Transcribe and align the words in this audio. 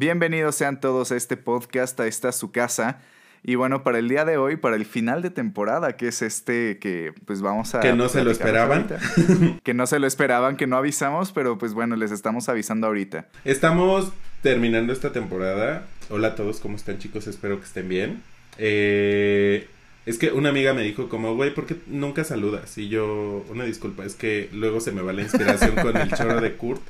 Bienvenidos 0.00 0.54
sean 0.54 0.80
todos 0.80 1.12
a 1.12 1.16
este 1.16 1.36
podcast, 1.36 2.00
a 2.00 2.06
esta 2.06 2.32
su 2.32 2.50
casa. 2.52 3.02
Y 3.42 3.56
bueno, 3.56 3.82
para 3.82 3.98
el 3.98 4.08
día 4.08 4.24
de 4.24 4.38
hoy, 4.38 4.56
para 4.56 4.76
el 4.76 4.86
final 4.86 5.20
de 5.20 5.28
temporada, 5.28 5.98
que 5.98 6.08
es 6.08 6.22
este 6.22 6.78
que 6.78 7.12
pues 7.26 7.42
vamos 7.42 7.74
a... 7.74 7.80
Que 7.80 7.92
no 7.92 8.08
se 8.08 8.24
lo 8.24 8.30
esperaban. 8.30 8.88
que 9.62 9.74
no 9.74 9.86
se 9.86 9.98
lo 9.98 10.06
esperaban, 10.06 10.56
que 10.56 10.66
no 10.66 10.78
avisamos, 10.78 11.32
pero 11.32 11.58
pues 11.58 11.74
bueno, 11.74 11.96
les 11.96 12.12
estamos 12.12 12.48
avisando 12.48 12.86
ahorita. 12.86 13.28
Estamos 13.44 14.10
terminando 14.40 14.94
esta 14.94 15.12
temporada. 15.12 15.84
Hola 16.08 16.28
a 16.28 16.34
todos, 16.34 16.60
¿cómo 16.60 16.76
están 16.76 16.96
chicos? 16.96 17.26
Espero 17.26 17.58
que 17.58 17.66
estén 17.66 17.90
bien. 17.90 18.22
Eh, 18.56 19.68
es 20.06 20.16
que 20.16 20.32
una 20.32 20.48
amiga 20.48 20.72
me 20.72 20.80
dijo 20.80 21.10
como, 21.10 21.36
güey, 21.36 21.52
¿por 21.52 21.66
qué 21.66 21.76
nunca 21.88 22.24
saludas? 22.24 22.78
Y 22.78 22.88
yo, 22.88 23.44
una 23.50 23.64
disculpa, 23.64 24.06
es 24.06 24.14
que 24.14 24.48
luego 24.54 24.80
se 24.80 24.92
me 24.92 25.02
va 25.02 25.12
la 25.12 25.20
inspiración 25.20 25.72
con 25.74 25.94
el 25.94 26.10
choro 26.10 26.40
de 26.40 26.54
Kurt. 26.54 26.80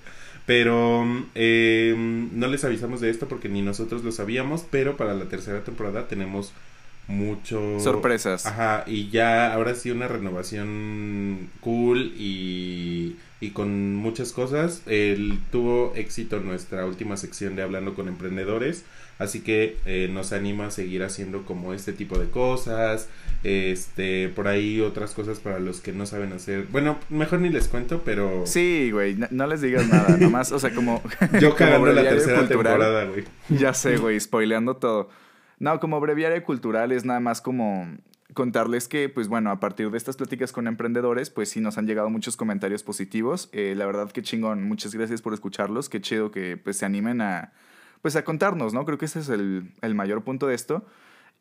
Pero 0.46 1.04
eh, 1.34 1.94
no 1.96 2.48
les 2.48 2.64
avisamos 2.64 3.00
de 3.00 3.10
esto 3.10 3.28
porque 3.28 3.48
ni 3.48 3.62
nosotros 3.62 4.02
lo 4.02 4.12
sabíamos, 4.12 4.64
pero 4.70 4.96
para 4.96 5.14
la 5.14 5.26
tercera 5.26 5.62
temporada 5.62 6.08
tenemos 6.08 6.52
mucho... 7.06 7.78
Sorpresas. 7.80 8.46
Ajá, 8.46 8.84
y 8.86 9.10
ya 9.10 9.52
ahora 9.52 9.74
sí 9.74 9.90
una 9.90 10.08
renovación 10.08 11.50
cool 11.60 12.12
y, 12.16 13.16
y 13.40 13.50
con 13.50 13.94
muchas 13.94 14.32
cosas. 14.32 14.82
El, 14.86 15.38
tuvo 15.50 15.92
éxito 15.94 16.40
nuestra 16.40 16.86
última 16.86 17.16
sección 17.16 17.56
de 17.56 17.62
Hablando 17.62 17.94
con 17.94 18.08
Emprendedores. 18.08 18.84
Así 19.20 19.42
que 19.42 19.76
eh, 19.84 20.08
nos 20.10 20.32
anima 20.32 20.68
a 20.68 20.70
seguir 20.70 21.02
haciendo 21.02 21.44
como 21.44 21.74
este 21.74 21.92
tipo 21.92 22.18
de 22.18 22.30
cosas. 22.30 23.06
Este, 23.44 24.30
por 24.30 24.48
ahí 24.48 24.80
otras 24.80 25.12
cosas 25.12 25.40
para 25.40 25.60
los 25.60 25.82
que 25.82 25.92
no 25.92 26.06
saben 26.06 26.32
hacer. 26.32 26.66
Bueno, 26.72 26.98
mejor 27.10 27.40
ni 27.40 27.50
les 27.50 27.68
cuento, 27.68 28.00
pero. 28.02 28.46
Sí, 28.46 28.90
güey, 28.90 29.18
no, 29.30 29.46
les 29.46 29.60
digas 29.60 29.86
nada, 29.88 30.16
nomás, 30.16 30.52
o 30.52 30.58
sea, 30.58 30.74
como. 30.74 31.02
Yo 31.40 31.54
cagando 31.56 31.92
la 31.92 32.02
tercera 32.02 32.48
temporada, 32.48 33.04
güey. 33.04 33.24
Ya 33.50 33.74
sé, 33.74 33.98
güey, 33.98 34.18
spoileando 34.18 34.76
todo. 34.76 35.10
No, 35.58 35.78
como 35.80 36.00
breviario 36.00 36.42
cultural 36.42 36.90
es 36.90 37.04
nada 37.04 37.20
más 37.20 37.42
como 37.42 37.94
contarles 38.32 38.88
que, 38.88 39.10
pues 39.10 39.28
bueno, 39.28 39.50
a 39.50 39.60
partir 39.60 39.90
de 39.90 39.98
estas 39.98 40.16
pláticas 40.16 40.50
con 40.50 40.66
emprendedores, 40.66 41.28
pues 41.28 41.50
sí 41.50 41.60
nos 41.60 41.76
han 41.76 41.86
llegado 41.86 42.08
muchos 42.08 42.38
comentarios 42.38 42.82
positivos. 42.82 43.50
Eh, 43.52 43.74
la 43.76 43.84
verdad 43.84 44.10
que 44.12 44.22
chingón, 44.22 44.66
muchas 44.66 44.94
gracias 44.94 45.20
por 45.20 45.34
escucharlos. 45.34 45.90
Qué 45.90 46.00
chido 46.00 46.30
que 46.30 46.56
pues 46.56 46.78
se 46.78 46.86
animen 46.86 47.20
a 47.20 47.52
pues 48.02 48.16
a 48.16 48.24
contarnos, 48.24 48.72
¿no? 48.72 48.84
Creo 48.84 48.98
que 48.98 49.04
ese 49.06 49.20
es 49.20 49.28
el, 49.28 49.72
el 49.82 49.94
mayor 49.94 50.22
punto 50.22 50.46
de 50.46 50.54
esto. 50.54 50.84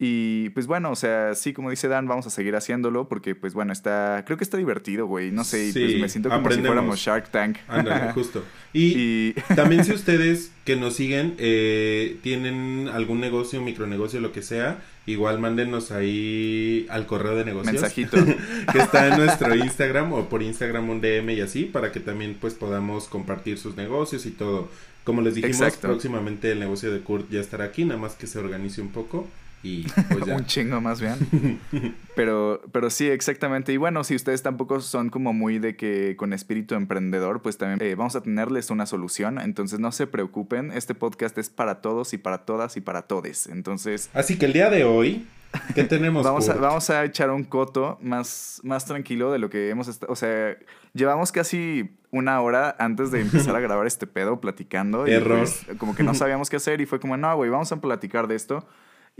Y 0.02 0.50
pues 0.52 0.66
bueno, 0.66 0.92
o 0.92 0.95
sea, 0.95 1.36
sí, 1.36 1.52
como 1.52 1.69
dice 1.69 1.89
Dan, 1.89 2.08
vamos 2.08 2.25
a 2.25 2.30
seguir 2.30 2.55
haciéndolo 2.55 3.09
porque 3.09 3.36
pues 3.36 3.53
bueno, 3.53 3.73
está, 3.73 4.23
creo 4.25 4.38
que 4.38 4.45
está 4.45 4.56
divertido, 4.56 5.08
güey, 5.08 5.30
no 5.30 5.44
sé, 5.44 5.72
pues 5.73 6.00
me 6.00 6.08
siento 6.08 6.30
como 6.30 6.50
si 6.50 6.61
fuéramos 6.61 6.97
Shark 6.97 7.30
Tank. 7.31 7.58
Ándale, 7.67 8.11
justo. 8.14 8.45
Y, 8.72 9.33
también 9.58 9.83
si 9.83 9.91
ustedes 9.94 10.53
que 10.64 10.78
nos 10.78 10.95
siguen 10.95 11.36
eh, 11.38 12.17
tienen 12.23 12.89
algún 12.94 13.19
negocio, 13.19 13.61
micronegocio, 13.61 14.22
lo 14.22 14.31
que 14.31 14.41
sea, 14.41 14.80
igual 15.06 15.38
mándenos 15.39 15.91
ahí 15.91 16.88
al 16.89 17.06
correo 17.06 17.36
de 17.36 17.44
negocios. 17.44 17.73
Mensajito. 17.73 18.16
que 18.72 18.80
está 18.80 19.09
en 19.09 19.17
nuestro 19.17 19.53
Instagram 19.53 20.13
o 20.13 20.30
por 20.30 20.41
Instagram 20.41 20.89
un 20.89 21.02
DM 21.02 21.31
y 21.31 21.41
así, 21.41 21.66
para 21.66 21.91
que 21.91 22.00
también 22.00 22.38
pues 22.39 22.53
podamos 22.53 23.09
compartir 23.09 23.58
sus 23.58 23.75
negocios 23.75 24.25
y 24.25 24.31
todo. 24.31 24.69
Como 25.03 25.22
les 25.22 25.36
dijimos, 25.36 25.75
próximamente 25.75 26.53
el 26.53 26.59
negocio 26.59 26.89
de 26.89 27.02
Kurt 27.02 27.30
ya 27.30 27.41
estará 27.41 27.66
aquí, 27.66 27.84
nada 27.84 28.00
más 28.00 28.13
que 28.16 28.28
se 28.28 28.39
organice 28.39 28.80
un 28.80 28.91
poco. 28.91 29.28
Y 29.61 29.83
pues 30.09 30.27
un 30.27 30.45
chingo 30.45 30.79
más 30.81 31.02
bien. 31.02 31.59
pero, 32.15 32.61
pero 32.71 32.89
sí, 32.89 33.07
exactamente. 33.07 33.73
Y 33.73 33.77
bueno, 33.77 34.03
si 34.03 34.16
ustedes 34.16 34.41
tampoco 34.41 34.79
son 34.79 35.09
como 35.09 35.33
muy 35.33 35.59
de 35.59 35.75
que 35.75 36.16
con 36.16 36.33
espíritu 36.33 36.75
emprendedor, 36.75 37.41
pues 37.41 37.57
también 37.57 37.79
eh, 37.81 37.95
vamos 37.95 38.16
a 38.16 38.21
tenerles 38.21 38.69
una 38.69 38.85
solución. 38.85 39.39
Entonces 39.39 39.79
no 39.79 39.91
se 39.91 40.07
preocupen, 40.07 40.71
este 40.71 40.95
podcast 40.95 41.38
es 41.38 41.49
para 41.49 41.81
todos 41.81 42.13
y 42.13 42.17
para 42.17 42.39
todas 42.45 42.77
y 42.77 42.81
para 42.81 43.03
todes. 43.03 43.47
Entonces... 43.47 44.09
Así 44.13 44.38
que 44.38 44.45
el 44.45 44.53
día 44.53 44.69
de 44.69 44.85
hoy, 44.85 45.27
¿qué 45.75 45.83
tenemos? 45.83 46.23
vamos, 46.25 46.47
a, 46.47 46.53
vamos 46.55 46.89
a 46.89 47.03
echar 47.03 47.29
un 47.31 47.44
coto 47.44 47.97
más, 48.01 48.61
más 48.63 48.85
tranquilo 48.85 49.31
de 49.31 49.39
lo 49.39 49.50
que 49.50 49.69
hemos 49.69 49.88
estado... 49.88 50.11
O 50.11 50.16
sea, 50.16 50.57
llevamos 50.94 51.31
casi 51.31 51.91
una 52.11 52.41
hora 52.41 52.75
antes 52.79 53.11
de 53.11 53.22
empezar 53.22 53.55
a 53.55 53.59
grabar 53.59 53.85
este 53.85 54.07
pedo 54.07 54.39
platicando. 54.39 55.05
Error. 55.05 55.39
Pues, 55.39 55.66
como 55.78 55.95
que 55.95 56.03
no 56.03 56.13
sabíamos 56.13 56.50
qué 56.50 56.55
hacer 56.55 56.81
y 56.81 56.85
fue 56.85 57.00
como, 57.00 57.17
no, 57.17 57.35
güey, 57.35 57.50
vamos 57.50 57.72
a 57.72 57.81
platicar 57.81 58.28
de 58.28 58.35
esto. 58.35 58.66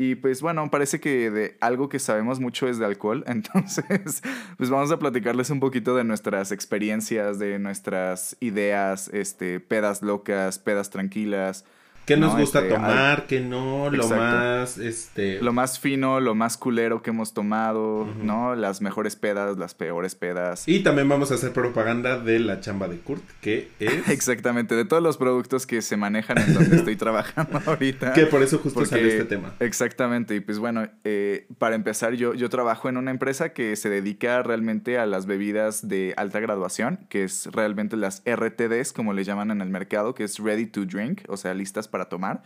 Y 0.02 0.16
pues 0.16 0.42
bueno, 0.42 0.72
parece 0.72 1.02
que 1.02 1.30
de 1.30 1.58
algo 1.60 1.90
que 1.90 2.00
sabemos 2.00 2.40
mucho 2.40 2.70
es 2.70 2.80
de 2.80 2.86
alcohol, 2.86 3.26
entonces 3.28 4.24
pues 4.58 4.70
vamos 4.70 4.90
a 4.94 4.98
platicarles 4.98 5.50
un 5.50 5.60
poquito 5.60 5.94
de 5.94 6.06
nuestras 6.06 6.54
experiencias, 6.54 7.38
de 7.38 7.60
nuestras 7.60 8.38
ideas, 8.40 9.10
este, 9.10 9.60
pedas 9.60 10.02
locas, 10.02 10.58
pedas 10.58 10.90
tranquilas, 10.90 11.66
¿Qué 12.10 12.18
nos 12.18 12.36
gusta 12.36 12.62
este, 12.62 12.74
tomar? 12.74 13.28
¿Qué 13.28 13.40
no? 13.40 13.92
Lo 13.92 14.08
más, 14.10 14.80
este... 14.80 15.40
Lo 15.44 15.54
más 15.54 15.78
fino, 15.78 16.20
lo 16.20 16.34
más 16.34 16.58
culero 16.58 17.04
que 17.04 17.12
hemos 17.12 17.36
tomado, 17.36 18.08
¿no? 18.24 18.56
Las 18.56 18.82
mejores 18.82 19.16
pedas, 19.16 19.60
las 19.60 19.76
peores 19.76 20.16
pedas. 20.16 20.68
Y 20.68 20.80
también 20.80 21.08
vamos 21.08 21.32
a 21.32 21.36
hacer 21.36 21.54
propaganda 21.54 22.18
de 22.18 22.40
la 22.40 22.62
chamba 22.62 22.88
de 22.88 22.98
Kurt, 22.98 23.22
que 23.42 23.70
es... 23.80 24.10
Exactamente, 24.10 24.74
de 24.74 24.86
todos 24.86 25.04
los 25.04 25.18
productos 25.18 25.68
que 25.68 25.84
se 25.84 25.98
manejan 25.98 26.40
en 26.40 26.56
donde 26.56 26.78
estoy 26.78 26.96
trabajando 26.98 27.62
ahorita. 27.64 28.14
Que 28.14 28.26
por 28.26 28.42
eso 28.42 28.58
justo 28.58 28.84
sale 28.86 29.08
este 29.08 29.26
tema. 29.26 29.54
Exactamente, 29.60 30.34
y 30.36 30.40
pues 30.40 30.58
bueno, 30.58 30.90
eh, 31.04 31.46
para 31.60 31.76
empezar, 31.76 32.14
yo, 32.14 32.34
yo 32.34 32.50
trabajo 32.50 32.90
en 32.90 32.98
una 32.98 33.12
empresa 33.12 33.54
que 33.54 33.76
se 33.76 33.90
dedica 33.90 34.42
realmente 34.42 34.98
a 34.98 35.06
las 35.06 35.28
bebidas 35.28 35.88
de 35.88 36.16
alta 36.18 36.40
graduación, 36.40 37.06
que 37.08 37.24
es 37.24 37.50
realmente 37.52 37.98
las 37.98 38.24
RTDs, 38.26 38.94
como 38.94 39.14
le 39.14 39.24
llaman 39.24 39.52
en 39.52 39.62
el 39.62 39.70
mercado, 39.70 40.16
que 40.16 40.24
es 40.24 40.40
Ready 40.40 40.66
to 40.66 40.86
Drink, 40.86 41.22
o 41.28 41.38
sea, 41.38 41.54
listas 41.54 41.88
para 41.88 41.99
tomar. 42.06 42.44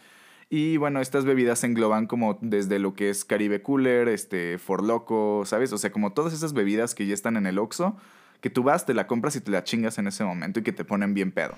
Y 0.49 0.77
bueno, 0.77 1.01
estas 1.01 1.25
bebidas 1.25 1.63
engloban 1.63 2.07
como 2.07 2.37
desde 2.41 2.79
lo 2.79 2.93
que 2.93 3.09
es 3.09 3.25
Caribe 3.25 3.61
Cooler, 3.61 4.07
este, 4.07 4.57
For 4.57 4.83
Loco, 4.83 5.43
¿sabes? 5.45 5.73
O 5.73 5.77
sea, 5.77 5.91
como 5.91 6.13
todas 6.13 6.33
esas 6.33 6.53
bebidas 6.53 6.95
que 6.95 7.05
ya 7.05 7.13
están 7.13 7.37
en 7.37 7.47
el 7.47 7.59
Oxxo, 7.59 7.97
que 8.43 8.49
tú 8.49 8.61
vas, 8.61 8.85
te 8.85 8.93
la 8.93 9.07
compras 9.07 9.37
y 9.37 9.41
te 9.41 9.51
la 9.51 9.63
chingas 9.63 9.97
en 9.97 10.07
ese 10.07 10.25
momento 10.25 10.59
y 10.59 10.63
que 10.63 10.73
te 10.73 10.83
ponen 10.83 11.13
bien 11.13 11.31
pedo, 11.31 11.55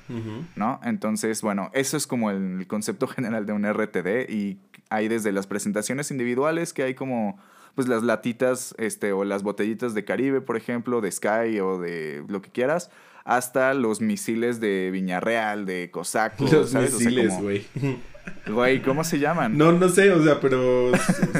¿no? 0.55 0.79
Entonces, 0.84 1.41
bueno, 1.41 1.72
eso 1.73 1.97
es 1.97 2.05
como 2.05 2.29
el 2.29 2.67
concepto 2.67 3.07
general 3.07 3.47
de 3.47 3.53
un 3.53 3.66
RTD 3.66 4.29
y 4.29 4.59
hay 4.89 5.07
desde 5.07 5.31
las 5.31 5.47
presentaciones 5.47 6.11
individuales 6.11 6.73
que 6.73 6.84
hay 6.84 6.94
como 6.94 7.39
pues 7.75 7.87
las 7.87 8.03
latitas 8.03 8.73
este 8.77 9.11
o 9.11 9.23
las 9.23 9.43
botellitas 9.43 9.93
de 9.93 10.05
Caribe, 10.05 10.41
por 10.41 10.57
ejemplo, 10.57 11.01
de 11.01 11.11
Sky 11.11 11.59
o 11.59 11.77
de 11.77 12.23
lo 12.27 12.41
que 12.41 12.49
quieras, 12.49 12.89
hasta 13.25 13.73
los 13.73 14.01
misiles 14.01 14.59
de 14.59 14.89
Viñarreal, 14.91 15.65
de 15.65 15.91
Cosaco. 15.91 16.45
Los 16.51 16.73
misiles, 16.73 17.39
güey. 17.41 17.65
Güey, 18.47 18.81
¿cómo 18.81 19.03
se 19.03 19.19
llaman? 19.19 19.57
No, 19.57 19.71
no 19.71 19.89
sé, 19.89 20.11
o 20.11 20.23
sea, 20.23 20.39
pero 20.39 20.91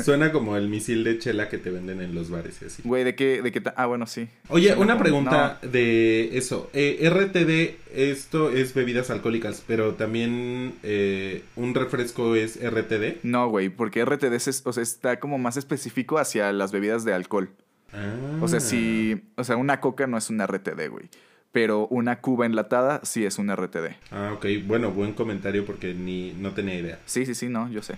suena 0.03 0.31
como 0.31 0.57
el 0.57 0.69
misil 0.69 1.03
de 1.03 1.19
chela 1.19 1.50
que 1.50 1.57
te 1.57 1.69
venden 1.69 2.01
en 2.01 2.16
los 2.16 2.29
bares 2.29 2.62
y 2.62 2.66
así. 2.66 2.81
Güey, 2.84 3.03
¿de 3.03 3.16
qué? 3.16 3.41
De 3.41 3.51
qué 3.51 3.62
ah, 3.75 3.85
bueno, 3.85 4.07
sí. 4.07 4.28
Oye, 4.50 4.75
una 4.75 4.97
pregunta 4.97 5.59
de 5.62 6.38
eso. 6.38 6.69
Eh, 6.73 7.07
RTD, 7.09 7.96
esto 7.96 8.50
es 8.50 8.73
bebidas 8.73 9.09
alcohólicas, 9.09 9.63
pero 9.68 9.94
también 9.94 10.73
eh, 10.84 11.44
un 11.56 11.75
refresco 11.75 12.35
es 12.35 12.59
RTD. 12.59 13.23
No, 13.23 13.50
güey, 13.50 13.69
porque 13.69 14.03
RTD 14.03 14.34
es, 14.34 14.63
o 14.66 14.73
sea, 14.73 14.84
está 14.84 15.19
como 15.19 15.38
más 15.38 15.57
específico 15.57 16.17
hacia 16.17 16.52
las 16.53 16.72
bebidas 16.72 17.06
de 17.06 17.13
alcohol. 17.13 17.50
Ah. 17.94 18.40
O 18.41 18.47
sea, 18.47 18.59
si, 18.59 19.22
o 19.35 19.44
sea, 19.44 19.57
una 19.57 19.79
coca 19.79 20.07
no 20.07 20.17
es 20.17 20.29
un 20.29 20.44
RTD, 20.44 20.90
güey 20.90 21.09
pero 21.56 21.88
una 21.88 22.18
cuba 22.18 22.46
enlatada 22.46 23.00
sí 23.04 23.24
es 23.24 23.40
un 23.40 23.50
RTD. 23.50 23.96
Ah, 24.12 24.34
ok. 24.36 24.46
Bueno, 24.68 24.92
buen 24.92 25.14
comentario 25.14 25.66
porque 25.66 25.94
ni 25.94 26.34
no 26.34 26.52
tenía 26.52 26.76
idea. 26.76 27.00
Sí, 27.06 27.26
sí, 27.26 27.34
sí, 27.34 27.48
no, 27.48 27.72
yo 27.72 27.82
sé. 27.82 27.94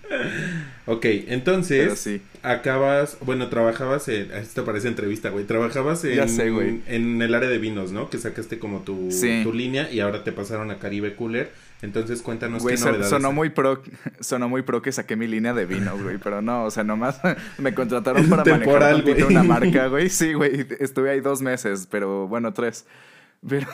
ok, 0.86 1.04
entonces 1.28 1.96
sí. 1.96 2.20
acabas, 2.42 3.18
bueno, 3.20 3.48
trabajabas 3.50 4.08
en, 4.08 4.32
esto 4.32 4.64
parece 4.64 4.88
entrevista, 4.88 5.30
güey, 5.30 5.44
trabajabas 5.44 6.02
en, 6.02 6.16
ya 6.16 6.26
sé, 6.26 6.50
güey. 6.50 6.80
en 6.88 7.22
el 7.22 7.32
área 7.36 7.48
de 7.48 7.58
vinos, 7.58 7.92
¿no? 7.92 8.10
Que 8.10 8.18
sacaste 8.18 8.58
como 8.58 8.80
tu, 8.80 9.10
tu 9.44 9.52
línea 9.52 9.88
y 9.88 10.00
ahora 10.00 10.24
te 10.24 10.32
pasaron 10.32 10.72
a 10.72 10.80
Caribe 10.80 11.14
Cooler 11.14 11.52
entonces 11.82 12.22
cuéntanos 12.22 12.64
qué 12.64 12.76
novedades. 12.76 13.08
Sonó 13.08 13.32
muy 13.32 13.50
pro, 13.50 13.82
sonó 14.20 14.48
muy 14.48 14.62
pro 14.62 14.80
que 14.80 14.92
saqué 14.92 15.16
mi 15.16 15.26
línea 15.26 15.52
de 15.52 15.66
vino, 15.66 15.98
güey, 15.98 16.18
pero 16.18 16.40
no, 16.40 16.64
o 16.64 16.70
sea, 16.70 16.84
nomás 16.84 17.20
me 17.58 17.74
contrataron 17.74 18.28
para 18.30 18.44
manejar 18.44 19.04
una 19.28 19.42
marca, 19.42 19.88
güey. 19.88 20.08
Sí, 20.08 20.32
güey, 20.32 20.66
estuve 20.78 21.10
ahí 21.10 21.20
dos 21.20 21.42
meses, 21.42 21.88
pero 21.90 22.28
bueno, 22.28 22.52
tres. 22.52 22.86
Pero... 23.46 23.66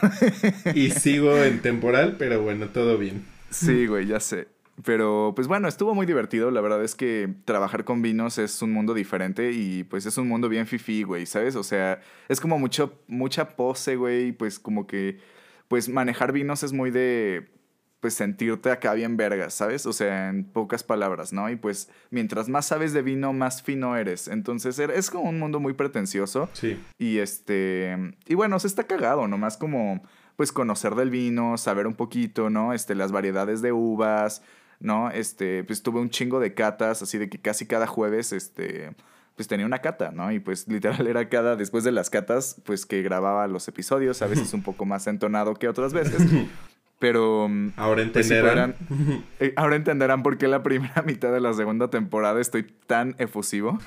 y 0.75 0.91
sigo 0.91 1.37
en 1.37 1.61
temporal, 1.61 2.17
pero 2.19 2.43
bueno, 2.43 2.69
todo 2.71 2.97
bien. 2.97 3.27
Sí, 3.51 3.87
güey, 3.87 4.07
ya 4.07 4.19
sé. 4.19 4.49
Pero 4.85 5.33
pues 5.35 5.49
bueno, 5.49 5.69
estuvo 5.69 5.95
muy 5.95 6.07
divertido. 6.07 6.51
La 6.51 6.61
verdad 6.61 6.83
es 6.83 6.95
que 6.95 7.29
trabajar 7.45 7.85
con 7.85 8.01
vinos 8.01 8.39
es 8.39 8.63
un 8.63 8.73
mundo 8.73 8.95
diferente 8.95 9.51
y 9.53 9.85
pues 9.85 10.07
es 10.07 10.17
un 10.17 10.29
mundo 10.29 10.49
bien 10.49 10.67
fifi, 10.67 11.03
güey, 11.03 11.27
¿sabes? 11.27 11.57
O 11.57 11.63
sea, 11.63 12.01
es 12.29 12.41
como 12.41 12.59
mucho, 12.59 12.99
mucha 13.09 13.57
pose, 13.57 13.97
güey, 13.97 14.33
pues 14.33 14.59
como 14.59 14.87
que, 14.87 15.19
pues 15.67 15.89
manejar 15.89 16.33
vinos 16.33 16.63
es 16.63 16.73
muy 16.73 16.91
de 16.91 17.58
pues 18.01 18.15
sentirte 18.15 18.71
acá 18.71 18.95
bien 18.95 19.17
vergas, 19.17 19.55
¿sabes? 19.55 19.85
O 19.87 19.93
sea, 19.93 20.29
en 20.29 20.45
pocas 20.45 20.85
palabras, 20.85 21.33
¿no? 21.33 21.51
Y 21.51 21.57
pues 21.57 21.91
mientras 22.11 22.49
más 22.49 22.67
sabes 22.67 22.93
de 22.93 23.03
vino, 23.03 23.33
más 23.33 23.63
fino 23.63 23.97
eres. 23.97 24.29
Entonces 24.29 24.79
er, 24.79 24.91
es 24.93 25.11
como 25.11 25.29
un 25.29 25.39
mundo 25.39 25.59
muy 25.59 25.73
pretencioso. 25.73 26.49
Sí. 26.53 26.81
Y 26.99 27.19
este, 27.19 27.97
y 28.27 28.35
bueno, 28.35 28.59
se 28.61 28.69
está 28.69 28.85
cagado, 28.85 29.27
nomás 29.27 29.57
como 29.57 30.03
pues 30.37 30.53
conocer 30.53 30.95
del 30.95 31.11
vino, 31.11 31.59
saber 31.59 31.89
un 31.89 31.95
poquito, 31.95 32.49
¿no? 32.49 32.73
Este, 32.73 32.95
las 32.95 33.11
variedades 33.11 33.61
de 33.61 33.73
uvas, 33.73 34.43
¿no? 34.79 35.11
Este, 35.11 35.65
pues 35.65 35.83
tuve 35.83 35.99
un 35.99 36.11
chingo 36.11 36.39
de 36.39 36.55
catas, 36.55 37.03
así 37.03 37.19
de 37.19 37.29
que 37.29 37.41
casi 37.41 37.67
cada 37.67 37.89
jueves, 37.89 38.33
este, 38.33 38.93
pues 39.35 39.49
tenía 39.49 39.67
una 39.67 39.81
cata, 39.81 40.13
¿no? 40.13 40.31
Y 40.31 40.39
pues 40.39 40.69
literal 40.69 41.09
era 41.09 41.29
cada, 41.29 41.57
después 41.57 41.83
de 41.83 41.91
las 41.91 42.11
catas, 42.11 42.61
pues 42.65 42.87
que 42.87 43.03
grababa 43.03 43.49
los 43.49 43.67
episodios, 43.67 44.23
a 44.23 44.29
veces 44.29 44.53
un 44.55 44.63
poco 44.63 44.85
más 44.85 45.09
entonado 45.09 45.55
que 45.55 45.69
otras 45.69 45.93
veces. 45.93 46.23
Pero. 46.99 47.49
Ahora 47.77 48.03
entenderán. 48.03 48.75
Eh, 49.41 49.53
ahora 49.57 49.77
entenderán 49.77 50.23
por 50.23 50.37
qué 50.37 50.49
la 50.49 50.63
primera 50.63 51.03
mitad 51.07 51.33
de 51.33 51.41
la 51.41 51.53
segunda 51.53 51.89
temporada 51.91 52.41
estoy 52.41 52.65
tan 52.87 53.15
efusivo. 53.19 53.79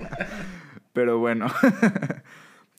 Pero 0.92 1.18
bueno. 1.18 1.46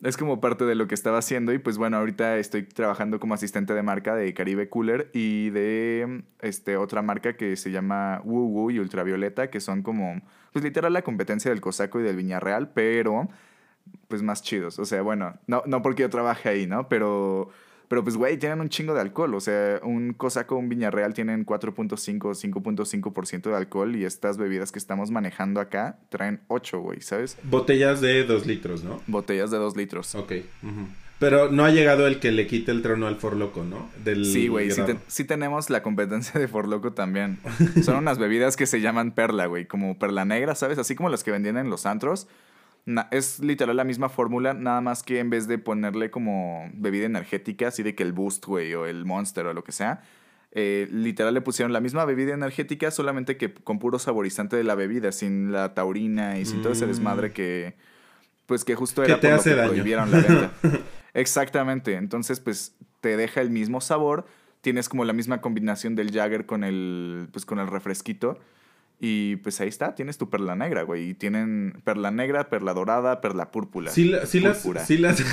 es 0.03 0.15
como 0.15 0.39
parte 0.39 0.65
de 0.65 0.75
lo 0.75 0.87
que 0.87 0.93
estaba 0.93 1.17
haciendo. 1.17 1.53
Y 1.53 1.57
pues 1.57 1.77
bueno, 1.77 1.97
ahorita 1.97 2.37
estoy 2.37 2.63
trabajando 2.63 3.19
como 3.19 3.33
asistente 3.33 3.73
de 3.73 3.81
marca 3.81 4.15
de 4.15 4.33
Caribe 4.33 4.69
Cooler 4.69 5.09
y 5.13 5.49
de 5.49 6.23
este, 6.41 6.77
otra 6.77 7.01
marca 7.01 7.35
que 7.35 7.55
se 7.55 7.71
llama 7.71 8.21
Woo 8.23 8.47
Woo 8.47 8.71
y 8.71 8.79
Ultravioleta, 8.79 9.49
que 9.49 9.59
son 9.59 9.81
como. 9.81 10.21
Pues 10.53 10.63
literal 10.63 10.93
la 10.93 11.01
competencia 11.01 11.51
del 11.51 11.61
Cosaco 11.61 11.99
y 11.99 12.03
del 12.03 12.15
Viñarreal, 12.15 12.69
pero. 12.69 13.27
Pues 14.07 14.21
más 14.21 14.43
chidos. 14.43 14.79
O 14.79 14.85
sea, 14.85 15.01
bueno, 15.01 15.35
no, 15.47 15.63
no 15.65 15.81
porque 15.81 16.03
yo 16.03 16.09
trabaje 16.09 16.49
ahí, 16.49 16.67
¿no? 16.67 16.89
Pero 16.89 17.49
pero 17.87 18.03
pues, 18.03 18.17
güey, 18.17 18.37
tienen 18.37 18.59
un 18.59 18.69
chingo 18.69 18.93
de 18.93 19.01
alcohol. 19.01 19.33
O 19.35 19.39
sea, 19.39 19.79
un 19.83 20.13
Cosaco, 20.13 20.55
un 20.55 20.69
Viñarreal 20.69 21.13
tienen 21.13 21.45
4.5 21.45 22.25
o 22.25 22.31
5.5% 22.31 23.49
de 23.49 23.55
alcohol 23.55 23.95
y 23.95 24.03
estas 24.03 24.37
bebidas 24.37 24.71
que 24.71 24.79
estamos 24.79 25.11
manejando 25.11 25.61
acá 25.61 25.97
traen 26.09 26.41
8, 26.47 26.79
güey, 26.79 27.01
¿sabes? 27.01 27.37
Botellas 27.43 28.01
de 28.01 28.23
2 28.23 28.45
litros, 28.45 28.83
¿no? 28.83 29.01
Botellas 29.07 29.51
de 29.51 29.57
2 29.57 29.77
litros. 29.77 30.15
Ok. 30.15 30.33
Pero 31.19 31.49
no 31.49 31.65
ha 31.65 31.71
llegado 31.71 32.05
el 32.05 32.19
que 32.19 32.31
le 32.31 32.45
quite 32.45 32.71
el 32.71 32.83
trono 32.83 33.07
al 33.07 33.15
Forloco, 33.15 33.63
¿no? 33.63 33.89
Del 34.03 34.25
sí, 34.25 34.49
güey, 34.49 34.69
sí, 34.69 34.81
sí, 35.07 35.23
tenemos 35.23 35.71
la 35.71 35.81
competencia 35.81 36.39
de 36.39 36.47
Forloco 36.47 36.93
también. 36.93 37.39
Son 37.83 37.95
unas 37.95 38.19
bebidas 38.19 38.55
que 38.55 38.67
se 38.67 38.81
llaman 38.81 39.11
perla, 39.11 39.47
güey, 39.47 39.65
como 39.65 39.97
perla 39.97 40.25
negra, 40.25 40.53
¿sabes? 40.53 40.77
Así 40.77 40.93
como 40.93 41.09
las 41.09 41.23
que 41.23 41.31
vendían 41.31 41.57
en 41.57 41.71
los 41.71 41.87
antros 41.87 42.27
es 43.11 43.39
literal 43.39 43.75
la 43.75 43.83
misma 43.83 44.09
fórmula, 44.09 44.53
nada 44.53 44.81
más 44.81 45.03
que 45.03 45.19
en 45.19 45.29
vez 45.29 45.47
de 45.47 45.57
ponerle 45.57 46.09
como 46.09 46.69
bebida 46.73 47.05
energética, 47.05 47.67
así 47.67 47.83
de 47.83 47.95
que 47.95 48.03
el 48.03 48.13
Boost, 48.13 48.45
güey, 48.45 48.73
o 48.73 48.85
el 48.85 49.05
Monster 49.05 49.45
o 49.47 49.53
lo 49.53 49.63
que 49.63 49.73
sea, 49.73 50.01
eh, 50.51 50.87
literal 50.89 51.33
le 51.33 51.41
pusieron 51.41 51.73
la 51.73 51.81
misma 51.81 52.05
bebida 52.05 52.33
energética, 52.33 52.89
solamente 52.89 53.35
que 53.37 53.53
con 53.53 53.79
puro 53.79 53.99
saborizante 53.99 54.55
de 54.55 54.63
la 54.63 54.75
bebida, 54.75 55.11
sin 55.11 55.51
la 55.51 55.73
taurina 55.73 56.39
y 56.39 56.45
sin 56.45 56.61
todo 56.61 56.71
ese 56.71 56.85
mm. 56.85 56.87
desmadre 56.87 57.33
que, 57.33 57.75
pues 58.45 58.63
que 58.63 58.75
justo 58.75 59.03
era 59.03 59.19
por 59.19 59.31
lo 59.31 59.43
que 59.43 59.53
prohibieron 59.53 60.09
la 60.09 60.19
venta. 60.21 60.51
Exactamente, 61.13 61.95
entonces 61.95 62.39
pues 62.39 62.73
te 63.01 63.17
deja 63.17 63.41
el 63.41 63.49
mismo 63.49 63.81
sabor, 63.81 64.25
tienes 64.61 64.87
como 64.87 65.03
la 65.03 65.13
misma 65.13 65.41
combinación 65.41 65.95
del 65.95 66.11
Jagger 66.11 66.45
con 66.45 66.63
el, 66.63 67.27
pues 67.31 67.45
con 67.45 67.59
el 67.59 67.67
refresquito. 67.67 68.39
Y 68.99 69.35
pues 69.37 69.61
ahí 69.61 69.67
está, 69.67 69.93
tienes 69.93 70.17
tu 70.17 70.29
perla 70.29 70.55
negra, 70.55 70.83
güey. 70.83 71.09
Y 71.09 71.13
tienen 71.13 71.81
perla 71.83 72.11
negra, 72.11 72.49
perla 72.49 72.73
dorada, 72.73 73.21
perla 73.21 73.51
púrpura. 73.51 73.91
Sí, 73.91 74.11
sí 74.25 74.39
las, 74.39 74.61
sí 74.87 74.97
las, 74.97 75.23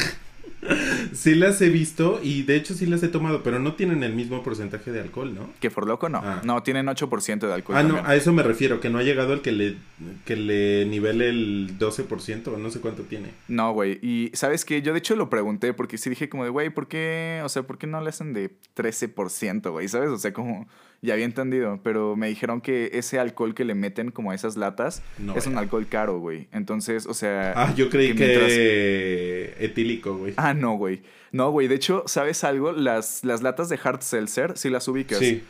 sí 1.12 1.34
las 1.34 1.61
he 1.61 1.69
visto 1.69 2.20
y 2.22 2.43
de 2.43 2.56
hecho 2.56 2.75
sí 2.75 2.87
las 2.87 3.02
he 3.02 3.08
tomado, 3.08 3.43
pero 3.43 3.58
no 3.58 3.75
tienen 3.75 4.02
el 4.02 4.14
mismo 4.14 4.43
porcentaje 4.43 4.93
de 4.93 5.00
alcohol, 5.00 5.34
¿no? 5.34 5.50
Que 5.61 5.70
por 5.70 5.87
loco 5.87 6.08
no. 6.08 6.20
Ah. 6.22 6.40
No, 6.44 6.62
tienen 6.62 6.87
8% 6.87 7.46
de 7.46 7.52
alcohol. 7.52 7.76
Ah, 7.78 7.82
no, 7.82 8.02
a 8.05 8.14
eso 8.16 8.32
me 8.32 8.43
refiero, 8.43 8.81
que 8.81 8.90
no 8.90 8.99
ha 8.99 9.02
llegado 9.02 9.32
el 9.32 9.40
que 9.40 9.52
le, 9.52 9.76
que 10.25 10.37
le 10.37 10.87
nivele 10.87 11.28
el 11.28 11.78
12% 11.78 12.49
o 12.49 12.58
no 12.58 12.70
sé 12.70 12.81
cuánto 12.81 13.02
tiene. 13.05 13.31
No, 13.49 13.72
güey. 13.72 13.99
Y 14.02 14.31
sabes 14.34 14.64
que 14.64 14.82
yo 14.82 14.93
de 14.93 14.99
hecho 14.99 15.17
lo 15.17 15.31
pregunté 15.31 15.72
porque 15.75 15.99
sí 15.99 16.10
dije 16.10 16.28
como 16.28 16.44
de, 16.44 16.50
güey, 16.50 16.70
¿por 16.70 16.88
qué? 16.88 17.40
O 17.44 17.49
sea, 17.49 17.62
¿por 17.62 17.78
qué 17.78 17.87
no 17.87 18.00
le 18.00 18.10
hacen 18.10 18.32
de 18.32 18.50
13%, 18.76 19.70
güey? 19.70 19.88
¿Sabes? 19.88 20.10
O 20.10 20.19
sea, 20.19 20.32
como 20.32 20.69
ya 21.05 21.12
había 21.12 21.27
entendido, 21.27 21.81
pero 21.83 22.17
me 22.17 22.29
dijeron 22.29 22.62
que 22.62 22.91
ese 22.95 23.19
alcohol 23.19 23.55
que 23.55 23.65
le 23.65 23.75
meten 23.75 24.11
como 24.11 24.31
a 24.31 24.35
esas 24.35 24.56
latas 24.56 25.03
es 25.37 25.47
un 25.47 25.59
alcohol 25.59 25.87
caro, 25.87 26.19
güey. 26.19 26.49
Entonces, 26.51 27.06
o 27.06 27.12
sea... 27.12 27.53
Ah, 27.55 27.75
yo 27.77 27.91
creí 27.91 28.15
que, 28.15 29.55
etílico, 29.59 30.17
güey. 30.17 30.33
Ah, 30.39 30.55
no, 30.55 30.77
güey. 30.77 31.03
No, 31.31 31.51
güey. 31.51 31.69
De 31.69 31.75
hecho, 31.75 32.05
¿sabes 32.06 32.43
algo? 32.43 32.73
Las, 32.73 33.23
las 33.23 33.43
latas 33.43 33.69
de 33.69 33.79
hard 33.83 34.01
seltzer, 34.01 34.56
si 34.56 34.71
las 34.71 34.89
ubicas. 34.89 35.19
Sí. 35.19 35.45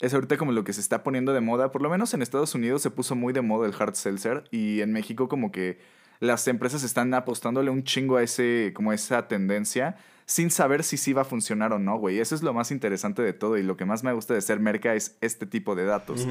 Es 0.00 0.12
ahorita 0.12 0.36
como 0.36 0.50
lo 0.50 0.64
que 0.64 0.72
se 0.72 0.80
está 0.80 1.04
poniendo 1.04 1.32
de 1.32 1.40
moda. 1.40 1.70
Por 1.70 1.82
lo 1.82 1.90
menos 1.90 2.12
en 2.14 2.22
Estados 2.22 2.54
Unidos 2.56 2.82
se 2.82 2.90
puso 2.90 3.14
muy 3.14 3.32
de 3.32 3.42
moda 3.42 3.68
el 3.68 3.74
hard 3.78 3.94
seltzer. 3.94 4.44
Y 4.50 4.80
en 4.80 4.92
México 4.92 5.28
como 5.28 5.52
que 5.52 5.78
las 6.20 6.46
empresas 6.48 6.84
están 6.84 7.12
apostándole 7.14 7.70
un 7.70 7.82
chingo 7.82 8.16
a 8.16 8.22
ese, 8.22 8.72
como 8.74 8.92
esa 8.92 9.26
tendencia 9.26 9.96
sin 10.26 10.50
saber 10.50 10.84
si 10.84 10.96
sí 10.96 11.12
va 11.12 11.22
a 11.22 11.24
funcionar 11.24 11.72
o 11.72 11.80
no, 11.80 11.98
güey. 11.98 12.20
Eso 12.20 12.36
es 12.36 12.42
lo 12.42 12.54
más 12.54 12.70
interesante 12.70 13.20
de 13.20 13.32
todo 13.32 13.58
y 13.58 13.64
lo 13.64 13.76
que 13.76 13.84
más 13.84 14.04
me 14.04 14.12
gusta 14.12 14.34
de 14.34 14.40
ser 14.40 14.60
merca 14.60 14.94
es 14.94 15.16
este 15.20 15.44
tipo 15.44 15.74
de 15.74 15.84
datos. 15.84 16.28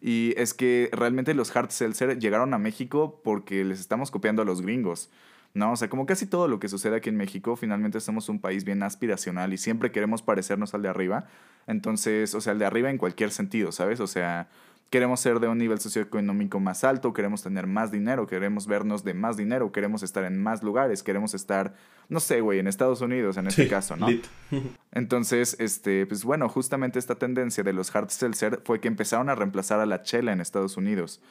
Y 0.00 0.32
es 0.38 0.54
que 0.54 0.88
realmente 0.92 1.34
los 1.34 1.54
hard 1.54 1.70
seltzer 1.70 2.18
llegaron 2.18 2.54
a 2.54 2.58
México 2.58 3.20
porque 3.22 3.62
les 3.62 3.78
estamos 3.78 4.10
copiando 4.10 4.40
a 4.40 4.44
los 4.46 4.62
gringos. 4.62 5.10
¿no? 5.54 5.72
O 5.72 5.76
sea, 5.76 5.88
como 5.88 6.06
casi 6.06 6.26
todo 6.26 6.48
lo 6.48 6.58
que 6.58 6.68
sucede 6.68 6.96
aquí 6.96 7.10
en 7.10 7.16
México, 7.16 7.56
finalmente 7.56 8.00
somos 8.00 8.28
un 8.28 8.40
país 8.40 8.64
bien 8.64 8.82
aspiracional 8.82 9.52
y 9.52 9.58
siempre 9.58 9.92
queremos 9.92 10.22
parecernos 10.22 10.72
al 10.72 10.82
de 10.82 10.88
arriba. 10.88 11.26
Entonces, 11.66 12.34
o 12.34 12.40
sea, 12.40 12.52
al 12.52 12.58
de 12.58 12.64
arriba 12.64 12.90
en 12.90 12.98
cualquier 12.98 13.30
sentido, 13.30 13.70
¿sabes? 13.70 14.00
O 14.00 14.06
sea, 14.06 14.48
queremos 14.92 15.20
ser 15.20 15.40
de 15.40 15.48
un 15.48 15.56
nivel 15.56 15.80
socioeconómico 15.80 16.60
más 16.60 16.84
alto, 16.84 17.14
queremos 17.14 17.42
tener 17.42 17.66
más 17.66 17.90
dinero, 17.90 18.26
queremos 18.26 18.66
vernos 18.66 19.02
de 19.04 19.14
más 19.14 19.38
dinero, 19.38 19.72
queremos 19.72 20.02
estar 20.02 20.22
en 20.24 20.38
más 20.38 20.62
lugares, 20.62 21.02
queremos 21.02 21.32
estar, 21.32 21.74
no 22.10 22.20
sé, 22.20 22.42
güey, 22.42 22.58
en 22.58 22.66
Estados 22.66 23.00
Unidos 23.00 23.38
en 23.38 23.46
este 23.46 23.68
caso, 23.68 23.96
¿no? 23.96 24.08
Entonces, 24.92 25.56
este, 25.58 26.04
pues 26.04 26.24
bueno, 26.24 26.46
justamente 26.50 26.98
esta 26.98 27.14
tendencia 27.14 27.64
de 27.64 27.72
los 27.72 27.96
hard 27.96 28.10
seltzer 28.10 28.60
fue 28.66 28.80
que 28.80 28.88
empezaron 28.88 29.30
a 29.30 29.34
reemplazar 29.34 29.80
a 29.80 29.86
la 29.86 30.02
chela 30.02 30.30
en 30.30 30.42
Estados 30.42 30.76
Unidos. 30.76 31.22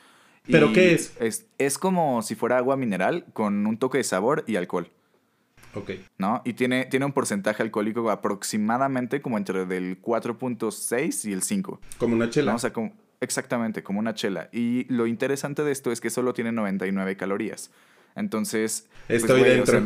¿Pero 0.49 0.73
qué 0.73 0.95
es? 0.95 1.15
es? 1.19 1.45
Es 1.59 1.77
como 1.77 2.23
si 2.23 2.33
fuera 2.33 2.57
agua 2.57 2.77
mineral 2.77 3.25
con 3.31 3.67
un 3.67 3.77
toque 3.77 3.99
de 3.99 4.03
sabor 4.03 4.43
y 4.47 4.55
alcohol. 4.55 4.89
Ok. 5.75 5.91
¿No? 6.17 6.41
Y 6.45 6.53
tiene, 6.53 6.85
tiene 6.85 7.05
un 7.05 7.11
porcentaje 7.13 7.61
alcohólico 7.61 8.09
aproximadamente 8.09 9.21
como 9.21 9.37
entre 9.37 9.67
del 9.67 10.01
4.6 10.01 11.29
y 11.29 11.33
el 11.33 11.43
5. 11.43 11.79
Como 11.99 12.15
una 12.15 12.27
chela. 12.31 12.55
O 12.55 12.57
sea, 12.57 12.73
como, 12.73 12.91
Exactamente, 13.21 13.83
como 13.83 13.99
una 13.99 14.15
chela. 14.15 14.49
Y 14.51 14.91
lo 14.91 15.05
interesante 15.07 15.63
de 15.63 15.71
esto 15.71 15.91
es 15.91 16.01
que 16.01 16.09
solo 16.09 16.33
tiene 16.33 16.51
99 16.51 17.15
calorías. 17.15 17.71
Entonces. 18.15 18.87
Pues, 19.07 19.21
Estoy 19.21 19.43
dentro. 19.43 19.79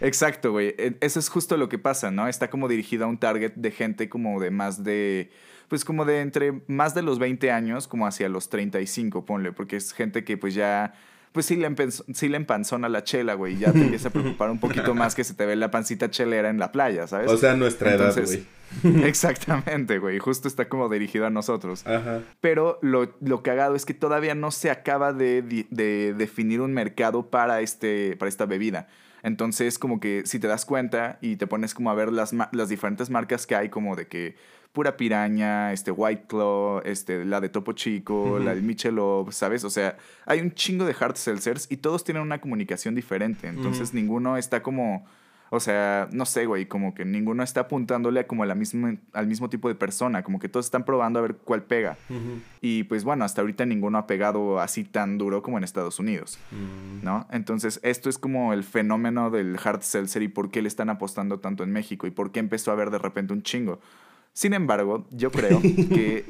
exacto, 0.00 0.52
güey. 0.52 0.74
E, 0.76 0.96
eso 1.00 1.18
es 1.20 1.28
justo 1.28 1.56
lo 1.56 1.68
que 1.68 1.78
pasa, 1.78 2.10
¿no? 2.10 2.28
Está 2.28 2.50
como 2.50 2.68
dirigido 2.68 3.04
a 3.04 3.08
un 3.08 3.18
target 3.18 3.52
de 3.54 3.70
gente 3.70 4.08
como 4.08 4.40
de 4.40 4.50
más 4.50 4.82
de. 4.84 5.30
Pues 5.68 5.84
como 5.84 6.04
de 6.04 6.20
entre 6.20 6.60
más 6.66 6.94
de 6.94 7.02
los 7.02 7.18
20 7.18 7.50
años, 7.50 7.88
como 7.88 8.06
hacia 8.06 8.28
los 8.28 8.50
35, 8.50 9.24
ponle, 9.24 9.52
porque 9.52 9.76
es 9.76 9.92
gente 9.92 10.22
que 10.24 10.36
pues 10.36 10.54
ya 10.54 10.94
pues 11.34 11.46
sí 11.46 11.56
le, 11.56 11.68
sí 12.14 12.28
le 12.28 12.36
empanzona 12.36 12.88
la 12.88 13.02
chela, 13.02 13.34
güey. 13.34 13.58
Ya 13.58 13.72
te 13.72 13.80
empieza 13.80 14.06
a 14.06 14.12
preocupar 14.12 14.52
un 14.52 14.60
poquito 14.60 14.94
más 14.94 15.16
que 15.16 15.24
se 15.24 15.34
te 15.34 15.44
ve 15.44 15.56
la 15.56 15.68
pancita 15.68 16.08
chelera 16.08 16.48
en 16.48 16.60
la 16.60 16.70
playa, 16.70 17.08
¿sabes? 17.08 17.28
O 17.28 17.36
sea, 17.36 17.56
nuestra 17.56 17.92
edad, 17.92 18.14
güey. 18.14 18.44
exactamente, 19.04 19.98
güey. 19.98 20.20
Justo 20.20 20.46
está 20.46 20.68
como 20.68 20.88
dirigido 20.88 21.26
a 21.26 21.30
nosotros. 21.30 21.84
Ajá. 21.88 22.20
Pero 22.40 22.78
lo, 22.82 23.16
lo 23.20 23.42
cagado 23.42 23.74
es 23.74 23.84
que 23.84 23.94
todavía 23.94 24.36
no 24.36 24.52
se 24.52 24.70
acaba 24.70 25.12
de, 25.12 25.42
de, 25.42 26.14
definir 26.16 26.60
un 26.60 26.72
mercado 26.72 27.28
para, 27.30 27.62
este, 27.62 28.14
para 28.14 28.28
esta 28.28 28.46
bebida. 28.46 28.86
Entonces, 29.24 29.78
como 29.78 30.00
que 30.00 30.22
si 30.26 30.38
te 30.38 30.46
das 30.46 30.66
cuenta 30.66 31.18
y 31.22 31.36
te 31.36 31.46
pones 31.46 31.72
como 31.72 31.90
a 31.90 31.94
ver 31.94 32.12
las, 32.12 32.34
las 32.52 32.68
diferentes 32.68 33.08
marcas 33.08 33.46
que 33.46 33.56
hay, 33.56 33.70
como 33.70 33.96
de 33.96 34.06
que 34.06 34.36
pura 34.74 34.98
piraña, 34.98 35.72
este 35.72 35.90
White 35.90 36.24
Claw, 36.28 36.82
este, 36.84 37.24
la 37.24 37.40
de 37.40 37.48
Topo 37.48 37.72
Chico, 37.72 38.38
la 38.38 38.54
de 38.54 38.60
Michelob, 38.60 39.32
¿sabes? 39.32 39.64
O 39.64 39.70
sea, 39.70 39.96
hay 40.26 40.40
un 40.40 40.52
chingo 40.52 40.84
de 40.84 40.94
hard 40.98 41.16
seltzers 41.16 41.68
y 41.70 41.78
todos 41.78 42.04
tienen 42.04 42.22
una 42.22 42.40
comunicación 42.40 42.94
diferente. 42.94 43.48
Entonces 43.48 43.94
ninguno 43.94 44.36
está 44.36 44.62
como, 44.62 45.06
o 45.54 45.60
sea, 45.60 46.08
no 46.10 46.26
sé, 46.26 46.46
güey, 46.46 46.66
como 46.66 46.94
que 46.94 47.04
ninguno 47.04 47.42
está 47.42 47.60
apuntándole 47.60 48.20
a 48.20 48.26
como 48.26 48.42
a 48.42 48.46
la 48.46 48.54
misma, 48.54 48.96
al 49.12 49.26
mismo 49.26 49.48
tipo 49.48 49.68
de 49.68 49.74
persona, 49.74 50.24
como 50.24 50.38
que 50.40 50.48
todos 50.48 50.66
están 50.66 50.84
probando 50.84 51.20
a 51.20 51.22
ver 51.22 51.36
cuál 51.36 51.62
pega. 51.62 51.96
Y 52.60 52.84
pues 52.84 53.04
bueno, 53.04 53.24
hasta 53.24 53.40
ahorita 53.40 53.64
ninguno 53.64 53.98
ha 53.98 54.06
pegado 54.06 54.60
así 54.60 54.84
tan 54.84 55.16
duro 55.16 55.42
como 55.42 55.58
en 55.58 55.64
Estados 55.64 55.98
Unidos, 55.98 56.38
mm. 56.50 57.04
¿no? 57.04 57.26
Entonces 57.30 57.78
esto 57.82 58.10
es 58.10 58.18
como 58.18 58.52
el 58.52 58.64
fenómeno 58.64 59.30
del 59.30 59.56
hard 59.62 59.82
seltzer 59.82 60.22
y 60.22 60.28
por 60.28 60.50
qué 60.50 60.60
le 60.60 60.68
están 60.68 60.90
apostando 60.90 61.38
tanto 61.38 61.62
en 61.62 61.72
México 61.72 62.06
y 62.06 62.10
por 62.10 62.32
qué 62.32 62.40
empezó 62.40 62.70
a 62.70 62.74
haber 62.74 62.90
de 62.90 62.98
repente 62.98 63.32
un 63.32 63.42
chingo. 63.42 63.80
Sin 64.34 64.52
embargo, 64.52 65.06
yo 65.12 65.30
creo 65.30 65.62
que. 65.62 66.24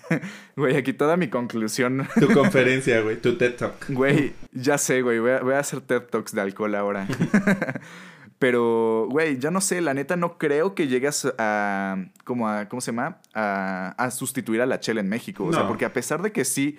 Güey, 0.56 0.76
aquí 0.76 0.94
toda 0.94 1.16
mi 1.18 1.28
conclusión. 1.28 2.08
Tu 2.18 2.32
conferencia, 2.32 3.00
güey, 3.02 3.20
tu 3.20 3.36
TED 3.36 3.56
Talk. 3.56 3.90
Güey, 3.90 4.32
ya 4.52 4.78
sé, 4.78 5.02
güey, 5.02 5.18
voy 5.18 5.30
a, 5.32 5.40
voy 5.40 5.54
a 5.54 5.58
hacer 5.58 5.82
TED 5.82 6.02
Talks 6.02 6.34
de 6.34 6.40
alcohol 6.40 6.74
ahora. 6.74 7.06
Pero, 8.40 9.06
güey, 9.10 9.38
ya 9.38 9.50
no 9.50 9.60
sé, 9.60 9.82
la 9.82 9.92
neta 9.92 10.16
no 10.16 10.38
creo 10.38 10.74
que 10.74 10.88
llegues 10.88 11.30
a, 11.36 12.06
como 12.24 12.48
a, 12.48 12.70
¿cómo 12.70 12.80
se 12.80 12.90
llama? 12.90 13.18
A, 13.34 13.94
a 13.98 14.10
sustituir 14.10 14.62
a 14.62 14.66
la 14.66 14.80
chela 14.80 15.02
en 15.02 15.10
México. 15.10 15.44
O 15.44 15.52
sea, 15.52 15.68
porque 15.68 15.84
a 15.84 15.92
pesar 15.92 16.22
de 16.22 16.32
que 16.32 16.46
sí, 16.46 16.78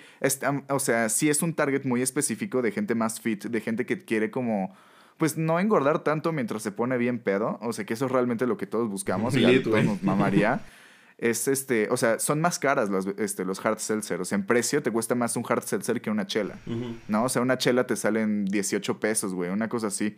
o 0.68 0.80
sea, 0.80 1.08
sí 1.08 1.30
es 1.30 1.40
un 1.40 1.54
target 1.54 1.84
muy 1.84 2.02
específico 2.02 2.62
de 2.62 2.72
gente 2.72 2.96
más 2.96 3.20
fit, 3.20 3.44
de 3.44 3.60
gente 3.60 3.86
que 3.86 4.00
quiere 4.00 4.32
como 4.32 4.74
pues 5.18 5.38
no 5.38 5.60
engordar 5.60 6.00
tanto 6.00 6.32
mientras 6.32 6.64
se 6.64 6.72
pone 6.72 6.98
bien 6.98 7.20
pedo. 7.20 7.60
O 7.62 7.72
sea, 7.72 7.84
que 7.84 7.94
eso 7.94 8.06
es 8.06 8.10
realmente 8.10 8.44
lo 8.44 8.56
que 8.56 8.66
todos 8.66 8.88
buscamos. 8.88 9.36
y 9.36 9.44
a 9.44 9.62
todos 9.62 9.84
nos 9.84 10.02
mamaría. 10.02 10.62
Es 11.18 11.46
este, 11.46 11.86
o 11.88 11.96
sea, 11.96 12.18
son 12.18 12.40
más 12.40 12.58
caras 12.58 12.90
los, 12.90 13.06
este, 13.16 13.44
los 13.44 13.64
hard 13.64 13.78
seltzer. 13.78 14.20
O 14.20 14.24
sea, 14.24 14.34
en 14.34 14.44
precio 14.44 14.82
te 14.82 14.90
cuesta 14.90 15.14
más 15.14 15.36
un 15.36 15.44
hard 15.48 15.62
seltzer 15.62 16.00
que 16.00 16.10
una 16.10 16.26
chela. 16.26 16.58
¿No? 17.06 17.22
O 17.22 17.28
sea, 17.28 17.40
una 17.42 17.58
chela 17.58 17.86
te 17.86 17.94
sale 17.94 18.22
en 18.22 18.44
18 18.46 18.98
pesos, 18.98 19.32
güey, 19.32 19.50
una 19.50 19.68
cosa 19.68 19.86
así. 19.86 20.16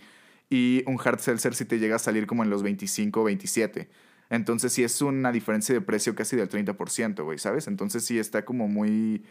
Y 0.50 0.82
un 0.86 0.98
hard 1.02 1.18
seltzer 1.20 1.54
sí 1.54 1.64
te 1.64 1.78
llega 1.78 1.96
a 1.96 1.98
salir 1.98 2.26
como 2.26 2.42
en 2.42 2.50
los 2.50 2.62
25 2.62 3.20
o 3.20 3.24
27. 3.24 3.88
Entonces 4.30 4.72
sí 4.72 4.84
es 4.84 5.00
una 5.02 5.32
diferencia 5.32 5.74
de 5.74 5.80
precio 5.80 6.14
casi 6.14 6.36
del 6.36 6.48
30%, 6.48 7.24
güey, 7.24 7.38
¿sabes? 7.38 7.66
Entonces 7.66 8.04
sí 8.04 8.18
está 8.18 8.44
como 8.44 8.68
muy... 8.68 9.24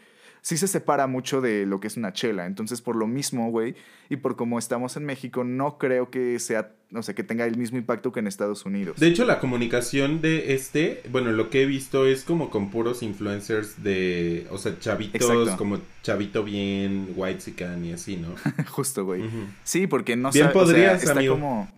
Sí 0.46 0.58
se 0.58 0.68
separa 0.68 1.06
mucho 1.06 1.40
de 1.40 1.64
lo 1.64 1.80
que 1.80 1.86
es 1.86 1.96
una 1.96 2.12
chela. 2.12 2.44
Entonces 2.44 2.82
por 2.82 2.96
lo 2.96 3.06
mismo, 3.06 3.50
güey, 3.50 3.76
y 4.10 4.16
por 4.16 4.36
como 4.36 4.58
estamos 4.58 4.94
en 4.98 5.06
México, 5.06 5.42
no 5.42 5.78
creo 5.78 6.10
que 6.10 6.38
sea, 6.38 6.74
o 6.94 7.02
sea, 7.02 7.14
que 7.14 7.22
tenga 7.24 7.46
el 7.46 7.56
mismo 7.56 7.78
impacto 7.78 8.12
que 8.12 8.20
en 8.20 8.26
Estados 8.26 8.66
Unidos. 8.66 9.00
De 9.00 9.08
hecho, 9.08 9.24
la 9.24 9.40
comunicación 9.40 10.20
de 10.20 10.52
este, 10.52 11.02
bueno, 11.10 11.32
lo 11.32 11.48
que 11.48 11.62
he 11.62 11.66
visto 11.66 12.04
es 12.06 12.24
como 12.24 12.50
con 12.50 12.70
puros 12.70 13.02
influencers 13.02 13.82
de, 13.82 14.46
o 14.50 14.58
sea, 14.58 14.78
chavitos, 14.78 15.22
Exacto. 15.30 15.56
como 15.56 15.78
chavito 16.02 16.44
bien, 16.44 17.14
white 17.16 17.54
y 17.82 17.92
así, 17.92 18.18
¿no? 18.18 18.34
Justo, 18.68 19.06
güey. 19.06 19.24
Sí, 19.62 19.86
porque 19.86 20.14
no 20.14 20.30
Bien 20.30 20.48
sabe- 20.48 20.58
o 20.58 20.66
sea, 20.66 20.74
podrías, 20.74 21.02
está 21.02 21.12
amigo. 21.12 21.36
como 21.36 21.72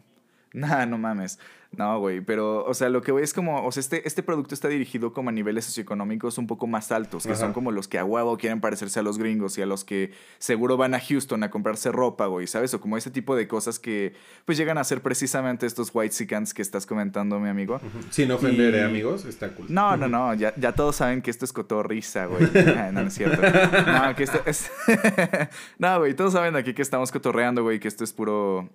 Nah, 0.52 0.86
no 0.86 0.98
mames. 0.98 1.38
No, 1.76 1.98
güey, 2.00 2.20
pero, 2.20 2.64
o 2.64 2.74
sea, 2.74 2.88
lo 2.88 3.02
que 3.02 3.12
voy 3.12 3.22
es 3.22 3.34
como, 3.34 3.64
o 3.66 3.70
sea, 3.72 3.80
este, 3.80 4.06
este 4.08 4.22
producto 4.22 4.54
está 4.54 4.68
dirigido 4.68 5.12
como 5.12 5.28
a 5.28 5.32
niveles 5.32 5.64
socioeconómicos 5.66 6.38
un 6.38 6.46
poco 6.46 6.66
más 6.66 6.90
altos, 6.92 7.24
que 7.26 7.32
Ajá. 7.32 7.40
son 7.40 7.52
como 7.52 7.70
los 7.70 7.86
que 7.88 7.98
a 7.98 8.04
huevo 8.04 8.36
quieren 8.38 8.60
parecerse 8.60 9.00
a 9.00 9.02
los 9.02 9.18
gringos 9.18 9.58
y 9.58 9.62
a 9.62 9.66
los 9.66 9.84
que 9.84 10.12
seguro 10.38 10.76
van 10.76 10.94
a 10.94 11.00
Houston 11.00 11.42
a 11.42 11.50
comprarse 11.50 11.92
ropa, 11.92 12.26
güey, 12.26 12.46
¿sabes? 12.46 12.72
O 12.74 12.80
como 12.80 12.96
ese 12.96 13.10
tipo 13.10 13.36
de 13.36 13.46
cosas 13.46 13.78
que, 13.78 14.14
pues, 14.44 14.56
llegan 14.58 14.78
a 14.78 14.84
ser 14.84 15.02
precisamente 15.02 15.66
estos 15.66 15.90
white 15.92 16.14
que 16.54 16.62
estás 16.62 16.86
comentando, 16.86 17.38
mi 17.38 17.48
amigo. 17.48 17.80
Sin 18.10 18.30
ofender, 18.32 18.74
Y- 18.74 18.78
¿eh, 18.78 18.84
amigos, 18.84 19.24
está 19.26 19.50
cool. 19.54 19.66
No, 19.68 19.96
no, 19.96 20.08
no, 20.08 20.34
ya, 20.34 20.54
ya 20.56 20.72
todos 20.72 20.96
saben 20.96 21.20
que 21.20 21.30
esto 21.30 21.44
es 21.44 21.52
cotorrisa, 21.52 22.26
güey. 22.26 22.44
Ah, 22.76 22.90
no, 22.92 23.02
no 23.02 23.08
es 23.08 23.14
cierto. 23.14 23.42
No, 23.42 24.14
que 24.14 24.22
esto 24.24 24.40
es... 24.46 24.70
no, 25.78 25.98
güey, 25.98 26.14
todos 26.14 26.32
saben 26.32 26.56
aquí 26.56 26.74
que 26.74 26.82
estamos 26.82 27.10
cotorreando, 27.12 27.62
güey, 27.62 27.78
que 27.80 27.88
esto 27.88 28.04
es 28.04 28.12
puro... 28.12 28.70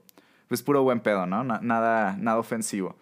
Pues 0.51 0.62
puro 0.63 0.84
buen 0.84 1.00
pedo, 1.00 1.25
¿no? 1.27 1.46
Na- 1.46 1.62
nada, 1.63 2.17
nada 2.20 2.38
ofensivo. 2.38 2.98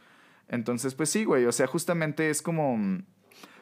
Entonces, 0.50 0.94
pues 0.94 1.10
sí, 1.10 1.24
güey, 1.26 1.46
o 1.48 1.52
sea, 1.52 1.66
justamente 1.66 2.30
es 2.30 2.44
como... 2.44 2.78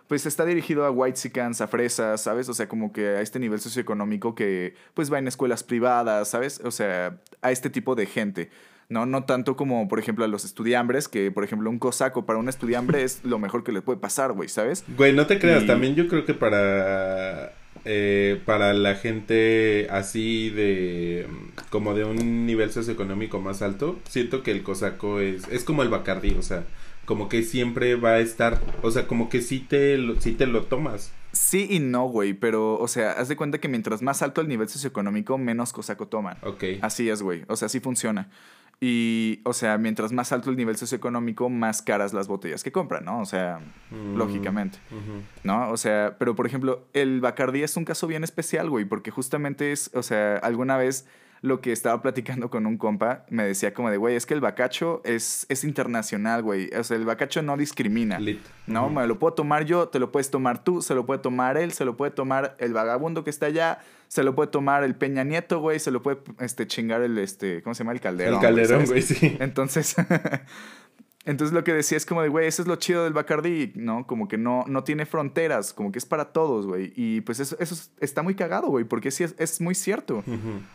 Pues 0.10 0.26
está 0.26 0.44
dirigido 0.44 0.84
a 0.86 0.92
whitexicans, 0.92 1.62
a 1.62 1.68
fresas, 1.70 2.20
¿sabes? 2.22 2.50
O 2.50 2.54
sea, 2.54 2.68
como 2.68 2.92
que 2.92 3.08
a 3.08 3.22
este 3.22 3.40
nivel 3.40 3.62
socioeconómico 3.62 4.36
que 4.36 4.74
pues 4.94 5.10
va 5.12 5.20
en 5.20 5.30
escuelas 5.30 5.64
privadas, 5.64 6.28
¿sabes? 6.30 6.60
O 6.66 6.72
sea, 6.72 7.18
a 7.42 7.52
este 7.54 7.70
tipo 7.70 7.96
de 7.96 8.08
gente. 8.08 8.50
No, 8.90 9.06
no 9.06 9.24
tanto 9.24 9.56
como, 9.56 9.88
por 9.88 10.00
ejemplo, 10.00 10.26
a 10.26 10.28
los 10.28 10.44
estudiambres, 10.44 11.08
que, 11.08 11.32
por 11.32 11.46
ejemplo, 11.46 11.70
un 11.70 11.80
cosaco 11.80 12.26
para 12.26 12.40
un 12.40 12.50
estudiambre 12.50 13.04
es 13.04 13.24
lo 13.24 13.40
mejor 13.40 13.64
que 13.64 13.72
le 13.72 13.82
puede 13.82 14.00
pasar, 14.02 14.34
güey, 14.34 14.50
¿sabes? 14.50 14.84
Güey, 14.98 15.14
no 15.14 15.28
te 15.28 15.40
creas, 15.40 15.64
Y- 15.64 15.68
también 15.68 15.96
yo 15.96 16.10
creo 16.10 16.26
que 16.26 16.34
para 16.34 17.54
eh, 17.86 18.42
para 18.46 18.74
la 18.74 18.96
gente 18.96 19.88
así 19.90 20.50
de 20.50 21.28
mm, 21.30 21.70
como 21.70 21.94
de 21.94 22.06
un 22.06 22.46
nivel 22.46 22.72
socioeconómico 22.72 23.40
más 23.40 23.62
alto, 23.62 24.00
siento 24.08 24.44
que 24.44 24.52
el 24.52 24.64
cosaco 24.64 25.20
es 25.20 25.48
es 25.50 25.64
como 25.64 25.84
el 25.84 25.90
bacardí, 25.90 26.36
o 26.38 26.42
sea, 26.42 26.64
como 27.06 27.30
que 27.30 27.42
siempre 27.44 27.96
va 27.96 28.12
a 28.12 28.20
estar, 28.20 28.62
o 28.82 28.92
sea, 28.92 29.08
como 29.08 29.30
que 29.30 29.42
sí 29.42 29.60
te 29.60 29.98
lo, 29.98 30.20
sí 30.20 30.34
te 30.34 30.46
lo 30.46 30.64
tomas. 30.64 31.14
Sí 31.32 31.68
y 31.70 31.80
no, 31.80 32.08
güey, 32.08 32.34
pero, 32.34 32.78
o 32.80 32.88
sea, 32.88 33.12
haz 33.12 33.28
de 33.30 33.36
cuenta 33.36 33.60
que 33.60 33.68
mientras 33.68 34.02
más 34.02 34.22
alto 34.22 34.42
el 34.42 34.48
nivel 34.48 34.68
socioeconómico, 34.68 35.38
menos 35.38 35.72
cosaco 35.72 36.08
toman. 36.08 36.38
Ok. 36.42 36.64
Así 36.82 37.10
es, 37.10 37.22
güey. 37.22 37.44
O 37.48 37.56
sea, 37.56 37.68
así 37.68 37.80
funciona. 37.80 38.30
Y, 38.80 39.42
o 39.44 39.54
sea, 39.54 39.78
mientras 39.80 40.12
más 40.12 40.32
alto 40.32 40.52
el 40.52 40.56
nivel 40.56 40.78
socioeconómico, 40.78 41.50
más 41.50 41.82
caras 41.82 42.14
las 42.14 42.28
botellas 42.28 42.64
que 42.64 42.72
compran, 42.72 43.06
¿no? 43.06 43.20
O 43.22 43.26
sea, 43.26 43.60
Mm, 43.90 44.18
lógicamente. 44.18 44.80
¿no? 45.44 45.72
O 45.72 45.78
sea, 45.78 46.16
pero 46.20 46.36
por 46.36 46.46
ejemplo, 46.46 46.86
el 46.94 47.22
Bacardí 47.22 47.64
es 47.64 47.78
un 47.78 47.86
caso 47.86 48.06
bien 48.08 48.24
especial, 48.24 48.70
güey, 48.70 48.86
porque 48.86 49.12
justamente 49.12 49.72
es, 49.72 49.90
o 49.94 50.04
sea, 50.04 50.38
alguna 50.38 50.78
vez 50.78 51.08
lo 51.42 51.62
que 51.62 51.72
estaba 51.72 52.02
platicando 52.02 52.50
con 52.50 52.66
un 52.66 52.78
compa 52.78 53.26
me 53.30 53.44
decía 53.44 53.74
como 53.74 53.90
de, 53.92 53.98
güey, 53.98 54.16
es 54.16 54.26
que 54.26 54.34
el 54.34 54.42
bacacho 54.42 55.02
es, 55.06 55.46
es 55.50 55.64
internacional, 55.64 56.42
güey. 56.44 56.70
O 56.76 56.84
sea, 56.84 56.98
el 56.98 57.06
bacacho 57.06 57.42
no 57.42 57.58
discrimina. 57.58 58.20
Lit. 58.20 58.42
No, 58.66 58.86
Ujú. 58.86 58.96
me 58.96 59.08
lo 59.08 59.20
puedo 59.20 59.34
tomar 59.34 59.66
yo, 59.66 59.88
te 59.90 60.00
lo 60.00 60.12
puedes 60.12 60.30
tomar 60.32 60.64
tú, 60.64 60.82
se 60.82 60.96
lo 60.96 61.06
puede 61.06 61.20
tomar 61.20 61.58
él, 61.58 61.72
se 61.72 61.86
lo 61.86 61.96
puede 61.96 62.12
tomar 62.12 62.56
el 62.60 62.74
vagabundo 62.74 63.24
que 63.24 63.30
está 63.30 63.46
allá, 63.48 63.80
se 64.08 64.24
lo 64.24 64.36
puede 64.36 64.50
tomar 64.50 64.84
el 64.84 64.96
Peña 64.96 65.24
Nieto, 65.24 65.60
güey, 65.60 65.80
se 65.80 65.92
lo 65.92 66.02
puede 66.02 66.18
este, 66.40 66.66
chingar 66.68 67.02
el, 67.02 67.18
este, 67.18 67.62
¿cómo 67.62 67.74
se 67.76 67.84
llama? 67.84 67.94
El 67.94 68.02
Calderón. 68.02 68.36
el 68.36 68.40
calderón, 68.42 68.86
güey, 68.86 69.02
sí. 69.02 69.38
Entonces, 69.40 69.96
entonces 71.28 71.54
lo 71.54 71.64
que 71.64 71.74
decía 71.74 71.98
es 71.98 72.06
como 72.08 72.22
de, 72.24 72.30
güey, 72.30 72.48
eso 72.48 72.62
es 72.64 72.68
lo 72.68 72.78
chido 72.78 73.04
del 73.04 73.14
Bacardi, 73.14 73.72
¿no? 73.76 74.08
Como 74.08 74.28
que 74.28 74.38
no, 74.38 74.64
no 74.68 74.84
tiene 74.84 75.06
fronteras, 75.06 75.74
como 75.74 75.92
que 75.92 76.00
es 76.00 76.06
para 76.06 76.32
todos, 76.34 76.66
güey. 76.66 76.94
Y 76.96 77.22
pues 77.22 77.40
eso, 77.40 77.56
eso 77.60 77.76
es- 77.76 77.92
está 78.00 78.24
muy 78.24 78.34
cagado, 78.34 78.68
güey, 78.70 78.86
porque 78.86 79.12
sí 79.12 79.24
es, 79.24 79.36
es 79.38 79.62
muy 79.62 79.76
cierto. 79.76 80.24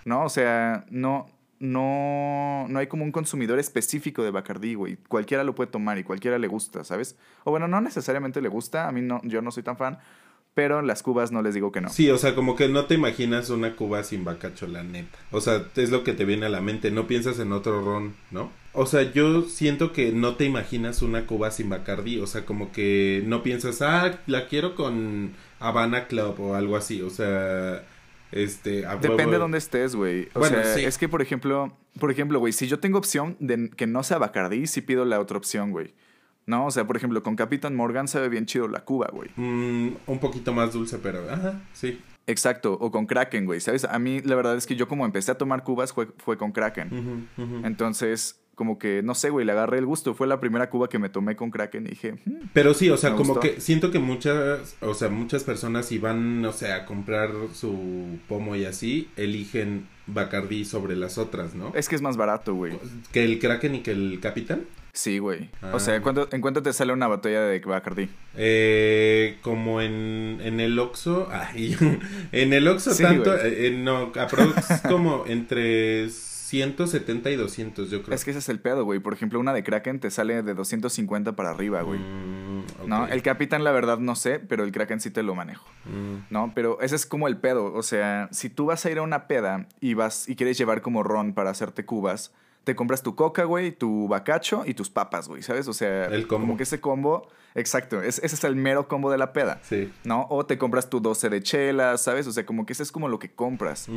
¿no? 0.04 0.24
O 0.24 0.28
sea, 0.28 0.84
no, 0.90 1.26
no, 1.58 2.66
no 2.68 2.78
hay 2.78 2.86
como 2.86 3.04
un 3.04 3.12
consumidor 3.12 3.58
específico 3.58 4.22
de 4.22 4.30
Bacardi, 4.30 4.74
güey. 4.74 4.96
Cualquiera 5.08 5.44
lo 5.44 5.54
puede 5.54 5.70
tomar 5.70 5.98
y 5.98 6.04
cualquiera 6.04 6.38
le 6.38 6.48
gusta, 6.48 6.84
¿sabes? 6.84 7.16
O 7.44 7.50
bueno, 7.50 7.66
no 7.68 7.80
necesariamente 7.80 8.40
le 8.40 8.48
gusta, 8.48 8.88
a 8.88 8.92
mí 8.92 9.00
no, 9.00 9.20
yo 9.24 9.42
no 9.42 9.50
soy 9.50 9.62
tan 9.62 9.76
fan, 9.76 9.98
pero 10.54 10.82
las 10.82 11.02
cubas 11.02 11.32
no 11.32 11.40
les 11.40 11.54
digo 11.54 11.72
que 11.72 11.80
no. 11.80 11.88
Sí, 11.88 12.10
o 12.10 12.18
sea, 12.18 12.34
como 12.34 12.56
que 12.56 12.68
no 12.68 12.84
te 12.86 12.94
imaginas 12.94 13.48
una 13.50 13.74
cuba 13.74 14.02
sin 14.04 14.24
bacacho, 14.24 14.66
la 14.66 14.82
neta. 14.82 15.18
O 15.30 15.40
sea, 15.40 15.64
es 15.76 15.90
lo 15.90 16.04
que 16.04 16.12
te 16.12 16.24
viene 16.24 16.46
a 16.46 16.50
la 16.50 16.60
mente, 16.60 16.90
no 16.90 17.06
piensas 17.06 17.38
en 17.38 17.52
otro 17.52 17.80
ron, 17.82 18.14
¿no? 18.30 18.50
O 18.74 18.86
sea, 18.86 19.02
yo 19.12 19.42
siento 19.42 19.92
que 19.92 20.12
no 20.12 20.36
te 20.36 20.44
imaginas 20.46 21.02
una 21.02 21.26
cuba 21.26 21.50
sin 21.50 21.68
bacardí, 21.68 22.18
o 22.18 22.26
sea, 22.26 22.46
como 22.46 22.72
que 22.72 23.22
no 23.26 23.42
piensas, 23.42 23.82
ah, 23.82 24.18
la 24.26 24.48
quiero 24.48 24.74
con 24.74 25.32
Habana 25.60 26.06
Club 26.06 26.40
o 26.40 26.54
algo 26.54 26.76
así, 26.76 27.02
o 27.02 27.10
sea, 27.10 27.84
este... 28.30 28.86
a 28.86 28.96
Depende 28.96 29.24
huevo- 29.24 29.30
de 29.32 29.38
dónde 29.38 29.58
estés, 29.58 29.94
güey. 29.94 30.28
O 30.32 30.38
Bueno, 30.38 30.56
sea, 30.62 30.74
sí. 30.74 30.84
es 30.84 30.96
que, 30.96 31.06
por 31.08 31.20
ejemplo, 31.20 31.76
por 32.00 32.10
ejemplo, 32.10 32.38
güey, 32.38 32.54
si 32.54 32.66
yo 32.66 32.78
tengo 32.80 32.96
opción 32.96 33.36
de 33.40 33.68
que 33.76 33.86
no 33.86 34.02
sea 34.02 34.16
Bacardí, 34.16 34.66
sí 34.66 34.80
pido 34.80 35.04
la 35.04 35.20
otra 35.20 35.36
opción, 35.36 35.70
güey. 35.70 35.92
No, 36.46 36.66
o 36.66 36.70
sea, 36.70 36.86
por 36.86 36.96
ejemplo, 36.96 37.22
con 37.22 37.36
Capitán 37.36 37.76
Morgan 37.76 38.08
sabe 38.08 38.28
bien 38.30 38.46
chido 38.46 38.68
la 38.68 38.84
Cuba, 38.84 39.10
güey. 39.12 39.28
Mm, 39.36 39.96
un 40.06 40.18
poquito 40.18 40.52
más 40.54 40.72
dulce, 40.72 40.98
pero, 40.98 41.30
ajá, 41.30 41.60
sí. 41.74 42.00
Exacto, 42.26 42.72
o 42.80 42.90
con 42.90 43.04
Kraken, 43.06 43.44
güey, 43.46 43.60
¿sabes? 43.60 43.84
A 43.84 43.98
mí 43.98 44.20
la 44.22 44.34
verdad 44.34 44.56
es 44.56 44.66
que 44.66 44.76
yo 44.76 44.88
como 44.88 45.04
empecé 45.04 45.30
a 45.32 45.34
tomar 45.38 45.62
cubas 45.62 45.92
fue, 45.92 46.08
fue 46.18 46.38
con 46.38 46.52
Kraken. 46.52 47.28
Entonces, 47.64 48.40
como 48.54 48.78
que, 48.78 49.02
no 49.02 49.14
sé, 49.14 49.30
güey, 49.30 49.46
le 49.46 49.52
agarré 49.52 49.78
el 49.78 49.86
gusto. 49.86 50.14
Fue 50.14 50.26
la 50.26 50.40
primera 50.40 50.68
cuba 50.70 50.88
que 50.88 50.98
me 50.98 51.08
tomé 51.08 51.36
con 51.36 51.50
Kraken 51.50 51.86
y 51.86 51.90
dije, 51.90 52.14
"Hmm, 52.24 52.48
Pero 52.52 52.74
sí, 52.74 52.90
o 52.90 52.96
sea, 52.96 53.12
como 53.12 53.34
gustó. 53.34 53.40
que 53.40 53.60
siento 53.60 53.90
que 53.90 53.98
muchas, 53.98 54.76
o 54.80 54.94
sea, 54.94 55.08
muchas 55.08 55.44
personas 55.44 55.86
si 55.86 55.98
van, 55.98 56.42
no 56.42 56.52
sé, 56.52 56.72
a 56.72 56.84
comprar 56.86 57.30
su 57.54 58.18
pomo 58.28 58.54
y 58.56 58.64
así, 58.64 59.08
eligen 59.16 59.86
Bacardí 60.06 60.64
sobre 60.64 60.96
las 60.96 61.16
otras, 61.16 61.54
¿no? 61.54 61.72
es 61.76 61.88
que 61.88 61.94
es 61.94 62.02
más 62.02 62.16
barato, 62.16 62.54
güey. 62.54 62.72
Que 63.12 63.24
el 63.24 63.38
Kraken 63.38 63.76
y 63.76 63.80
que 63.80 63.92
el 63.92 64.18
Capitán. 64.20 64.62
Sí, 64.94 65.18
güey. 65.18 65.48
Ah. 65.62 65.70
O 65.72 65.80
sea, 65.80 65.94
¿en 65.96 66.02
cuánto, 66.02 66.28
¿en 66.32 66.42
cuánto 66.42 66.62
te 66.62 66.70
sale 66.74 66.92
una 66.92 67.06
botella 67.06 67.40
de 67.42 67.60
Bacardí? 67.60 68.10
Eh, 68.36 69.38
como 69.40 69.80
en, 69.80 70.38
en 70.42 70.60
el 70.60 70.78
Oxxo, 70.78 71.28
ay, 71.32 71.76
en 72.32 72.52
el 72.52 72.68
Oxxo 72.68 72.92
Sí, 72.92 73.02
tanto, 73.02 73.34
eh, 73.34 73.68
eh, 73.68 73.70
no, 73.70 74.12
aprox 74.20 74.82
como 74.88 75.24
entre 75.26 76.10
170 76.52 77.30
y 77.30 77.36
200, 77.36 77.90
yo 77.90 78.02
creo. 78.02 78.14
Es 78.14 78.26
que 78.26 78.30
ese 78.30 78.40
es 78.40 78.48
el 78.50 78.60
pedo, 78.60 78.84
güey. 78.84 79.00
Por 79.00 79.14
ejemplo, 79.14 79.40
una 79.40 79.54
de 79.54 79.64
Kraken 79.64 80.00
te 80.00 80.10
sale 80.10 80.42
de 80.42 80.52
250 80.52 81.34
para 81.34 81.48
arriba, 81.48 81.80
güey. 81.80 81.98
Mm. 81.98 82.64
¿No? 82.86 83.08
El 83.08 83.22
Capitán, 83.22 83.64
la 83.64 83.72
verdad, 83.72 83.96
no 83.96 84.14
sé, 84.16 84.38
pero 84.38 84.62
el 84.62 84.70
Kraken 84.70 85.00
sí 85.00 85.10
te 85.10 85.22
lo 85.22 85.34
manejo. 85.34 85.66
Mm, 85.86 86.26
¿No? 86.28 86.52
Pero 86.54 86.78
ese 86.82 86.94
es 86.94 87.06
como 87.06 87.26
el 87.26 87.38
pedo. 87.38 87.72
O 87.72 87.82
sea, 87.82 88.28
si 88.32 88.50
tú 88.50 88.66
vas 88.66 88.84
a 88.84 88.90
ir 88.90 88.98
a 88.98 89.02
una 89.02 89.28
peda 89.28 89.66
y 89.80 89.94
vas 89.94 90.28
y 90.28 90.36
quieres 90.36 90.58
llevar 90.58 90.82
como 90.82 91.02
ron 91.02 91.32
para 91.32 91.48
hacerte 91.48 91.86
cubas, 91.86 92.34
te 92.64 92.74
compras 92.76 93.02
tu 93.02 93.14
coca, 93.16 93.44
güey, 93.44 93.72
tu 93.72 94.06
bacacho 94.08 94.62
y 94.66 94.74
tus 94.74 94.88
papas, 94.90 95.28
güey, 95.28 95.42
¿sabes? 95.42 95.66
O 95.68 95.72
sea, 95.72 96.06
El 96.06 96.26
combo. 96.28 96.46
como 96.46 96.56
que 96.56 96.62
ese 96.62 96.80
combo, 96.80 97.28
exacto, 97.54 98.00
es- 98.02 98.18
ese 98.22 98.34
es 98.36 98.44
el 98.44 98.54
mero 98.56 98.86
combo 98.86 99.10
de 99.10 99.18
la 99.18 99.32
peda, 99.32 99.60
sí. 99.62 99.92
¿no? 100.04 100.26
O 100.30 100.46
te 100.46 100.58
compras 100.58 100.88
tu 100.88 101.00
12 101.00 101.28
de 101.28 101.42
chelas, 101.42 102.02
¿sabes? 102.02 102.26
O 102.28 102.32
sea, 102.32 102.46
como 102.46 102.64
que 102.64 102.72
ese 102.72 102.82
es 102.84 102.92
como 102.92 103.08
lo 103.08 103.18
que 103.18 103.32
compras. 103.34 103.88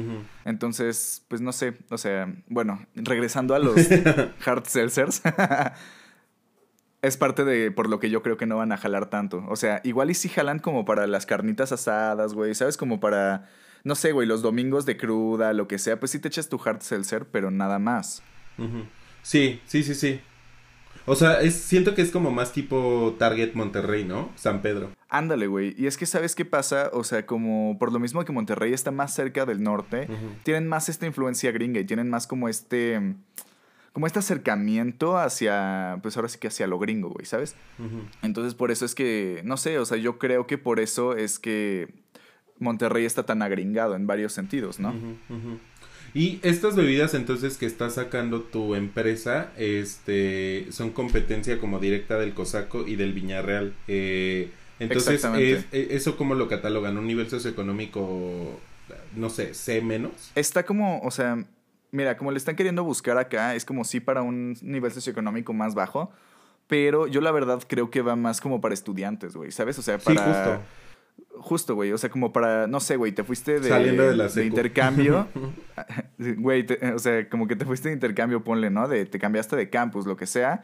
Entonces, 0.45 1.23
pues 1.27 1.41
no 1.41 1.51
sé, 1.51 1.77
o 1.89 1.97
sea, 1.99 2.33
bueno, 2.47 2.85
regresando 2.95 3.53
a 3.55 3.59
los 3.59 3.75
hard 4.45 4.65
seltzers, 4.65 5.21
es 7.01 7.17
parte 7.17 7.45
de 7.45 7.69
por 7.71 7.87
lo 7.87 7.99
que 7.99 8.09
yo 8.09 8.23
creo 8.23 8.37
que 8.37 8.47
no 8.47 8.57
van 8.57 8.71
a 8.71 8.77
jalar 8.77 9.09
tanto. 9.09 9.43
O 9.47 9.55
sea, 9.55 9.79
igual 9.83 10.09
y 10.09 10.15
sí 10.15 10.27
jalan 10.29 10.59
como 10.59 10.85
para 10.85 11.05
las 11.05 11.25
carnitas 11.25 11.71
asadas, 11.71 12.33
güey, 12.33 12.55
¿sabes? 12.55 12.77
Como 12.77 12.99
para, 12.99 13.47
no 13.83 13.93
sé, 13.93 14.11
güey, 14.11 14.27
los 14.27 14.41
domingos 14.41 14.85
de 14.87 14.97
cruda, 14.97 15.53
lo 15.53 15.67
que 15.67 15.77
sea, 15.77 15.99
pues 15.99 16.11
sí 16.11 16.19
te 16.19 16.29
echas 16.29 16.49
tu 16.49 16.59
hard 16.65 16.81
seltzer, 16.81 17.25
pero 17.27 17.51
nada 17.51 17.77
más. 17.77 18.23
Sí, 19.21 19.61
sí, 19.65 19.83
sí, 19.83 19.95
sí. 19.95 20.19
O 21.07 21.15
sea, 21.15 21.41
es, 21.41 21.55
siento 21.55 21.93
que 21.93 22.01
es 22.01 22.11
como 22.11 22.31
más 22.31 22.51
tipo 22.51 23.15
Target 23.19 23.53
Monterrey, 23.53 24.05
¿no? 24.05 24.31
San 24.35 24.61
Pedro. 24.61 24.91
Ándale, 25.09 25.47
güey. 25.47 25.75
Y 25.77 25.85
es 25.85 25.97
que, 25.97 26.05
¿sabes 26.05 26.33
qué 26.35 26.45
pasa? 26.45 26.89
O 26.93 27.03
sea, 27.03 27.25
como 27.25 27.77
por 27.77 27.91
lo 27.91 27.99
mismo 27.99 28.25
que 28.25 28.31
Monterrey 28.31 28.73
está 28.73 28.91
más 28.91 29.13
cerca 29.13 29.45
del 29.45 29.61
norte, 29.61 30.07
tienen 30.43 30.67
más 30.67 30.89
esta 30.89 31.05
influencia 31.05 31.51
gringa 31.51 31.79
y 31.79 31.85
tienen 31.85 32.09
más 32.09 32.25
como 32.25 32.49
este... 32.49 33.15
como 33.93 34.07
este 34.07 34.19
acercamiento 34.19 35.17
hacia, 35.17 35.99
pues 36.01 36.17
ahora 36.17 36.27
sí 36.27 36.39
que 36.39 36.47
hacia 36.47 36.67
lo 36.67 36.79
gringo, 36.79 37.09
güey, 37.09 37.25
¿sabes? 37.25 37.55
Entonces 38.23 38.55
por 38.55 38.71
eso 38.71 38.83
es 38.83 38.95
que, 38.95 39.41
no 39.45 39.57
sé, 39.57 39.77
o 39.79 39.85
sea, 39.85 39.97
yo 39.97 40.17
creo 40.17 40.47
que 40.47 40.57
por 40.57 40.79
eso 40.79 41.15
es 41.15 41.39
que 41.39 41.93
Monterrey 42.59 43.05
está 43.05 43.25
tan 43.25 43.41
agringado 43.41 43.95
en 43.95 44.07
varios 44.07 44.33
sentidos, 44.33 44.79
¿no? 44.79 44.93
Y 46.15 46.39
estas 46.43 46.77
bebidas 46.77 47.13
entonces 47.13 47.57
que 47.57 47.65
está 47.65 47.89
sacando 47.89 48.39
tu 48.39 48.73
empresa, 48.73 49.51
este, 49.57 50.65
son 50.71 50.91
competencia 50.91 51.59
como 51.59 51.77
directa 51.79 52.17
del 52.17 52.33
Cosaco 52.33 52.87
y 52.87 52.95
del 52.95 53.11
Viñarreal. 53.11 53.75
Eh, 53.89 54.49
entonces, 54.79 55.25
es, 55.25 55.65
e, 55.73 55.87
¿eso 55.91 56.15
cómo 56.15 56.33
lo 56.33 56.47
catalogan? 56.47 56.97
¿Un 56.97 57.05
nivel 57.05 57.29
socioeconómico, 57.29 58.57
no 59.13 59.29
sé, 59.29 59.53
C 59.53 59.81
menos? 59.81 60.31
Está 60.35 60.65
como, 60.65 61.01
o 61.01 61.11
sea, 61.11 61.45
mira, 61.91 62.15
como 62.15 62.31
le 62.31 62.37
están 62.37 62.55
queriendo 62.55 62.85
buscar 62.85 63.17
acá, 63.17 63.53
es 63.53 63.65
como 63.65 63.83
sí 63.83 63.99
para 63.99 64.21
un 64.21 64.57
nivel 64.61 64.93
socioeconómico 64.93 65.51
más 65.51 65.75
bajo, 65.75 66.13
pero 66.67 67.07
yo 67.07 67.19
la 67.19 67.31
verdad 67.31 67.61
creo 67.67 67.91
que 67.91 68.01
va 68.01 68.15
más 68.15 68.39
como 68.39 68.61
para 68.61 68.73
estudiantes, 68.73 69.35
güey, 69.35 69.51
¿sabes? 69.51 69.77
O 69.79 69.81
sea, 69.81 69.97
para... 69.97 70.23
Sí, 70.23 70.31
justo. 70.31 70.61
Justo, 71.39 71.75
güey, 71.75 71.91
o 71.91 71.97
sea, 71.97 72.09
como 72.09 72.33
para, 72.33 72.67
no 72.67 72.79
sé, 72.79 72.95
güey, 72.95 73.11
te 73.11 73.23
fuiste 73.23 73.59
de, 73.59 73.69
de, 73.69 74.45
intercambio. 74.45 75.27
Güey, 76.17 76.65
o 76.95 76.99
sea, 76.99 77.27
como 77.29 77.47
que 77.47 77.55
te 77.55 77.65
fuiste 77.65 77.89
de 77.89 77.93
intercambio, 77.93 78.43
ponle, 78.43 78.69
¿no? 78.69 78.87
De, 78.87 79.05
te 79.05 79.19
cambiaste 79.19 79.55
de 79.55 79.69
campus, 79.69 80.05
lo 80.05 80.15
que 80.15 80.25
sea, 80.25 80.63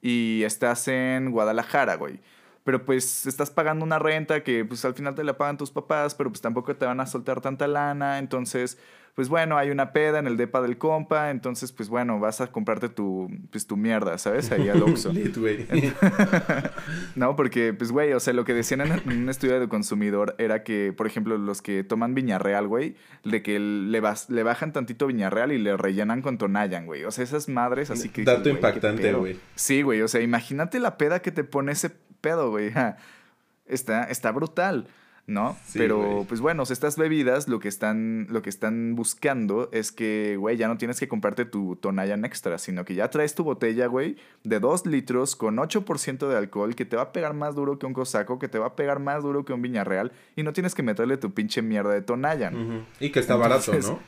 y 0.00 0.42
estás 0.44 0.88
en 0.88 1.30
Guadalajara, 1.30 1.96
güey 1.96 2.20
pero 2.66 2.84
pues 2.84 3.26
estás 3.26 3.48
pagando 3.48 3.84
una 3.84 4.00
renta 4.00 4.42
que 4.42 4.64
pues 4.64 4.84
al 4.84 4.92
final 4.92 5.14
te 5.14 5.22
la 5.22 5.38
pagan 5.38 5.56
tus 5.56 5.70
papás, 5.70 6.16
pero 6.16 6.30
pues 6.30 6.40
tampoco 6.40 6.74
te 6.74 6.84
van 6.84 6.98
a 6.98 7.06
soltar 7.06 7.40
tanta 7.40 7.68
lana, 7.68 8.18
entonces 8.18 8.76
pues 9.16 9.30
bueno, 9.30 9.56
hay 9.56 9.70
una 9.70 9.94
peda 9.94 10.18
en 10.18 10.26
el 10.26 10.36
depa 10.36 10.60
del 10.60 10.76
compa, 10.76 11.30
entonces 11.30 11.72
pues 11.72 11.88
bueno, 11.88 12.20
vas 12.20 12.42
a 12.42 12.48
comprarte 12.48 12.90
tu, 12.90 13.30
pues, 13.50 13.66
tu 13.66 13.78
mierda, 13.78 14.18
¿sabes? 14.18 14.52
Ahí 14.52 14.68
al 14.68 14.82
Oxxo. 14.82 15.10
no, 17.14 17.34
porque 17.34 17.72
pues 17.72 17.92
güey, 17.92 18.12
o 18.12 18.20
sea, 18.20 18.34
lo 18.34 18.44
que 18.44 18.52
decían 18.52 18.82
en 18.82 18.92
un 19.08 19.30
estudio 19.30 19.58
de 19.58 19.68
consumidor 19.68 20.34
era 20.36 20.62
que, 20.64 20.92
por 20.94 21.06
ejemplo, 21.06 21.38
los 21.38 21.62
que 21.62 21.82
toman 21.82 22.14
Viñarreal, 22.14 22.68
güey, 22.68 22.94
de 23.24 23.42
que 23.42 23.58
le, 23.58 24.00
vas, 24.00 24.28
le 24.28 24.42
bajan 24.42 24.74
tantito 24.74 25.06
Viñarreal 25.06 25.50
y 25.50 25.56
le 25.58 25.78
rellenan 25.78 26.20
con 26.20 26.36
Tonayan, 26.36 26.84
güey. 26.84 27.04
O 27.04 27.10
sea, 27.10 27.24
esas 27.24 27.48
madres 27.48 27.90
así 27.90 28.10
que... 28.10 28.22
Dato 28.22 28.50
impactante, 28.50 29.14
güey. 29.14 29.38
Sí, 29.54 29.80
güey, 29.80 30.02
o 30.02 30.08
sea, 30.08 30.20
imagínate 30.20 30.78
la 30.78 30.98
peda 30.98 31.20
que 31.20 31.32
te 31.32 31.42
pone 31.42 31.72
ese 31.72 31.90
pedo, 32.20 32.50
güey. 32.50 32.70
Está, 33.66 34.04
está 34.04 34.30
brutal. 34.30 34.86
¿No? 35.26 35.56
Pero, 35.74 36.24
pues 36.28 36.40
bueno, 36.40 36.62
estas 36.62 36.96
bebidas 36.96 37.48
lo 37.48 37.58
que 37.58 37.68
están, 37.68 38.26
lo 38.30 38.42
que 38.42 38.50
están 38.50 38.94
buscando 38.94 39.68
es 39.72 39.90
que, 39.90 40.36
güey, 40.38 40.56
ya 40.56 40.68
no 40.68 40.78
tienes 40.78 41.00
que 41.00 41.08
comprarte 41.08 41.44
tu 41.44 41.76
Tonayan 41.76 42.24
extra, 42.24 42.58
sino 42.58 42.84
que 42.84 42.94
ya 42.94 43.10
traes 43.10 43.34
tu 43.34 43.42
botella, 43.42 43.86
güey, 43.86 44.16
de 44.44 44.60
2 44.60 44.86
litros 44.86 45.34
con 45.34 45.56
8% 45.56 46.28
de 46.28 46.36
alcohol 46.36 46.74
que 46.76 46.84
te 46.84 46.96
va 46.96 47.02
a 47.02 47.12
pegar 47.12 47.34
más 47.34 47.54
duro 47.54 47.78
que 47.78 47.86
un 47.86 47.92
cosaco, 47.92 48.38
que 48.38 48.48
te 48.48 48.58
va 48.58 48.66
a 48.66 48.76
pegar 48.76 49.00
más 49.00 49.22
duro 49.22 49.44
que 49.44 49.52
un 49.52 49.62
Viñarreal 49.62 50.12
y 50.36 50.42
no 50.44 50.52
tienes 50.52 50.74
que 50.74 50.82
meterle 50.82 51.16
tu 51.16 51.34
pinche 51.34 51.60
mierda 51.60 51.90
de 51.90 52.02
Tonayan. 52.02 52.86
Y 53.00 53.10
que 53.10 53.18
está 53.18 53.34
barato, 53.36 53.72
¿no? 53.72 53.98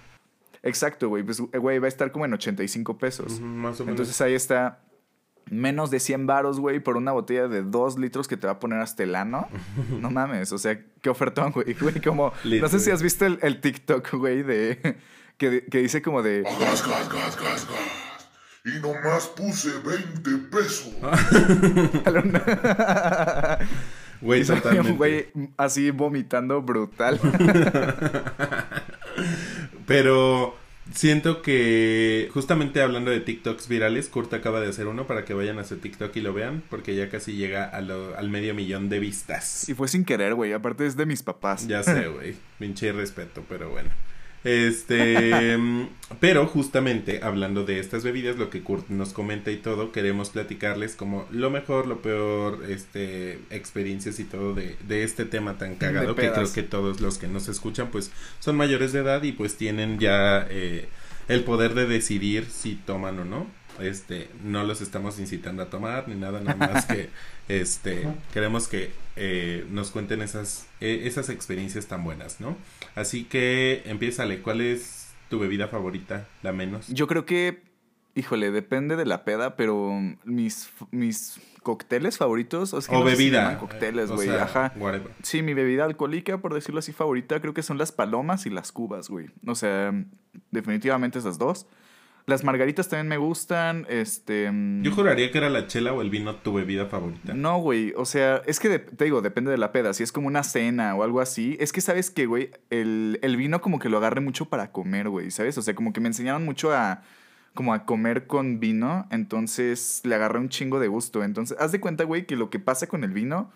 Exacto, 0.63 1.09
güey, 1.09 1.23
pues, 1.23 1.41
güey, 1.41 1.79
va 1.79 1.87
a 1.87 1.89
estar 1.89 2.13
como 2.13 2.25
en 2.25 2.33
85 2.35 2.99
pesos. 2.99 3.41
más 3.41 3.81
o 3.81 3.85
menos. 3.85 4.01
Entonces 4.01 4.21
ahí 4.21 4.35
está 4.35 4.81
menos 5.51 5.91
de 5.91 6.01
100 6.01 6.27
varos, 6.27 6.61
güey, 6.61 6.81
por 6.81 6.97
una 6.97 7.13
botella 7.13 7.49
de 7.49 7.63
2 7.63 7.99
litros 7.99 8.29
que 8.29 8.37
te 8.37 8.47
va 8.47 8.55
a 8.55 8.61
poner 8.61 8.81
hasta 8.81 9.03
el 9.03 9.15
ano. 9.15 9.49
No 10.01 10.11
mames, 10.11 10.53
o 10.53 10.59
sea, 10.59 10.81
qué 11.01 11.11
ofertón, 11.11 11.53
güey. 11.53 11.75
güey 11.75 12.01
como, 12.01 12.33
no 12.45 12.69
sé 12.69 12.79
si 12.79 12.91
has 12.91 13.03
visto 13.03 13.27
el, 13.27 13.61
TikTok, 13.61 14.15
güey, 14.15 14.43
de... 14.43 14.97
Que, 15.37 15.67
que, 15.67 15.79
dice 15.79 16.03
como 16.03 16.23
de... 16.23 16.43
Gas, 16.43 16.87
gas, 16.87 17.09
gas, 17.09 17.37
gas, 17.37 17.69
gas. 17.69 18.29
Y 18.65 18.71
nomás 18.81 19.29
puse 19.29 19.71
20 19.79 20.31
pesos. 20.51 20.93
Güey, 24.21 24.45
totalmente. 24.45 24.93
Güey, 24.93 25.29
así 25.57 25.93
vomitando 25.93 26.61
brutal. 26.61 27.21
Pero 29.87 30.58
Siento 30.95 31.43
que 31.43 32.29
justamente 32.33 32.81
hablando 32.81 33.11
de 33.11 33.21
TikToks 33.21 33.69
virales, 33.69 34.09
Kurt 34.09 34.33
acaba 34.33 34.61
de 34.61 34.69
hacer 34.69 34.87
uno 34.87 35.07
para 35.07 35.25
que 35.25 35.35
vayan 35.35 35.59
a 35.59 35.65
su 35.65 35.77
TikTok 35.77 36.15
y 36.17 36.21
lo 36.21 36.33
vean, 36.33 36.63
porque 36.71 36.95
ya 36.95 37.09
casi 37.09 37.37
llega 37.37 37.65
al 37.65 38.31
medio 38.31 38.55
millón 38.55 38.89
de 38.89 38.99
vistas. 38.99 39.69
Y 39.69 39.75
fue 39.75 39.89
sin 39.89 40.05
querer, 40.05 40.35
güey, 40.35 40.53
aparte 40.53 40.87
es 40.87 40.97
de 40.97 41.07
mis 41.07 41.23
papás. 41.23 41.67
Ya 41.67 41.83
sé, 41.83 42.09
güey, 42.09 42.35
pinche 42.59 42.93
respeto, 42.93 43.45
pero 43.49 43.71
bueno. 43.71 43.91
Este, 44.45 45.59
pero 46.21 46.47
justamente 46.47 47.21
hablando 47.23 47.65
de 47.65 47.81
estas 47.81 48.05
bebidas, 48.05 48.37
lo 48.37 48.51
que 48.51 48.63
Kurt 48.63 48.89
nos 48.89 49.13
comenta 49.13 49.51
y 49.51 49.57
todo, 49.57 49.93
queremos 49.93 50.31
platicarles 50.31 50.95
como 50.95 51.27
lo 51.31 51.51
mejor, 51.51 51.87
lo 51.87 52.01
peor, 52.01 52.65
este, 52.69 53.41
experiencias 53.51 54.21
y 54.21 54.25
todo 54.25 54.55
de, 54.55 54.77
de 54.87 55.03
este 55.03 55.25
tema 55.25 55.59
tan 55.59 55.77
cagado 55.77 56.15
que 56.15 56.31
creo 56.31 56.53
que 56.53 56.63
todos 56.63 57.01
los 57.01 57.19
que 57.19 57.29
nos 57.29 57.49
escuchan 57.49 57.89
pues 57.91 58.11
son 58.39 58.57
mayores 58.57 58.93
de 58.93 59.01
edad 59.01 59.23
y 59.23 59.33
pues 59.33 59.57
tienen 59.57 59.99
ya 59.99 60.47
eh, 60.49 60.89
el 61.29 61.45
poder 61.45 61.75
de 61.75 61.87
decidir 61.87 62.47
si 62.47 62.75
toman 62.75 63.19
o 63.19 63.25
no 63.25 63.58
este, 63.81 64.29
no 64.45 64.65
los 64.65 64.81
estamos 64.81 65.19
incitando 65.19 65.63
a 65.63 65.71
tomar 65.71 66.09
ni 66.09 66.15
nada, 66.15 66.41
nada 66.41 66.57
más 66.57 66.87
que 66.87 67.11
este, 67.49 68.07
queremos 68.33 68.69
que 68.69 68.91
eh, 69.17 69.67
nos 69.71 69.91
cuenten 69.91 70.23
esas, 70.23 70.67
eh, 70.81 71.03
esas 71.05 71.29
experiencias 71.29 71.87
tan 71.87 72.05
buenas, 72.05 72.41
¿no? 72.41 72.57
Así 72.95 73.25
que 73.25 73.83
empiézale, 73.87 74.41
¿cuál 74.41 74.61
es 74.61 75.09
tu 75.29 75.39
bebida 75.39 75.69
favorita, 75.69 76.29
la 76.43 76.53
menos? 76.53 76.89
Yo 76.89 77.07
creo 77.07 77.27
que, 77.27 77.63
híjole, 78.15 78.51
depende 78.51 78.97
de 78.97 79.07
la 79.07 79.25
peda, 79.25 79.57
pero 79.57 80.01
mis, 80.25 80.71
mis 80.91 81.41
cócteles 81.63 82.17
favoritos, 82.17 82.73
o, 82.73 82.81
sea, 82.81 82.99
bebida. 83.01 83.59
cócteles, 83.59 84.11
güey, 84.11 84.31
ajá. 84.31 84.73
Sí, 85.23 85.43
mi 85.43 85.55
bebida 85.55 85.85
alcohólica, 85.85 86.39
por 86.39 86.55
decirlo 86.55 86.79
así, 86.79 86.93
favorita, 86.93 87.41
creo 87.41 87.55
que 87.55 87.63
son 87.63 87.79
las 87.79 87.93
palomas 87.93 88.47
y 88.47 88.51
las 88.51 88.73
cubas, 88.73 89.09
güey. 89.09 89.27
O 89.47 89.55
sea, 89.55 89.93
definitivamente 90.51 91.19
esas 91.19 91.39
dos. 91.39 91.67
Las 92.29 92.45
margaritas 92.45 92.91
también 92.91 93.09
me 93.09 93.17
gustan, 93.17 93.87
este... 93.89 94.53
Mm, 94.53 94.83
Yo 94.83 94.93
juraría 94.93 95.33
que 95.33 95.39
era 95.39 95.49
la 95.49 95.67
chela 95.67 95.95
o 95.95 96.03
el 96.03 96.11
vino 96.11 96.35
tu 96.37 96.53
bebida 96.53 96.85
favorita. 96.85 97.33
No, 97.33 97.59
güey, 97.59 97.95
o 97.97 98.05
sea, 98.05 98.43
es 98.45 98.61
que 98.61 98.79
te 98.79 99.05
digo, 99.07 99.23
depende 99.23 99.51
de 99.51 99.57
la 99.57 99.73
peda, 99.73 99.95
si 99.95 100.03
es 100.03 100.13
como 100.13 100.27
una 100.27 100.43
cena 100.43 100.95
o 100.95 101.05
algo 101.05 101.23
así, 101.23 101.57
es 101.59 101.73
que 101.73 101.81
sabes 101.81 102.11
que, 102.11 102.27
güey, 102.27 102.51
el, 102.69 103.19
el 103.23 103.39
vino 103.39 103.63
como 103.63 103.79
que 103.79 103.89
lo 103.89 103.97
agarre 103.97 104.21
mucho 104.21 104.45
para 104.45 104.73
comer, 104.73 105.09
güey, 105.09 105.31
¿sabes? 105.31 105.57
O 105.57 105.63
sea, 105.63 105.75
como 105.75 105.95
que 105.95 106.03
me 106.03 106.09
enseñaron 106.09 106.45
mucho 106.45 106.71
a 106.75 107.01
como 107.55 107.73
a 107.73 107.87
comer 107.87 108.27
con 108.27 108.61
vino, 108.61 109.07
entonces 109.11 110.03
le 110.05 110.15
agarré 110.15 110.39
un 110.39 110.51
chingo 110.51 110.81
de 110.81 110.89
gusto. 110.89 111.25
Entonces, 111.25 111.57
haz 111.59 111.73
de 111.73 111.81
cuenta, 111.81 112.05
güey, 112.05 112.27
que 112.27 112.37
lo 112.37 112.51
que 112.51 112.59
pasa 112.59 112.89
con 112.89 113.05
el 113.05 113.11
vino, 113.13 113.51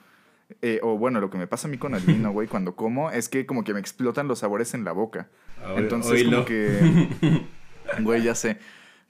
eh, 0.62 0.80
o 0.82 0.96
bueno, 0.96 1.20
lo 1.20 1.28
que 1.28 1.36
me 1.36 1.46
pasa 1.46 1.68
a 1.68 1.70
mí 1.70 1.76
con 1.76 1.94
el 1.94 2.02
vino, 2.02 2.32
güey, 2.32 2.48
cuando 2.48 2.74
como, 2.74 3.10
es 3.10 3.28
que 3.28 3.44
como 3.44 3.64
que 3.64 3.74
me 3.74 3.80
explotan 3.80 4.28
los 4.28 4.38
sabores 4.38 4.72
en 4.72 4.84
la 4.84 4.92
boca. 4.92 5.28
Entonces, 5.76 6.24
como 6.24 6.46
que... 6.46 7.42
Güey, 8.00 8.22
ya 8.22 8.34
sé. 8.34 8.58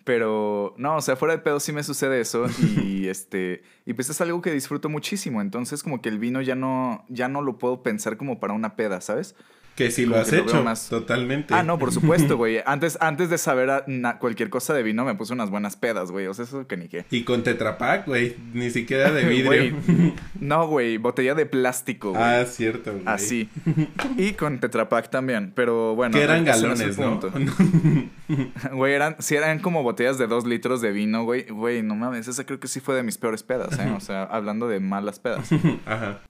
Pero 0.04 0.74
no, 0.78 0.96
o 0.96 1.00
sea, 1.00 1.16
fuera 1.16 1.36
de 1.36 1.42
pedo 1.42 1.60
sí 1.60 1.72
me 1.72 1.82
sucede 1.84 2.20
eso 2.20 2.46
y 2.60 3.06
este 3.08 3.62
y 3.86 3.92
pues 3.94 4.10
es 4.10 4.20
algo 4.20 4.42
que 4.42 4.50
disfruto 4.52 4.88
muchísimo, 4.88 5.40
entonces 5.40 5.82
como 5.82 6.02
que 6.02 6.08
el 6.08 6.18
vino 6.18 6.40
ya 6.40 6.56
no 6.56 7.04
ya 7.08 7.28
no 7.28 7.40
lo 7.40 7.58
puedo 7.58 7.82
pensar 7.82 8.16
como 8.16 8.40
para 8.40 8.52
una 8.52 8.74
peda, 8.74 9.00
¿sabes? 9.00 9.36
Que 9.74 9.90
si 9.90 10.04
lo 10.04 10.16
has 10.16 10.30
hecho, 10.32 10.62
totalmente. 10.90 11.54
Ah, 11.54 11.62
no, 11.62 11.78
por 11.78 11.92
supuesto, 11.92 12.36
güey. 12.36 12.60
Antes, 12.66 12.98
antes 13.00 13.30
de 13.30 13.38
saber 13.38 13.84
cualquier 14.18 14.50
cosa 14.50 14.74
de 14.74 14.82
vino, 14.82 15.04
me 15.04 15.14
puse 15.14 15.32
unas 15.32 15.50
buenas 15.50 15.76
pedas, 15.76 16.10
güey. 16.10 16.26
O 16.26 16.34
sea, 16.34 16.44
eso 16.44 16.66
que 16.66 16.76
ni 16.76 16.88
qué. 16.88 17.06
Y 17.10 17.24
con 17.24 17.42
Tetrapac, 17.42 18.06
güey. 18.06 18.36
Ni 18.52 18.70
siquiera 18.70 19.10
de 19.10 19.24
vidrio. 19.28 19.76
no, 20.40 20.66
güey. 20.66 20.98
Botella 20.98 21.34
de 21.34 21.46
plástico, 21.46 22.10
güey. 22.10 22.22
Ah, 22.22 22.44
cierto, 22.44 22.92
güey. 22.92 23.04
Así. 23.06 23.48
Y 24.18 24.32
con 24.32 24.60
Tetrapac 24.60 25.08
también. 25.10 25.52
Pero 25.54 25.94
bueno. 25.94 26.12
Que 26.12 26.22
eran 26.22 26.44
galones, 26.44 26.98
¿no? 26.98 27.18
Güey, 28.72 28.92
eran, 28.92 29.16
sí 29.20 29.36
eran 29.36 29.58
como 29.58 29.82
botellas 29.82 30.18
de 30.18 30.26
dos 30.26 30.46
litros 30.46 30.82
de 30.82 30.92
vino, 30.92 31.24
güey. 31.24 31.44
Güey, 31.44 31.82
no 31.82 31.94
mames. 31.94 32.28
Esa 32.28 32.44
creo 32.44 32.60
que 32.60 32.68
sí 32.68 32.80
fue 32.80 32.94
de 32.94 33.02
mis 33.02 33.16
peores 33.16 33.42
pedas, 33.42 33.78
¿eh? 33.78 33.90
O 33.96 34.00
sea, 34.00 34.24
hablando 34.24 34.68
de 34.68 34.80
malas 34.80 35.18
pedas. 35.18 35.48
Ajá. 35.86 36.20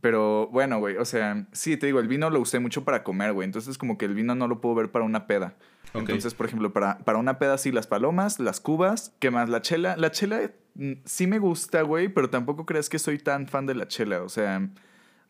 Pero 0.00 0.48
bueno, 0.48 0.78
güey, 0.78 0.96
o 0.96 1.04
sea, 1.04 1.46
sí, 1.52 1.76
te 1.76 1.86
digo, 1.86 2.00
el 2.00 2.08
vino 2.08 2.30
lo 2.30 2.40
usé 2.40 2.58
mucho 2.58 2.84
para 2.84 3.02
comer, 3.02 3.32
güey. 3.32 3.46
Entonces, 3.46 3.78
como 3.78 3.98
que 3.98 4.04
el 4.04 4.14
vino 4.14 4.34
no 4.34 4.48
lo 4.48 4.60
puedo 4.60 4.74
ver 4.74 4.90
para 4.90 5.04
una 5.04 5.26
peda. 5.26 5.54
Entonces, 5.94 6.34
por 6.34 6.46
ejemplo, 6.46 6.72
para, 6.72 6.98
para 6.98 7.18
una 7.18 7.38
peda 7.38 7.56
sí, 7.58 7.72
las 7.72 7.86
palomas, 7.86 8.38
las 8.38 8.60
cubas, 8.60 9.14
¿qué 9.18 9.30
más? 9.30 9.48
La 9.48 9.62
chela. 9.62 9.96
La 9.96 10.10
chela 10.10 10.50
mm, 10.74 10.92
sí 11.04 11.26
me 11.26 11.38
gusta, 11.38 11.82
güey, 11.82 12.08
pero 12.08 12.28
tampoco 12.30 12.66
crees 12.66 12.88
que 12.88 12.98
soy 12.98 13.18
tan 13.18 13.48
fan 13.48 13.66
de 13.66 13.74
la 13.74 13.88
chela. 13.88 14.22
O 14.22 14.28
sea, 14.28 14.68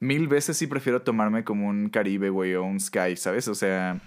mil 0.01 0.29
veces 0.29 0.57
sí 0.57 0.67
prefiero 0.67 1.03
tomarme 1.03 1.43
como 1.45 1.69
un 1.69 1.89
Caribe, 1.89 2.31
güey, 2.31 2.55
o 2.55 2.63
un 2.63 2.79
Sky, 2.81 3.17
¿sabes? 3.17 3.49
O 3.49 3.55
sea, 3.55 4.01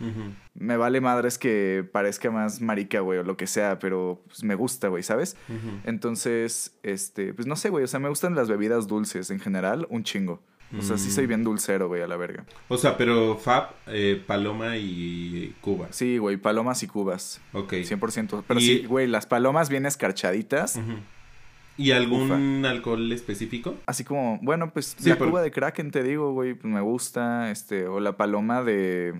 me 0.56 0.77
vale 0.77 1.01
madres 1.01 1.38
que 1.38 1.86
parezca 1.91 2.32
más 2.32 2.62
marica, 2.62 3.01
güey, 3.01 3.19
o 3.19 3.23
lo 3.23 3.36
que 3.38 3.47
sea, 3.47 3.77
pero 3.80 4.21
pues, 4.27 4.43
me 4.43 4.56
gusta, 4.56 4.88
güey, 4.88 5.04
¿sabes? 5.04 5.36
Entonces, 5.86 6.77
este, 6.84 7.34
pues 7.34 7.47
no 7.47 7.56
sé, 7.56 7.69
güey, 7.69 7.84
o 7.84 7.88
sea, 7.88 7.99
me 7.99 8.10
gustan 8.10 8.36
las 8.36 8.47
bebidas 8.49 8.88
dulces 8.88 9.30
en 9.32 9.39
general, 9.39 9.88
un 9.89 10.04
chingo. 10.04 10.41
O 10.77 10.82
sea, 10.82 10.97
sí 10.97 11.12
soy 11.12 11.25
Mm. 11.25 11.27
bien 11.27 11.43
dulcero, 11.43 11.89
güey, 11.89 12.01
a 12.01 12.08
la 12.08 12.15
verga. 12.15 12.45
O 12.69 12.77
sea, 12.77 12.95
pero 12.95 13.38
Fab, 13.38 13.71
eh, 13.88 14.23
Paloma 14.25 14.77
y 14.77 15.54
Cuba. 15.60 15.88
Sí, 15.91 16.17
güey, 16.17 16.38
palomas 16.38 16.82
y 16.84 16.88
cubas. 16.88 17.41
Ok. 17.51 17.73
100%. 17.84 18.45
Pero 18.47 18.60
Y- 18.62 18.63
sí, 18.63 18.86
güey, 18.86 19.06
las 19.08 19.25
palomas 19.25 19.67
bien 19.69 19.86
escarchaditas. 19.86 20.80
¿Y 21.82 21.91
algún 21.91 22.65
alcohol 22.65 23.12
específico? 23.12 23.76
Así 23.86 24.04
como, 24.04 24.39
bueno, 24.41 24.72
pues 24.72 24.96
Sí, 25.00 25.10
la 25.10 25.17
cuba 25.17 25.41
de 25.41 25.52
Kraken, 25.52 25.91
te 25.91 26.04
digo, 26.04 26.34
güey, 26.34 26.54
pues 26.54 26.72
me 26.74 26.82
gusta. 26.82 27.52
Este, 27.52 27.88
o 27.88 28.00
la 28.00 28.17
paloma 28.17 28.63
de. 28.63 29.13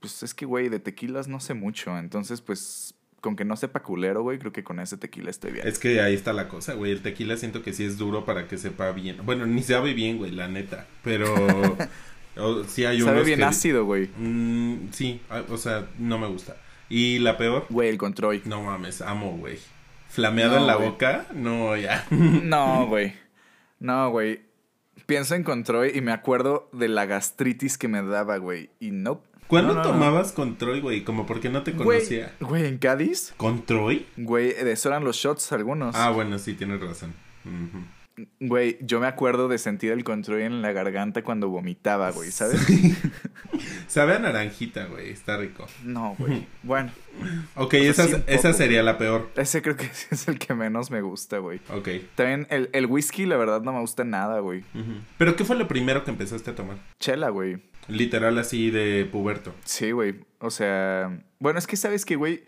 Pues 0.00 0.22
es 0.22 0.34
que, 0.34 0.44
güey, 0.46 0.68
de 0.68 0.80
tequilas 0.80 1.28
no 1.28 1.40
sé 1.40 1.54
mucho. 1.54 1.96
Entonces, 1.98 2.40
pues, 2.42 2.94
con 3.20 3.36
que 3.36 3.44
no 3.46 3.56
sepa 3.56 3.82
culero, 3.82 4.22
güey, 4.22 4.38
creo 4.38 4.52
que 4.52 4.62
con 4.62 4.78
ese 4.80 4.98
tequila 4.98 5.30
estoy 5.30 5.52
bien. 5.52 5.66
Es 5.66 5.78
que 5.78 6.00
ahí 6.02 6.12
está 6.14 6.32
la 6.34 6.46
cosa, 6.48 6.74
güey. 6.74 6.92
El 6.92 7.00
tequila 7.00 7.36
siento 7.38 7.62
que 7.62 7.72
sí 7.72 7.84
es 7.84 7.96
duro 7.96 8.24
para 8.26 8.46
que 8.46 8.58
sepa 8.58 8.92
bien. 8.92 9.16
Bueno, 9.24 9.46
ni 9.46 9.62
sabe 9.62 9.94
bien, 9.94 10.18
güey, 10.18 10.30
la 10.30 10.46
neta. 10.46 10.86
Pero 11.02 11.32
o- 12.36 12.64
sí 12.64 12.84
hay 12.84 13.00
Sabe 13.00 13.24
bien 13.24 13.38
que- 13.38 13.44
ácido, 13.46 13.84
güey. 13.86 14.10
Mm, 14.18 14.90
sí, 14.92 15.20
ah, 15.30 15.42
o 15.48 15.56
sea, 15.56 15.88
no 15.98 16.18
me 16.18 16.26
gusta. 16.28 16.56
¿Y 16.90 17.18
la 17.20 17.38
peor? 17.38 17.64
Güey, 17.70 17.88
el 17.88 17.96
control. 17.96 18.42
No 18.44 18.62
mames, 18.62 19.00
amo, 19.00 19.38
güey. 19.38 19.56
¿Flameado 20.14 20.54
No, 20.54 20.60
en 20.60 20.66
la 20.68 20.76
boca? 20.76 21.26
No, 21.34 21.76
ya. 21.76 22.06
No, 22.10 22.86
güey. 22.86 23.14
No, 23.80 24.10
güey. 24.10 24.42
Pienso 25.06 25.34
en 25.34 25.42
control 25.42 25.90
y 25.92 26.00
me 26.00 26.12
acuerdo 26.12 26.68
de 26.72 26.86
la 26.86 27.04
gastritis 27.04 27.76
que 27.76 27.88
me 27.88 28.00
daba, 28.00 28.36
güey. 28.38 28.70
Y 28.78 28.92
no. 28.92 29.22
¿Cuándo 29.48 29.74
no, 29.74 29.82
no, 29.82 29.88
tomabas 29.90 30.30
Controy, 30.32 30.80
güey? 30.80 31.02
Como 31.02 31.26
porque 31.26 31.48
no 31.50 31.64
te 31.64 31.74
conocía. 31.74 32.32
Güey, 32.40 32.66
en 32.66 32.78
Cádiz, 32.78 33.34
¿Controy? 33.36 34.06
güey, 34.16 34.52
de 34.54 34.70
eso 34.72 34.88
eran 34.88 35.04
los 35.04 35.16
shots 35.16 35.52
algunos. 35.52 35.96
Ah, 35.96 36.10
bueno, 36.10 36.38
sí, 36.38 36.54
tienes 36.54 36.80
razón. 36.80 37.12
Ujú. 37.44 37.84
Güey, 38.38 38.78
yo 38.80 39.00
me 39.00 39.06
acuerdo 39.08 39.48
de 39.48 39.58
sentir 39.58 39.90
el 39.90 40.04
control 40.04 40.40
en 40.42 40.62
la 40.62 40.72
garganta 40.72 41.22
cuando 41.24 41.48
vomitaba, 41.48 42.10
güey, 42.12 42.30
¿sabes? 42.30 42.60
Sabe 43.88 44.14
a 44.14 44.18
naranjita, 44.18 44.86
güey. 44.86 45.10
Está 45.10 45.36
rico. 45.36 45.66
No, 45.82 46.14
güey. 46.18 46.46
Bueno, 46.62 46.92
Ok, 47.56 47.74
esa, 47.74 48.04
sí, 48.06 48.14
esa 48.26 48.48
poco, 48.48 48.54
sería 48.54 48.82
la 48.82 48.96
peor. 48.98 49.30
ese 49.36 49.60
creo 49.62 49.76
que 49.76 49.84
es 50.10 50.28
el 50.28 50.38
que 50.38 50.54
menos 50.54 50.90
me 50.90 51.00
gusta, 51.02 51.38
güey. 51.38 51.60
Ok. 51.70 51.88
También 52.14 52.46
el, 52.50 52.70
el 52.72 52.86
whisky, 52.86 53.26
la 53.26 53.36
verdad, 53.36 53.60
no 53.62 53.72
me 53.72 53.80
gusta 53.80 54.04
nada, 54.04 54.40
güey. 54.40 54.64
¿Pero 55.18 55.36
qué 55.36 55.44
fue 55.44 55.56
lo 55.56 55.68
primero 55.68 56.04
que 56.04 56.10
empezaste 56.10 56.50
a 56.50 56.54
tomar? 56.54 56.78
Chela, 57.00 57.28
güey. 57.28 57.58
Literal 57.88 58.38
así 58.38 58.70
de 58.70 59.04
puberto. 59.10 59.54
Sí, 59.64 59.90
güey. 59.90 60.20
O 60.38 60.50
sea, 60.50 61.20
bueno, 61.38 61.58
es 61.58 61.66
que 61.66 61.76
sabes 61.76 62.04
que, 62.04 62.16
güey, 62.16 62.44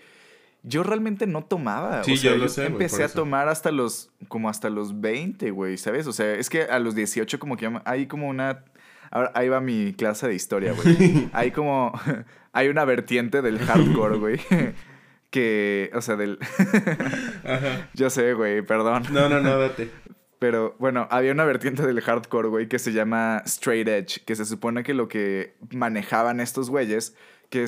yo 0.67 0.83
realmente 0.83 1.27
no 1.29 1.45
tomaba. 1.45 2.03
Sí, 2.03 2.15
o 2.15 2.17
sea, 2.17 2.37
yo 2.37 2.49
sé, 2.49 2.63
güey, 2.63 2.73
empecé 2.73 3.05
a 3.05 3.09
tomar 3.09 3.49
hasta 3.49 3.71
los, 3.71 4.11
como 4.27 4.51
hasta 4.51 4.69
los 4.69 5.01
20, 5.01 5.53
güey, 5.53 5.79
¿sabes? 5.79 6.09
O 6.09 6.13
sea, 6.13 6.35
es 6.35 6.51
que 6.51 6.63
a 6.63 6.81
los 6.81 6.97
18 6.97 7.39
como 7.39 7.57
que 7.57 7.71
hay 7.85 8.07
como 8.07 8.29
una... 8.29 8.65
Ahora, 9.13 9.31
ahí 9.37 9.49
va 9.49 9.61
mi 9.61 9.95
clase 9.95 10.27
de 10.27 10.35
historia, 10.35 10.73
güey. 10.73 11.31
hay 11.33 11.53
como... 11.53 11.93
hay 12.53 12.69
una 12.69 12.85
vertiente 12.85 13.43
del 13.43 13.61
hardcore, 13.61 14.19
güey. 14.19 14.41
que, 15.31 15.91
o 15.95 16.01
sea, 16.01 16.17
del... 16.17 16.39
Ajá. 17.45 17.89
yo 17.95 18.11
sé, 18.11 18.35
güey, 18.35 18.63
perdón. 18.63 19.05
No, 19.13 19.29
no, 19.29 19.41
no, 19.41 19.61
date. 19.61 19.89
Pero 20.41 20.75
bueno, 20.81 21.07
había 21.11 21.33
una 21.33 21.45
vertiente 21.45 21.87
del 21.87 22.01
hardcore, 22.01 22.49
güey, 22.49 22.69
que 22.69 22.79
se 22.79 22.93
llama 22.93 23.43
straight 23.47 23.89
edge, 23.89 24.25
que 24.25 24.35
se 24.35 24.45
supone 24.45 24.83
que 24.83 24.95
lo 24.95 25.07
que 25.09 25.55
manejaban 25.71 26.41
estos 26.41 26.71
güeyes, 26.71 27.15
que 27.51 27.65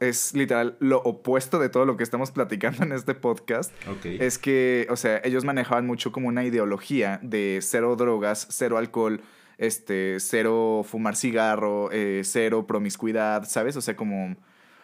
es, 0.00 0.34
literal 0.34 0.76
lo 0.78 0.98
opuesto 1.02 1.58
de 1.58 1.68
todo 1.68 1.84
lo 1.86 1.96
que 1.96 2.02
estamos 2.04 2.30
platicando 2.30 2.82
en 2.84 2.92
este 2.92 3.14
podcast, 3.14 3.72
Ok. 3.88 4.04
es 4.06 4.38
que, 4.38 4.86
o 4.90 4.96
sea, 4.96 5.20
ellos 5.24 5.44
manejaban 5.44 5.86
mucho 5.86 6.12
como 6.12 6.28
una 6.28 6.44
ideología 6.44 7.18
de 7.22 7.58
cero 7.62 7.96
drogas, 7.96 8.46
cero 8.50 8.76
alcohol, 8.78 9.20
este, 9.58 10.18
cero 10.20 10.84
fumar 10.86 11.16
cigarro, 11.16 11.90
eh, 11.92 12.22
cero 12.24 12.66
promiscuidad, 12.66 13.44
¿sabes? 13.48 13.76
O 13.76 13.80
sea, 13.80 13.96
como, 13.96 14.36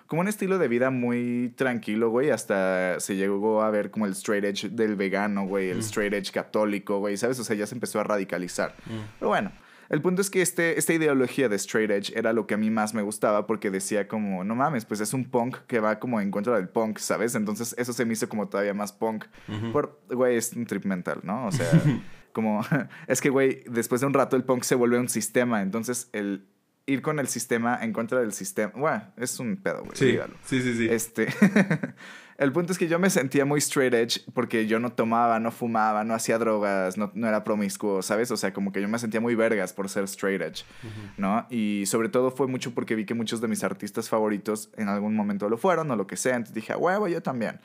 como 0.07 0.21
un 0.23 0.29
estilo 0.29 0.59
de 0.59 0.69
vida 0.69 0.91
muy 0.91 1.53
tranquilo, 1.57 2.11
güey. 2.11 2.31
Hasta 2.31 3.01
se 3.01 3.17
llegó 3.17 3.63
a 3.63 3.71
ver 3.71 3.91
como 3.91 4.07
el 4.07 4.13
straight 4.13 4.45
edge 4.45 4.69
del 4.71 4.95
vegano, 4.97 5.47
güey, 5.47 5.69
el 5.71 5.79
Mm. 5.79 5.81
straight 5.81 6.15
edge 6.15 6.31
católico, 6.33 6.99
güey, 7.01 7.17
¿sabes? 7.17 7.39
O 7.41 7.45
sea, 7.45 7.57
ya 7.57 7.67
se 7.67 7.75
empezó 7.75 7.99
a 8.01 8.05
radicalizar. 8.05 8.75
Mm. 8.87 9.19
Pero 9.19 9.29
bueno, 9.29 9.53
el 9.89 10.03
punto 10.03 10.21
es 10.21 10.31
que 10.31 10.43
este, 10.43 10.79
esta 10.79 10.93
ideología 10.93 11.49
de 11.49 11.57
straight 11.57 11.91
edge 11.91 12.13
era 12.15 12.33
lo 12.33 12.47
que 12.47 12.55
a 12.55 12.57
mí 12.57 12.71
más 12.71 12.95
me 12.95 13.03
gustaba 13.03 13.47
porque 13.47 13.71
decía 13.71 14.07
como, 14.07 14.45
no 14.45 14.55
mames, 14.55 14.85
pues 14.85 15.01
es 15.01 15.15
un 15.15 15.25
punk 15.25 15.59
que 15.67 15.81
va 15.81 15.99
como 15.99 16.21
en 16.21 16.31
contra 16.31 16.57
del 16.57 16.69
punk, 16.69 16.99
¿sabes? 16.99 17.35
Entonces 17.35 17.75
eso 17.79 17.93
se 17.93 18.05
me 18.05 18.13
hizo 18.13 18.29
como 18.29 18.49
todavía 18.49 18.75
más 18.75 18.93
punk. 18.93 19.25
Por, 19.73 20.01
güey, 20.11 20.37
es 20.37 20.53
un 20.53 20.67
trip 20.67 20.85
mental, 20.85 21.21
¿no? 21.23 21.47
O 21.47 21.53
sea, 21.53 21.69
como, 22.33 22.61
es 23.07 23.21
que, 23.21 23.31
güey, 23.31 23.65
después 23.67 24.01
de 24.01 24.07
un 24.07 24.15
rato 24.15 24.37
el 24.37 24.45
punk 24.45 24.63
se 24.63 24.75
vuelve 24.75 24.99
un 24.99 25.09
sistema, 25.09 25.63
entonces 25.63 26.11
el 26.13 26.47
ir 26.89 27.03
con 27.03 27.19
el 27.19 27.29
sistema 27.29 27.79
en 27.83 27.93
contra 27.93 28.19
del 28.21 28.33
sistema, 28.33 28.73
bueno, 28.75 29.03
es 29.17 29.39
un 29.39 29.57
pedo, 29.57 29.85
güey, 29.85 29.93
Sí, 29.95 30.19
sí, 30.45 30.63
sí, 30.63 30.75
sí. 30.77 30.89
Este, 30.91 31.29
el 32.39 32.51
punto 32.53 32.73
es 32.73 32.79
que 32.79 32.89
yo 32.89 32.99
me 32.99 33.11
sentía 33.11 33.45
muy 33.45 33.59
straight 33.59 33.93
edge 33.95 34.21
porque 34.33 34.67
yo 34.67 34.79
no 34.79 34.91
tomaba, 34.91 35.39
no 35.39 35.51
fumaba, 35.51 36.03
no 36.05 36.15
hacía 36.15 36.39
drogas, 36.39 36.97
no, 36.97 37.13
no 37.15 37.29
era 37.29 37.45
promiscuo, 37.45 38.01
¿sabes? 38.03 38.31
O 38.31 38.37
sea, 38.37 38.53
como 38.53 38.73
que 38.73 38.81
yo 38.81 38.89
me 38.89 38.99
sentía 38.99 39.21
muy 39.21 39.35
vergas 39.35 39.73
por 39.73 39.89
ser 39.89 40.05
straight 40.05 40.41
edge, 40.41 40.65
Ujú. 40.83 41.13
¿no? 41.19 41.47
Y 41.51 41.85
sobre 41.87 42.09
todo 42.09 42.31
fue 42.31 42.47
mucho 42.47 42.73
porque 42.75 42.95
vi 42.95 43.05
que 43.05 43.15
muchos 43.15 43.41
de 43.41 43.49
mis 43.49 43.63
artistas 43.65 44.09
favoritos 44.09 44.71
en 44.77 44.89
algún 44.89 45.15
momento 45.15 45.49
lo 45.49 45.59
fueron 45.59 45.91
o 45.91 45.97
lo 45.97 46.07
que 46.07 46.17
sea, 46.17 46.37
entonces 46.37 46.55
dije, 46.55 46.73
"A 46.73 46.79
huevo, 46.79 47.07
yo 47.09 47.21
también. 47.23 47.61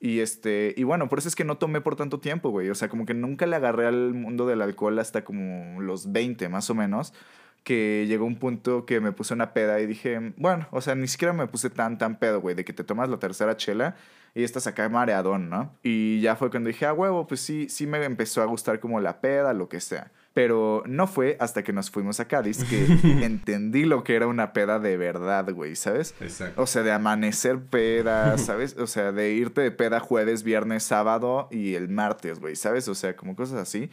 Y 0.00 0.18
este, 0.18 0.74
y 0.76 0.82
bueno, 0.82 1.08
por 1.08 1.20
eso 1.20 1.28
es 1.28 1.36
que 1.36 1.44
no 1.44 1.58
tomé 1.58 1.80
por 1.80 1.94
tanto 1.94 2.18
tiempo, 2.18 2.50
güey. 2.50 2.68
O 2.70 2.74
sea, 2.74 2.88
como 2.88 3.06
que 3.06 3.14
nunca 3.14 3.46
le 3.46 3.54
agarré 3.54 3.86
al 3.86 4.14
mundo 4.14 4.48
del 4.48 4.60
alcohol 4.60 4.98
hasta 4.98 5.22
como 5.24 5.80
los 5.80 6.10
20, 6.10 6.48
más 6.48 6.68
o 6.70 6.74
menos. 6.74 7.14
Que 7.64 8.06
llegó 8.08 8.24
un 8.24 8.36
punto 8.36 8.86
que 8.86 9.00
me 9.00 9.12
puse 9.12 9.34
una 9.34 9.52
peda 9.52 9.80
y 9.80 9.86
dije, 9.86 10.32
bueno, 10.36 10.66
o 10.72 10.80
sea, 10.80 10.94
ni 10.94 11.06
siquiera 11.06 11.32
me 11.32 11.46
puse 11.46 11.70
tan, 11.70 11.96
tan 11.98 12.18
pedo, 12.18 12.40
güey, 12.40 12.56
de 12.56 12.64
que 12.64 12.72
te 12.72 12.82
tomas 12.82 13.08
la 13.08 13.18
tercera 13.18 13.56
chela 13.56 13.94
y 14.34 14.44
estás 14.44 14.66
acá 14.66 14.88
mareadón, 14.88 15.50
¿no? 15.50 15.76
Y 15.82 16.20
ya 16.20 16.36
fue 16.36 16.50
cuando 16.50 16.68
dije, 16.68 16.86
ah, 16.86 16.94
huevo, 16.94 17.26
pues 17.26 17.40
sí, 17.40 17.68
sí 17.68 17.86
me 17.86 18.02
empezó 18.02 18.40
a 18.40 18.46
gustar 18.46 18.80
como 18.80 18.98
la 19.00 19.20
peda, 19.20 19.52
lo 19.52 19.68
que 19.68 19.80
sea. 19.80 20.10
Pero 20.32 20.82
no 20.86 21.06
fue 21.06 21.36
hasta 21.38 21.62
que 21.62 21.74
nos 21.74 21.90
fuimos 21.90 22.18
a 22.18 22.26
Cádiz 22.26 22.64
que 22.64 22.86
entendí 23.24 23.84
lo 23.84 24.02
que 24.02 24.16
era 24.16 24.26
una 24.26 24.54
peda 24.54 24.78
de 24.78 24.96
verdad, 24.96 25.52
güey, 25.52 25.76
¿sabes? 25.76 26.14
Exacto. 26.20 26.62
O 26.62 26.66
sea, 26.66 26.82
de 26.82 26.92
amanecer 26.92 27.60
peda, 27.60 28.38
¿sabes? 28.38 28.76
O 28.78 28.86
sea, 28.86 29.12
de 29.12 29.32
irte 29.32 29.60
de 29.60 29.70
peda 29.70 30.00
jueves, 30.00 30.42
viernes, 30.42 30.82
sábado 30.82 31.48
y 31.50 31.74
el 31.74 31.90
martes, 31.90 32.40
güey, 32.40 32.56
¿sabes? 32.56 32.88
O 32.88 32.94
sea, 32.94 33.14
como 33.14 33.36
cosas 33.36 33.58
así. 33.58 33.90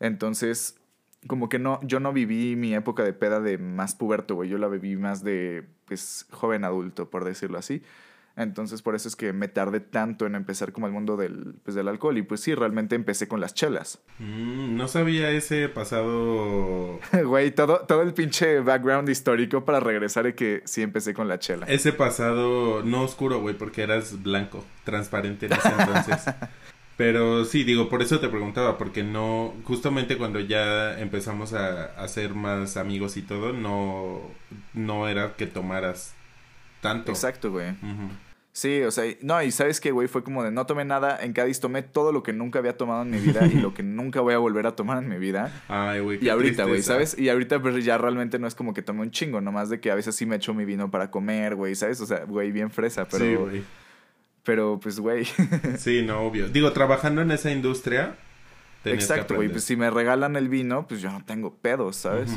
Entonces, 0.00 0.76
como 1.26 1.48
que 1.48 1.58
no, 1.58 1.80
yo 1.82 2.00
no 2.00 2.12
viví 2.12 2.56
mi 2.56 2.74
época 2.74 3.02
de 3.04 3.12
peda 3.12 3.40
de 3.40 3.58
más 3.58 3.94
puberto, 3.94 4.34
güey. 4.34 4.48
Yo 4.48 4.58
la 4.58 4.68
viví 4.68 4.96
más 4.96 5.22
de, 5.24 5.64
pues, 5.86 6.26
joven 6.30 6.64
adulto, 6.64 7.10
por 7.10 7.24
decirlo 7.24 7.58
así. 7.58 7.82
Entonces, 8.36 8.82
por 8.82 8.96
eso 8.96 9.06
es 9.06 9.14
que 9.14 9.32
me 9.32 9.46
tardé 9.46 9.78
tanto 9.78 10.26
en 10.26 10.34
empezar 10.34 10.72
como 10.72 10.88
el 10.88 10.92
mundo 10.92 11.16
del, 11.16 11.54
pues, 11.62 11.76
del 11.76 11.86
alcohol. 11.86 12.18
Y 12.18 12.22
pues 12.22 12.40
sí, 12.40 12.54
realmente 12.54 12.96
empecé 12.96 13.28
con 13.28 13.40
las 13.40 13.54
chelas. 13.54 14.00
Mm, 14.18 14.76
no 14.76 14.88
sabía 14.88 15.30
ese 15.30 15.68
pasado. 15.68 16.98
Güey, 17.24 17.52
todo, 17.52 17.80
todo 17.80 18.02
el 18.02 18.12
pinche 18.12 18.60
background 18.60 19.08
histórico 19.08 19.64
para 19.64 19.78
regresar 19.78 20.26
y 20.26 20.32
que 20.32 20.62
sí 20.64 20.82
empecé 20.82 21.14
con 21.14 21.28
la 21.28 21.38
chela. 21.38 21.66
Ese 21.66 21.92
pasado 21.92 22.82
no 22.82 23.02
oscuro, 23.02 23.40
güey, 23.40 23.56
porque 23.56 23.82
eras 23.82 24.22
blanco, 24.22 24.64
transparente 24.84 25.46
en 25.46 25.52
ese 25.52 25.68
entonces. 25.68 26.24
Pero 26.96 27.44
sí, 27.44 27.64
digo, 27.64 27.88
por 27.88 28.02
eso 28.02 28.20
te 28.20 28.28
preguntaba, 28.28 28.78
porque 28.78 29.02
no, 29.02 29.52
justamente 29.64 30.16
cuando 30.16 30.38
ya 30.38 30.98
empezamos 31.00 31.52
a, 31.52 31.86
a 31.86 32.08
ser 32.08 32.34
más 32.34 32.76
amigos 32.76 33.16
y 33.16 33.22
todo, 33.22 33.52
no, 33.52 34.20
no 34.74 35.08
era 35.08 35.34
que 35.34 35.46
tomaras 35.46 36.14
tanto. 36.80 37.10
Exacto, 37.10 37.50
güey. 37.50 37.74
Sí, 38.52 38.82
o 38.82 38.92
sea, 38.92 39.12
no, 39.20 39.42
y 39.42 39.50
sabes 39.50 39.80
que, 39.80 39.90
güey, 39.90 40.06
fue 40.06 40.22
como 40.22 40.44
de 40.44 40.52
no 40.52 40.64
tomé 40.64 40.84
nada 40.84 41.18
en 41.20 41.32
Cádiz, 41.32 41.58
tomé 41.58 41.82
todo 41.82 42.12
lo 42.12 42.22
que 42.22 42.32
nunca 42.32 42.60
había 42.60 42.76
tomado 42.76 43.02
en 43.02 43.10
mi 43.10 43.18
vida 43.18 43.44
y 43.46 43.54
lo 43.54 43.74
que 43.74 43.82
nunca 43.82 44.20
voy 44.20 44.34
a 44.34 44.38
volver 44.38 44.68
a 44.68 44.76
tomar 44.76 45.02
en 45.02 45.08
mi 45.08 45.18
vida. 45.18 45.50
Ay, 45.66 45.98
güey. 45.98 46.24
Y 46.24 46.28
ahorita, 46.28 46.62
güey. 46.62 46.80
¿sabes? 46.80 47.18
Y 47.18 47.28
ahorita, 47.30 47.60
pues 47.60 47.84
ya 47.84 47.98
realmente 47.98 48.38
no 48.38 48.46
es 48.46 48.54
como 48.54 48.72
que 48.72 48.82
tomé 48.82 49.00
un 49.00 49.10
chingo, 49.10 49.40
nomás 49.40 49.70
de 49.70 49.80
que 49.80 49.90
a 49.90 49.96
veces 49.96 50.14
sí 50.14 50.24
me 50.24 50.36
echo 50.36 50.54
mi 50.54 50.64
vino 50.64 50.88
para 50.92 51.10
comer, 51.10 51.56
güey, 51.56 51.74
¿sabes? 51.74 52.00
O 52.00 52.06
sea, 52.06 52.24
güey, 52.26 52.52
bien 52.52 52.70
fresa, 52.70 53.08
pero. 53.08 53.24
Sí, 53.24 53.34
güey. 53.34 53.64
Pero, 54.44 54.78
pues, 54.80 55.00
güey. 55.00 55.26
Sí, 55.78 56.02
no, 56.02 56.20
obvio. 56.20 56.48
Digo, 56.48 56.72
trabajando 56.72 57.22
en 57.22 57.30
esa 57.30 57.50
industria. 57.50 58.16
Exacto, 58.84 59.36
güey. 59.36 59.48
Pues 59.48 59.64
si 59.64 59.76
me 59.76 59.90
regalan 59.90 60.36
el 60.36 60.48
vino, 60.48 60.86
pues 60.86 61.00
yo 61.00 61.10
no 61.10 61.24
tengo 61.24 61.54
pedos, 61.54 61.96
¿sabes? 61.96 62.30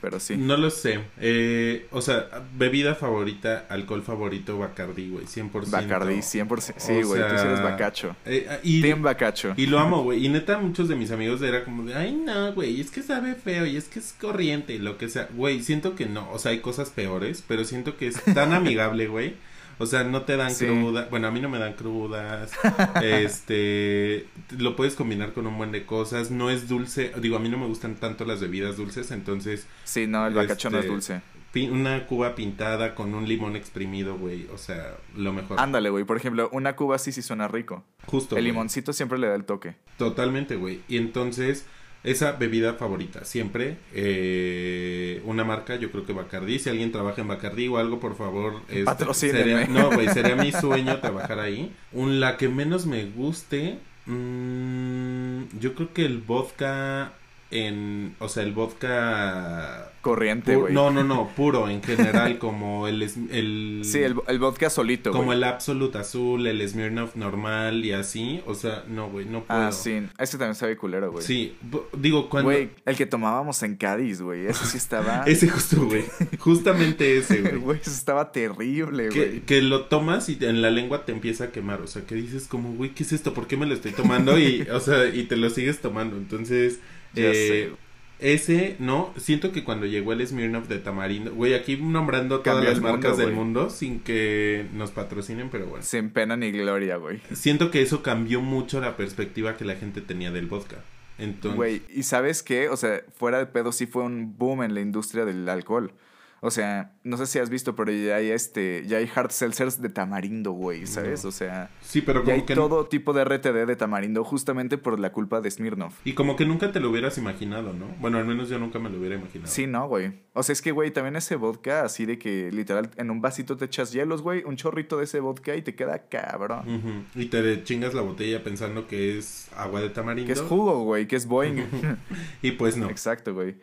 Pero 0.00 0.20
sí. 0.20 0.36
No 0.36 0.56
lo 0.56 0.70
sé. 0.70 1.00
Eh, 1.18 1.86
o 1.90 2.02
sea, 2.02 2.28
bebida 2.56 2.94
favorita, 2.94 3.66
alcohol 3.68 4.02
favorito, 4.02 4.58
Bacardi, 4.58 5.08
güey, 5.08 5.24
100%. 5.24 5.70
Bacardí, 5.70 6.16
100%. 6.18 6.74
Sí, 6.76 7.02
güey, 7.02 7.22
tú 7.22 7.28
sí 7.28 7.46
eres 7.46 7.58
sea, 7.58 7.62
bacacho. 7.62 8.16
Eh, 8.26 8.60
y, 8.62 8.82
Team 8.82 9.02
bacacho. 9.02 9.54
y 9.56 9.66
lo 9.66 9.78
amo, 9.78 10.02
güey. 10.02 10.24
Y 10.24 10.28
neta, 10.28 10.58
muchos 10.58 10.88
de 10.88 10.96
mis 10.96 11.10
amigos 11.10 11.40
era 11.42 11.64
como 11.64 11.84
de, 11.84 11.94
ay, 11.94 12.14
no, 12.14 12.52
güey, 12.52 12.80
es 12.80 12.90
que 12.90 13.02
sabe 13.02 13.34
feo 13.34 13.64
y 13.64 13.76
es 13.76 13.84
que 13.88 13.98
es 13.98 14.14
corriente 14.20 14.74
y 14.74 14.78
lo 14.78 14.98
que 14.98 15.08
sea. 15.08 15.28
Güey, 15.34 15.62
siento 15.62 15.94
que 15.94 16.06
no. 16.06 16.30
O 16.32 16.38
sea, 16.38 16.52
hay 16.52 16.60
cosas 16.60 16.90
peores, 16.90 17.42
pero 17.46 17.64
siento 17.64 17.96
que 17.96 18.08
es 18.08 18.22
tan 18.22 18.52
amigable, 18.52 19.06
güey. 19.06 19.36
O 19.78 19.86
sea, 19.86 20.04
no 20.04 20.22
te 20.22 20.36
dan 20.36 20.50
Sí. 20.52 20.66
cruda. 20.66 21.06
Bueno, 21.10 21.28
a 21.28 21.30
mí 21.30 21.40
no 21.40 21.48
me 21.48 21.58
dan 21.58 21.74
crudas. 21.74 22.50
este, 23.02 24.26
lo 24.58 24.76
puedes 24.76 24.94
combinar 24.94 25.32
con 25.32 25.46
un 25.46 25.56
buen 25.56 25.72
de 25.72 25.84
cosas. 25.86 26.30
No 26.30 26.50
es 26.50 26.68
dulce. 26.68 27.12
Digo, 27.20 27.36
a 27.36 27.38
mí 27.40 27.48
no 27.48 27.58
me 27.58 27.66
gustan 27.66 27.94
tanto 27.96 28.24
las 28.24 28.40
bebidas 28.40 28.76
dulces, 28.76 29.10
entonces 29.10 29.66
Sí, 29.84 30.06
no, 30.06 30.26
el 30.26 30.34
bacacho 30.34 30.70
no 30.70 30.78
es 30.78 30.84
Este, 30.84 30.92
dulce. 30.92 31.70
una 31.70 32.06
cuba 32.06 32.34
pintada 32.34 32.94
con 32.94 33.14
un 33.14 33.26
limón 33.28 33.56
exprimido, 33.56 34.16
güey. 34.16 34.46
O 34.52 34.58
sea, 34.58 34.96
lo 35.16 35.32
mejor. 35.32 35.58
Ándale, 35.60 35.90
güey. 35.90 36.04
Por 36.04 36.16
ejemplo, 36.16 36.48
una 36.52 36.76
cuba 36.76 36.98
sí 36.98 37.12
sí 37.12 37.22
suena 37.22 37.48
rico. 37.48 37.84
Justo. 38.06 38.36
El 38.36 38.44
limoncito 38.44 38.92
siempre 38.92 39.18
le 39.18 39.26
da 39.28 39.34
el 39.34 39.44
toque. 39.44 39.76
Totalmente, 39.96 40.56
güey. 40.56 40.80
Y 40.88 40.96
entonces, 40.96 41.66
esa 42.10 42.32
bebida 42.32 42.74
favorita, 42.74 43.24
siempre, 43.24 43.76
eh, 43.94 45.20
una 45.24 45.44
marca, 45.44 45.76
yo 45.76 45.90
creo 45.90 46.04
que 46.06 46.12
Bacardí. 46.12 46.58
Si 46.58 46.68
alguien 46.70 46.92
trabaja 46.92 47.20
en 47.22 47.28
Bacardí 47.28 47.68
o 47.68 47.78
algo, 47.78 48.00
por 48.00 48.16
favor. 48.16 48.62
este, 48.68 48.84
sería- 49.14 49.66
No, 49.68 49.90
güey, 49.90 50.08
sería 50.08 50.36
mi 50.36 50.52
sueño 50.52 50.98
trabajar 51.00 51.40
ahí. 51.40 51.72
Un, 51.92 52.20
la 52.20 52.36
que 52.36 52.48
menos 52.48 52.86
me 52.86 53.04
guste, 53.06 53.78
mm, 54.06 55.58
yo 55.60 55.74
creo 55.74 55.92
que 55.92 56.04
el 56.04 56.18
vodka 56.18 57.12
en, 57.50 58.14
o 58.18 58.28
sea, 58.28 58.42
el 58.42 58.52
vodka... 58.52 59.92
Corriente, 60.02 60.56
güey. 60.56 60.72
no, 60.72 60.90
no, 60.90 61.02
no, 61.02 61.28
puro 61.36 61.68
en 61.68 61.82
general, 61.82 62.38
como 62.38 62.86
el... 62.86 63.02
el 63.02 63.82
Sí, 63.84 63.98
el, 63.98 64.14
el 64.26 64.38
vodka 64.38 64.70
solito, 64.70 65.10
como 65.12 65.32
el 65.32 65.42
Absolute 65.44 65.98
Azul, 65.98 66.46
el 66.46 66.66
Smirnoff 66.66 67.16
normal 67.16 67.84
y 67.84 67.92
así, 67.92 68.40
o 68.46 68.54
sea, 68.54 68.84
no, 68.88 69.10
güey, 69.10 69.26
no 69.26 69.44
puedo. 69.44 69.60
Ah, 69.60 69.72
sí. 69.72 70.02
Ese 70.18 70.38
también 70.38 70.54
sabe 70.54 70.76
culero, 70.76 71.10
güey. 71.10 71.24
Sí, 71.24 71.56
digo, 71.96 72.28
cuando... 72.28 72.50
Güey, 72.50 72.70
el 72.86 72.96
que 72.96 73.06
tomábamos 73.06 73.62
en 73.62 73.76
Cádiz, 73.76 74.20
güey. 74.22 74.46
Ese 74.46 74.66
sí 74.66 74.76
estaba. 74.76 75.22
Ese 75.26 75.48
justo, 75.48 75.84
güey. 75.86 76.04
Justamente 76.38 77.18
ese, 77.18 77.40
güey. 77.42 77.56
Güey, 77.68 77.80
eso 77.80 77.90
estaba 77.90 78.32
terrible, 78.32 79.08
Que, 79.08 79.26
güey. 79.26 79.40
que 79.40 79.62
lo 79.62 79.86
tomas 79.86 80.28
y 80.28 80.38
en 80.40 80.62
la 80.62 80.70
lengua 80.70 81.04
te 81.04 81.12
empieza 81.12 81.44
a 81.44 81.50
quemar. 81.50 81.80
O 81.82 81.86
sea, 81.86 82.02
que 82.02 82.14
dices 82.14 82.46
como, 82.46 82.72
güey, 82.74 82.90
¿qué 82.94 83.02
es 83.02 83.12
esto? 83.12 83.34
¿Por 83.34 83.46
qué 83.46 83.56
me 83.56 83.66
lo 83.66 83.74
estoy 83.74 83.92
tomando? 83.92 84.38
Y, 84.38 84.62
o 84.72 84.80
sea, 84.80 85.06
y 85.08 85.24
te 85.24 85.36
lo 85.36 85.50
sigues 85.50 85.80
tomando. 85.80 86.16
Entonces, 86.16 86.78
Ya 87.14 87.30
eh, 87.30 87.72
sé. 88.20 88.32
ese, 88.34 88.76
no, 88.78 89.12
siento 89.16 89.52
que 89.52 89.64
cuando 89.64 89.86
llegó 89.86 90.12
el 90.12 90.26
Smirnoff 90.26 90.68
de 90.68 90.78
Tamarindo, 90.78 91.34
güey, 91.34 91.54
aquí 91.54 91.76
nombrando 91.76 92.40
todas 92.40 92.56
Cambió 92.56 92.70
las 92.70 92.80
marcas 92.80 93.12
mundo, 93.12 93.26
del 93.26 93.34
mundo 93.34 93.70
sin 93.70 94.00
que 94.00 94.66
nos 94.74 94.90
patrocinen, 94.90 95.50
pero 95.50 95.66
bueno. 95.66 95.84
Sin 95.84 96.10
pena 96.10 96.36
ni 96.36 96.50
gloria, 96.50 96.96
güey. 96.96 97.20
Siento 97.32 97.70
que 97.70 97.82
eso 97.82 98.02
cambió 98.02 98.40
mucho 98.40 98.80
la 98.80 98.96
perspectiva 98.96 99.56
que 99.56 99.64
la 99.64 99.76
gente 99.76 100.00
tenía 100.00 100.30
del 100.30 100.46
vodka. 100.46 100.76
Entonces, 101.18 101.56
Güey, 101.56 101.82
¿y 101.88 102.04
sabes 102.04 102.42
qué? 102.42 102.68
O 102.68 102.76
sea, 102.76 103.02
fuera 103.16 103.38
de 103.38 103.46
pedo 103.46 103.72
sí 103.72 103.86
fue 103.86 104.04
un 104.04 104.38
boom 104.38 104.62
en 104.62 104.74
la 104.74 104.80
industria 104.80 105.24
del 105.24 105.48
alcohol. 105.48 105.92
O 106.40 106.50
sea, 106.50 106.92
no 107.02 107.16
sé 107.16 107.26
si 107.26 107.38
has 107.40 107.50
visto, 107.50 107.74
pero 107.74 107.90
ya 107.90 108.16
hay 108.16 108.30
este, 108.30 108.84
ya 108.86 108.98
hay 108.98 109.10
hard 109.12 109.30
seltzers 109.30 109.82
de 109.82 109.88
tamarindo, 109.88 110.52
güey, 110.52 110.86
¿sabes? 110.86 111.24
No. 111.24 111.30
O 111.30 111.32
sea, 111.32 111.70
sí, 111.80 112.00
pero 112.00 112.24
ya 112.24 112.34
hay 112.34 112.40
como 112.40 112.46
que 112.46 112.54
todo 112.54 112.86
tipo 112.86 113.12
de 113.12 113.24
RTD 113.24 113.66
de 113.66 113.76
tamarindo 113.76 114.22
justamente 114.22 114.78
por 114.78 115.00
la 115.00 115.10
culpa 115.10 115.40
de 115.40 115.50
Smirnoff. 115.50 115.98
Y 116.04 116.12
como 116.12 116.36
que 116.36 116.46
nunca 116.46 116.70
te 116.70 116.78
lo 116.78 116.90
hubieras 116.90 117.18
imaginado, 117.18 117.72
¿no? 117.72 117.86
Bueno, 118.00 118.18
al 118.18 118.24
menos 118.24 118.48
yo 118.48 118.58
nunca 118.58 118.78
me 118.78 118.88
lo 118.88 118.98
hubiera 118.98 119.16
imaginado. 119.16 119.50
Sí, 119.50 119.66
no, 119.66 119.88
güey. 119.88 120.12
O 120.32 120.42
sea, 120.44 120.52
es 120.52 120.62
que, 120.62 120.70
güey, 120.70 120.92
también 120.92 121.16
ese 121.16 121.34
vodka 121.34 121.82
así 121.82 122.06
de 122.06 122.18
que 122.18 122.52
literal 122.52 122.90
en 122.96 123.10
un 123.10 123.20
vasito 123.20 123.56
te 123.56 123.64
echas 123.64 123.92
hielos, 123.92 124.22
güey, 124.22 124.44
un 124.44 124.54
chorrito 124.54 124.98
de 124.98 125.04
ese 125.04 125.18
vodka 125.18 125.56
y 125.56 125.62
te 125.62 125.74
queda 125.74 126.08
cabrón. 126.08 126.60
Ujú. 126.68 127.20
Y 127.20 127.26
te 127.26 127.64
chingas 127.64 127.94
la 127.94 128.02
botella 128.02 128.44
pensando 128.44 128.86
que 128.86 129.18
es 129.18 129.48
agua 129.56 129.80
de 129.80 129.90
tamarindo. 129.90 130.26
Que 130.26 130.38
es 130.38 130.40
jugo, 130.40 130.84
güey, 130.84 131.08
que 131.08 131.16
es 131.16 131.26
Boeing. 131.26 131.66
Y 132.42 132.52
pues 132.52 132.76
no. 132.76 132.88
Exacto, 132.88 133.34
güey. 133.34 133.56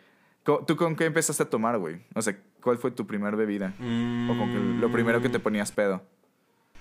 ¿Tú 0.66 0.76
con 0.76 0.94
qué 0.94 1.06
empezaste 1.06 1.42
a 1.42 1.50
tomar, 1.50 1.78
güey? 1.78 1.96
O 2.14 2.22
sea, 2.22 2.36
¿cuál 2.66 2.78
fue 2.78 2.90
tu 2.90 3.06
primer 3.06 3.36
bebida? 3.36 3.74
O 3.78 4.36
con 4.36 4.50
que 4.52 4.80
lo 4.80 4.90
primero 4.90 5.22
que 5.22 5.28
te 5.28 5.38
Mm, 5.38 5.42
ponías 5.42 5.70
pedo. 5.70 6.02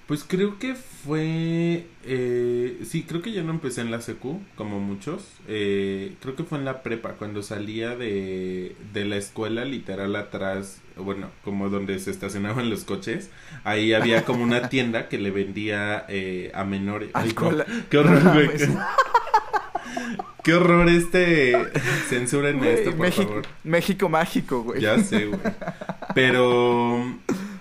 Pues 0.08 0.24
creo 0.24 0.58
que 0.58 0.74
fue... 0.74 1.86
eh, 2.04 2.80
sí, 2.86 3.04
creo 3.08 3.22
que 3.22 3.32
yo 3.32 3.44
no 3.44 3.52
empecé 3.52 3.82
en 3.82 3.92
la 3.92 4.02
secu, 4.02 4.42
como 4.56 4.80
muchos. 4.80 5.28
Eh, 5.48 6.16
creo 6.22 6.36
que 6.36 6.44
fue 6.44 6.58
en 6.58 6.66
la 6.66 6.82
prepa, 6.82 7.14
cuando 7.14 7.44
salía 7.44 7.96
de, 7.96 8.76
de 8.94 9.06
la 9.06 9.18
escuela, 9.18 9.64
literal 9.64 10.16
atrás, 10.16 10.82
bueno, 10.98 11.30
como 11.44 11.70
donde 11.70 12.00
se 12.00 12.10
estacionaban 12.10 12.70
los 12.72 12.84
coches. 12.84 13.30
Ahí 13.64 13.94
había 13.94 14.26
como 14.26 14.44
una 14.44 14.70
tienda 14.70 15.08
que 15.08 15.20
le 15.20 15.30
vendía 15.30 16.06
eh, 16.10 16.52
a 16.56 16.64
menores. 16.66 17.12
Ay, 17.14 17.34
no, 17.36 17.48
Alcohol. 17.48 17.66
Qué 17.92 17.98
horror, 18.00 18.22
güey. 18.34 18.50
Qué 20.46 20.54
horror 20.54 20.88
este... 20.90 21.56
Censuren 22.08 22.60
Güey, 22.60 22.70
esto, 22.70 22.92
por 22.92 23.00
México, 23.00 23.28
favor. 23.28 23.44
México 23.64 24.10
mágico, 24.10 24.62
güey. 24.62 24.80
Ya 24.80 25.00
sé, 25.00 25.26
güey. 25.26 25.40
Pero 26.14 27.04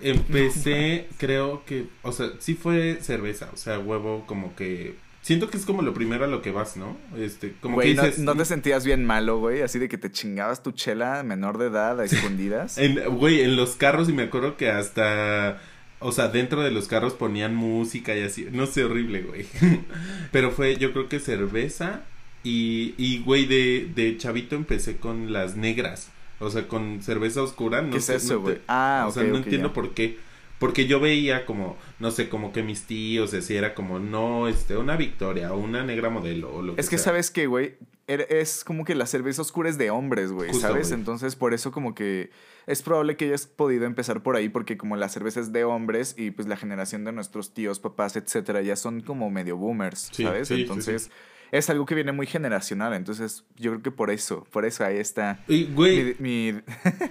empecé, 0.02 1.08
creo 1.18 1.64
que, 1.64 1.86
o 2.02 2.12
sea, 2.12 2.28
sí 2.40 2.54
fue 2.54 2.98
cerveza, 3.00 3.48
o 3.54 3.56
sea, 3.56 3.78
huevo 3.78 4.24
como 4.26 4.54
que 4.54 4.96
siento 5.22 5.48
que 5.48 5.56
es 5.56 5.64
como 5.64 5.80
lo 5.80 5.94
primero 5.94 6.26
a 6.26 6.28
lo 6.28 6.42
que 6.42 6.52
vas, 6.52 6.76
¿no? 6.76 6.98
Este, 7.16 7.54
como 7.62 7.80
que 7.80 7.94
¿no, 7.94 8.02
dices, 8.02 8.18
no 8.18 8.36
te 8.36 8.44
sentías 8.44 8.84
bien 8.84 9.02
malo, 9.06 9.38
güey? 9.38 9.62
Así 9.62 9.78
de 9.78 9.88
que 9.88 9.96
te 9.96 10.12
chingabas 10.12 10.62
tu 10.62 10.72
chela 10.72 11.22
menor 11.22 11.56
de 11.56 11.68
edad 11.68 11.98
a 11.98 12.04
escondidas. 12.04 12.76
en, 12.76 13.02
güey, 13.16 13.40
en 13.40 13.56
los 13.56 13.76
carros 13.76 14.10
y 14.10 14.12
me 14.12 14.24
acuerdo 14.24 14.58
que 14.58 14.68
hasta 14.68 15.58
o 16.00 16.12
sea, 16.12 16.28
dentro 16.28 16.62
de 16.62 16.70
los 16.70 16.86
carros 16.86 17.14
ponían 17.14 17.54
música 17.54 18.14
y 18.14 18.22
así, 18.22 18.46
no 18.52 18.66
sé, 18.66 18.84
horrible, 18.84 19.22
güey. 19.22 19.46
Pero 20.32 20.50
fue, 20.50 20.76
yo 20.76 20.92
creo 20.92 21.08
que 21.08 21.18
cerveza 21.18 22.02
y, 22.44 22.94
y 22.98 23.18
güey, 23.24 23.46
de, 23.46 23.90
de 23.94 24.16
chavito 24.16 24.54
empecé 24.54 24.98
con 24.98 25.32
las 25.32 25.56
negras. 25.56 26.10
O 26.40 26.50
sea, 26.50 26.68
con 26.68 27.02
cerveza 27.02 27.42
oscura. 27.42 27.80
No 27.82 27.90
¿Qué 27.92 27.98
es 27.98 28.04
sé, 28.04 28.16
eso, 28.16 28.34
no 28.34 28.40
te- 28.40 28.44
güey? 28.44 28.58
Ah, 28.68 29.06
o 29.08 29.12
sea, 29.12 29.24
no 29.24 29.36
entiendo 29.38 29.72
por 29.72 29.94
qué. 29.94 30.18
Porque 30.58 30.86
yo 30.86 31.00
veía 31.00 31.46
como, 31.46 31.76
no 31.98 32.10
sé, 32.10 32.28
como 32.28 32.52
que 32.52 32.62
mis 32.62 32.82
tíos 32.82 33.30
decían, 33.32 33.58
era 33.64 33.74
como, 33.74 33.98
no, 33.98 34.46
este, 34.48 34.76
una 34.76 34.96
victoria 34.96 35.52
o 35.52 35.58
una 35.58 35.84
negra 35.84 36.10
modelo 36.10 36.54
o 36.54 36.62
lo 36.62 36.74
que 36.74 36.80
Es 36.80 36.88
que 36.88 36.96
sea. 36.98 37.06
sabes 37.06 37.30
que, 37.30 37.46
güey, 37.46 37.74
Er- 38.06 38.26
es 38.30 38.64
como 38.64 38.84
que 38.84 38.94
la 38.94 39.06
cerveza 39.06 39.40
oscura 39.42 39.68
es 39.70 39.78
de 39.78 39.90
hombres, 39.90 40.30
güey, 40.30 40.50
Justo, 40.50 40.68
¿sabes? 40.68 40.88
güey. 40.88 41.00
Entonces, 41.00 41.36
por 41.36 41.54
eso 41.54 41.72
como 41.72 41.94
que 41.94 42.30
es 42.66 42.82
probable 42.82 43.16
que 43.16 43.24
hayas 43.26 43.46
podido 43.46 43.84
empezar 43.86 44.22
por 44.22 44.36
ahí 44.36 44.48
porque 44.50 44.76
como 44.76 44.96
la 44.96 45.08
cerveza 45.08 45.40
es 45.40 45.52
de 45.52 45.64
hombres 45.64 46.14
y 46.18 46.30
pues 46.30 46.46
la 46.46 46.56
generación 46.56 47.04
de 47.04 47.12
nuestros 47.12 47.54
tíos, 47.54 47.78
papás, 47.80 48.16
etcétera, 48.16 48.60
ya 48.62 48.76
son 48.76 49.00
como 49.00 49.30
medio 49.30 49.56
boomers, 49.56 50.10
Sí, 50.12 50.22
¿sabes? 50.22 50.48
sí, 50.48 50.54
sí, 50.56 50.60
Entonces, 50.62 51.10
es 51.56 51.70
algo 51.70 51.86
que 51.86 51.94
viene 51.94 52.10
muy 52.10 52.26
generacional, 52.26 52.94
entonces 52.94 53.44
yo 53.56 53.70
creo 53.70 53.82
que 53.82 53.90
por 53.92 54.10
eso, 54.10 54.44
por 54.50 54.64
eso 54.64 54.84
ahí 54.84 54.96
está 54.96 55.38
Y, 55.46 55.64
güey, 55.66 56.16
mi, 56.18 56.52
mi- 56.52 56.60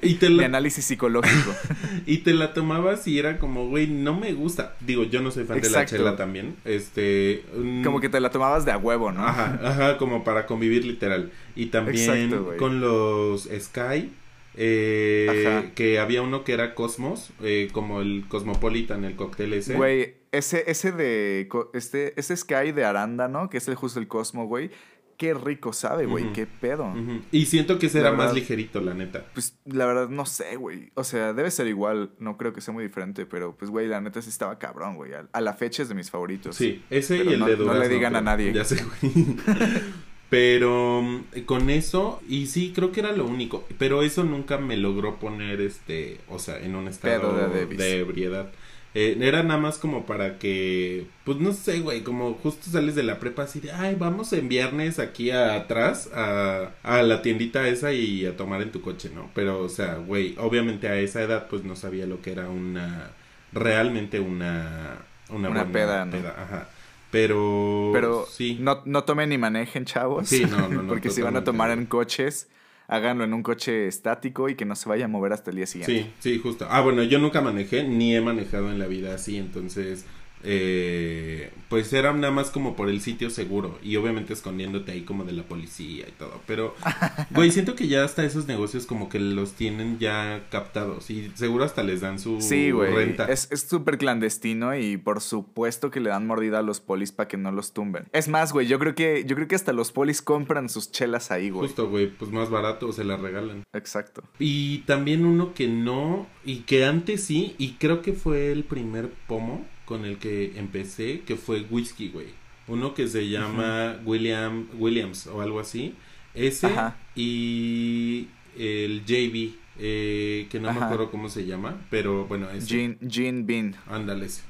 y 0.01 0.15
te 0.15 0.29
mi 0.29 0.35
la, 0.35 0.45
análisis 0.45 0.83
psicológico. 0.83 1.53
y 2.05 2.17
te 2.17 2.33
la 2.33 2.53
tomabas 2.53 3.07
y 3.07 3.17
era 3.19 3.39
como, 3.39 3.69
güey, 3.69 3.87
no 3.87 4.19
me 4.19 4.33
gusta. 4.33 4.75
Digo, 4.81 5.03
yo 5.05 5.21
no 5.21 5.31
soy 5.31 5.45
fan 5.45 5.61
de 5.61 5.69
la 5.69 5.85
chela 5.85 6.17
también. 6.17 6.57
Este. 6.65 7.45
mm, 7.55 7.83
como 7.83 8.01
que 8.01 8.09
te 8.09 8.19
la 8.19 8.31
tomabas 8.31 8.65
de 8.65 8.71
a 8.73 8.77
huevo, 8.77 9.13
¿no? 9.13 9.25
Ajá, 9.25 9.59
ajá, 9.63 9.97
como 9.97 10.25
para 10.25 10.45
convivir 10.45 10.83
literal. 10.85 11.31
Y 11.55 11.67
también 11.67 11.97
Exacto, 11.97 12.57
con 12.57 12.81
los 12.81 13.43
Sky, 13.59 14.11
eh, 14.55 15.71
que 15.75 15.99
había 15.99 16.21
uno 16.21 16.43
que 16.43 16.53
era 16.53 16.75
Cosmos, 16.75 17.31
eh, 17.41 17.69
como 17.71 18.01
el 18.01 18.25
Cosmopolitan, 18.27 19.03
el 19.05 19.15
cóctel 19.15 19.53
ese. 19.53 19.75
Güey, 19.75 20.15
ese, 20.31 20.63
ese 20.67 20.91
de. 20.91 21.47
Este, 21.73 22.19
ese 22.19 22.35
Sky 22.37 22.71
de 22.71 22.85
arándano, 22.85 23.49
que 23.49 23.57
es 23.57 23.67
el 23.67 23.75
justo 23.75 23.99
el 23.99 24.07
Cosmo, 24.07 24.45
güey. 24.47 24.71
Qué 25.15 25.35
rico 25.35 25.73
sabe, 25.73 26.07
güey. 26.07 26.33
Qué 26.33 26.47
pedo. 26.47 26.91
Y 27.31 27.45
siento 27.45 27.77
que 27.77 27.85
ese 27.85 28.01
La 28.01 28.09
era 28.09 28.17
más 28.17 28.33
ligerito, 28.33 28.81
la 28.81 28.95
neta. 28.95 29.27
Pues 29.33 29.57
la 29.63 29.85
verdad 29.85 30.09
no 30.09 30.25
sé, 30.25 30.55
güey. 30.55 30.91
O 30.95 31.03
sea, 31.03 31.33
debe 31.33 31.51
ser 31.51 31.67
igual. 31.67 32.11
No 32.17 32.35
creo 32.35 32.51
que 32.51 32.61
sea 32.61 32.73
muy 32.73 32.83
diferente, 32.83 33.27
pero 33.27 33.55
pues, 33.55 33.69
güey, 33.69 33.87
la 33.87 34.01
neta 34.01 34.21
sí 34.23 34.29
estaba 34.29 34.57
cabrón, 34.57 34.95
güey. 34.95 35.11
A, 35.31 35.39
la 35.39 35.53
fecha 35.53 35.83
es 35.83 35.87
de 35.89 35.95
mis 35.95 36.09
favoritos. 36.09 36.55
Sí, 36.55 36.83
ese 36.89 37.17
y 37.17 37.27
el 37.33 37.39
no- 37.39 37.45
de 37.45 37.51
no 37.53 37.57
le 37.59 37.63
Durazno, 37.75 37.87
digan 37.89 38.15
a 38.15 38.21
nadie. 38.21 38.51
Ya 38.53 38.65
sé, 38.65 38.83
güey. 38.83 39.13
Pero 40.33 41.01
mm, 41.03 41.41
con 41.45 41.69
eso, 41.69 42.21
y 42.27 42.47
sí, 42.47 42.71
creo 42.75 42.91
que 42.91 43.01
era 43.01 43.11
lo 43.11 43.25
único. 43.25 43.65
Pero 43.77 44.01
eso 44.03 44.23
nunca 44.23 44.57
me 44.57 44.77
logró 44.77 45.19
poner, 45.19 45.61
este, 45.61 46.21
o 46.27 46.39
sea, 46.39 46.57
en 46.59 46.75
un 46.75 46.87
estado 46.87 47.67
de 47.69 47.99
ebriedad. 47.99 48.51
Eh, 48.95 49.17
era 49.21 49.41
nada 49.43 49.59
más 49.59 49.79
como 49.79 50.05
para 50.05 50.37
que, 50.39 51.07
pues 51.23 51.39
no 51.39 51.51
sé, 51.53 51.79
güey, 51.79 52.01
como 52.03 52.33
justo 52.35 52.69
sales 52.69 52.93
de 52.95 53.01
la 53.03 53.19
prepa 53.19 53.43
así 53.43 53.59
de, 53.59 53.71
ay, 53.71 53.95
vamos 53.97 54.33
en 54.33 54.47
viernes 54.49 54.99
aquí 54.99 55.31
a- 55.31 55.55
atrás 55.55 56.09
a, 56.13 56.71
a 56.83 57.01
la 57.03 57.21
tiendita 57.23 57.67
esa 57.67 57.91
y 57.93 58.25
a 58.27 58.37
tomar 58.37 58.61
en 58.61 58.71
tu 58.71 58.81
coche, 58.81 59.09
¿no? 59.13 59.31
Pero, 59.33 59.59
o 59.63 59.69
sea, 59.69 59.95
güey, 59.95 60.35
obviamente 60.39 60.87
a 60.89 60.97
esa 60.99 61.23
edad 61.23 61.47
pues 61.49 61.63
no 61.63 61.75
sabía 61.75 62.05
lo 62.05 62.21
que 62.21 62.31
era 62.33 62.49
una, 62.49 63.09
realmente 63.51 64.19
una, 64.19 64.99
una, 65.29 65.49
Una 65.49 65.63
buena 65.63 65.71
peda, 65.71 66.05
¿no? 66.05 66.17
ajá. 66.37 66.69
Pero, 67.13 67.91
Pero 67.93 68.25
sí. 68.27 68.57
no, 68.59 68.81
no 68.85 69.03
tomen 69.03 69.29
ni 69.29 69.37
manejen, 69.37 69.85
chavos. 69.85 70.27
Sí, 70.27 70.45
no, 70.49 70.67
no, 70.67 70.81
no, 70.81 70.87
Porque 70.89 71.11
si 71.11 71.21
van 71.21 71.35
a 71.35 71.43
tomar 71.43 71.69
en 71.69 71.85
coches, 71.85 72.49
háganlo 72.87 73.23
en 73.23 73.35
un 73.35 73.43
coche 73.43 73.87
estático 73.87 74.49
y 74.49 74.55
que 74.55 74.65
no 74.65 74.75
se 74.75 74.89
vaya 74.89 75.05
a 75.05 75.07
mover 75.07 75.31
hasta 75.31 75.51
el 75.51 75.57
día 75.57 75.67
siguiente. 75.67 76.11
Sí, 76.19 76.31
sí, 76.31 76.39
justo. 76.39 76.65
Ah, 76.71 76.81
bueno, 76.81 77.03
yo 77.03 77.19
nunca 77.19 77.39
manejé, 77.39 77.83
ni 77.83 78.15
he 78.15 78.21
manejado 78.21 78.71
en 78.71 78.79
la 78.79 78.87
vida 78.87 79.13
así, 79.13 79.37
entonces, 79.37 80.07
eh, 80.43 81.51
pues 81.69 81.91
era 81.93 82.13
nada 82.13 82.31
más 82.31 82.51
como 82.51 82.75
por 82.75 82.89
el 82.89 83.01
sitio 83.01 83.29
seguro 83.29 83.79
y 83.81 83.95
obviamente 83.95 84.33
escondiéndote 84.33 84.91
ahí 84.91 85.01
como 85.01 85.23
de 85.23 85.31
la 85.33 85.43
policía 85.43 86.05
y 86.07 86.11
todo. 86.11 86.41
Pero, 86.45 86.75
güey, 87.31 87.51
siento 87.51 87.75
que 87.75 87.87
ya 87.87 88.03
hasta 88.03 88.23
esos 88.25 88.47
negocios 88.47 88.85
como 88.85 89.09
que 89.09 89.19
los 89.19 89.53
tienen 89.53 89.99
ya 89.99 90.43
captados 90.51 91.09
y 91.09 91.31
seguro 91.35 91.63
hasta 91.63 91.81
les 91.83 92.01
dan 92.01 92.19
su 92.19 92.41
Sí, 92.41 92.71
güey. 92.71 92.93
renta. 92.93 93.25
Es 93.25 93.47
es 93.51 93.61
súper 93.61 93.97
clandestino 93.97 94.77
y 94.77 94.97
por 94.97 95.21
supuesto 95.21 95.89
que 95.91 95.99
le 95.99 96.09
dan 96.09 96.27
mordida 96.27 96.59
a 96.59 96.61
los 96.61 96.79
polis 96.79 97.11
para 97.11 97.27
que 97.27 97.37
no 97.37 97.51
los 97.51 97.73
tumben. 97.73 98.05
Es 98.11 98.27
más, 98.27 98.53
güey, 98.53 98.67
yo 98.67 98.79
creo 98.79 98.95
que 98.95 99.23
yo 99.25 99.35
creo 99.35 99.47
que 99.47 99.55
hasta 99.55 99.73
los 99.73 99.91
polis 99.91 100.21
compran 100.21 100.69
sus 100.69 100.91
chelas 100.91 101.31
ahí, 101.31 101.49
güey. 101.49 101.67
Justo, 101.67 101.89
güey, 101.89 102.07
pues 102.07 102.31
más 102.31 102.49
barato 102.49 102.91
se 102.91 103.03
la 103.03 103.17
regalan. 103.17 103.63
Exacto. 103.73 104.23
Y 104.39 104.79
también 104.79 105.25
uno 105.25 105.53
que 105.53 105.67
no, 105.67 106.27
y 106.45 106.59
que 106.61 106.85
antes 106.85 107.23
sí, 107.23 107.55
y 107.57 107.73
creo 107.73 108.01
que 108.01 108.13
fue 108.13 108.51
el 108.51 108.63
primer 108.63 109.09
pomo 109.27 109.65
con 109.85 110.05
el 110.05 110.17
que 110.17 110.57
empecé, 110.57 111.21
que 111.21 111.35
fue 111.35 111.65
whisky, 111.69 112.09
güey. 112.09 112.27
Uno 112.67 112.93
que 112.93 113.07
se 113.07 113.27
llama 113.29 113.99
William 114.05 114.67
Williams 114.77 115.27
o 115.27 115.41
algo 115.41 115.59
así. 115.59 115.95
Ese 116.33 116.67
Ajá. 116.67 116.95
y 117.15 118.27
el 118.57 119.03
JB, 119.05 119.55
eh, 119.79 120.47
que 120.49 120.59
no 120.59 120.71
me 120.73 120.79
acuerdo 120.79 121.11
cómo 121.11 121.29
se 121.29 121.45
llama, 121.45 121.81
pero 121.89 122.25
bueno, 122.25 122.49
ese. 122.49 122.67
Gin, 122.67 122.97
Gin 123.07 123.45
Bean. 123.45 123.75
Ándales. 123.87 124.43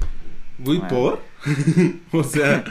Güey. 0.59 0.79
¿por? 0.87 1.21
o 2.11 2.23
sea, 2.23 2.63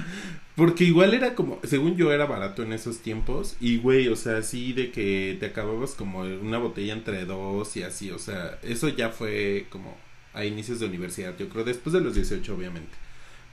porque 0.55 0.85
igual 0.85 1.15
era 1.15 1.35
como, 1.35 1.59
según 1.65 1.97
yo 1.97 2.13
era 2.13 2.27
barato 2.27 2.63
en 2.63 2.73
esos 2.73 2.99
tiempos, 2.99 3.57
y 3.61 3.79
güey, 3.79 4.09
o 4.09 4.17
sea, 4.17 4.39
así 4.39 4.73
de 4.73 4.91
que 4.93 5.37
te 5.41 5.47
acababas 5.47 5.93
como 5.93 6.21
una 6.21 6.59
botella 6.59 6.93
entre 6.93 7.25
dos 7.25 7.77
y 7.77 7.83
así, 7.83 8.11
o 8.11 8.19
sea, 8.19 8.59
eso 8.63 8.89
ya 8.89 9.11
fue 9.11 9.67
como 9.71 9.97
a 10.35 10.45
inicios 10.45 10.81
de 10.81 10.87
universidad, 10.87 11.37
yo 11.39 11.49
creo, 11.49 11.65
después 11.65 11.93
de 11.93 12.01
los 12.01 12.15
18 12.15 12.55
obviamente. 12.55 12.93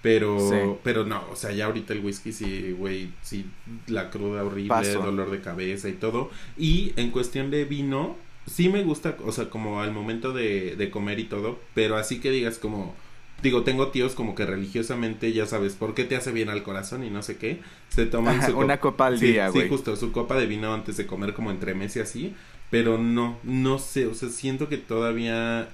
Pero, 0.01 0.39
Sí. 0.39 0.55
pero 0.83 1.05
no, 1.05 1.25
o 1.29 1.35
sea, 1.35 1.51
ya 1.51 1.65
ahorita 1.65 1.91
el 1.93 1.99
whisky 1.99 2.31
sí, 2.31 2.71
güey, 2.71 3.09
sí, 3.21 3.45
la 3.87 4.09
cruda 4.09 4.43
horrible, 4.45 4.69
Paso. 4.69 4.99
dolor 5.01 5.29
de 5.29 5.41
cabeza 5.41 5.89
y 5.89 5.93
todo. 5.93 6.29
Y 6.57 6.93
en 6.95 7.11
cuestión 7.11 7.51
de 7.51 7.65
vino, 7.65 8.15
sí 8.47 8.69
me 8.69 8.81
gusta, 8.83 9.17
o 9.25 9.31
sea, 9.33 9.49
como 9.49 9.81
al 9.81 9.91
momento 9.91 10.31
de, 10.31 10.77
de 10.77 10.89
comer 10.89 11.19
y 11.19 11.25
todo, 11.25 11.59
pero 11.75 11.97
así 11.97 12.21
que 12.21 12.31
digas 12.31 12.59
como, 12.59 12.95
digo, 13.43 13.63
tengo 13.63 13.89
tíos 13.89 14.13
como 14.15 14.35
que 14.35 14.45
religiosamente, 14.45 15.33
ya 15.33 15.45
sabes, 15.45 15.73
¿por 15.73 15.93
qué 15.93 16.05
te 16.05 16.15
hace 16.15 16.31
bien 16.31 16.47
al 16.47 16.63
corazón 16.63 17.03
y 17.03 17.09
no 17.09 17.21
sé 17.21 17.35
qué? 17.35 17.59
Se 17.89 18.05
toman 18.05 18.41
su 18.45 18.57
Una 18.57 18.79
copa 18.79 19.07
al 19.07 19.19
Sí, 19.19 19.33
día, 19.33 19.47
Sí, 19.51 19.57
güey. 19.57 19.67
justo, 19.69 19.97
su 19.97 20.13
copa 20.13 20.37
de 20.37 20.45
vino 20.45 20.73
antes 20.73 20.95
de 20.95 21.05
comer 21.07 21.33
como 21.33 21.51
entre 21.51 21.73
mes 21.73 21.97
y 21.97 21.99
así, 21.99 22.33
pero 22.71 22.97
no, 22.97 23.37
no 23.43 23.79
sé, 23.79 24.05
o 24.05 24.13
sea, 24.13 24.29
siento 24.29 24.69
que 24.69 24.77
todavía 24.77 25.67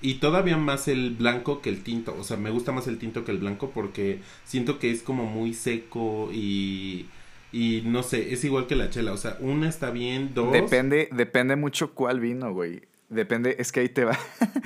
y 0.00 0.14
todavía 0.14 0.56
más 0.56 0.88
el 0.88 1.10
blanco 1.10 1.60
que 1.60 1.70
el 1.70 1.82
tinto, 1.82 2.14
o 2.18 2.24
sea, 2.24 2.36
me 2.36 2.50
gusta 2.50 2.72
más 2.72 2.86
el 2.86 2.98
tinto 2.98 3.24
que 3.24 3.32
el 3.32 3.38
blanco 3.38 3.70
porque 3.70 4.20
siento 4.44 4.78
que 4.78 4.90
es 4.90 5.02
como 5.02 5.26
muy 5.26 5.54
seco 5.54 6.30
y 6.32 7.06
y 7.50 7.82
no 7.86 8.02
sé, 8.02 8.32
es 8.32 8.44
igual 8.44 8.66
que 8.66 8.76
la 8.76 8.90
chela, 8.90 9.12
o 9.12 9.16
sea, 9.16 9.38
una 9.40 9.68
está 9.68 9.90
bien, 9.90 10.32
dos 10.34 10.52
Depende, 10.52 11.08
depende 11.12 11.56
mucho 11.56 11.94
cuál 11.94 12.20
vino, 12.20 12.52
güey. 12.52 12.82
Depende, 13.08 13.56
es 13.58 13.72
que 13.72 13.80
ahí 13.80 13.88
te 13.88 14.04
va. 14.04 14.18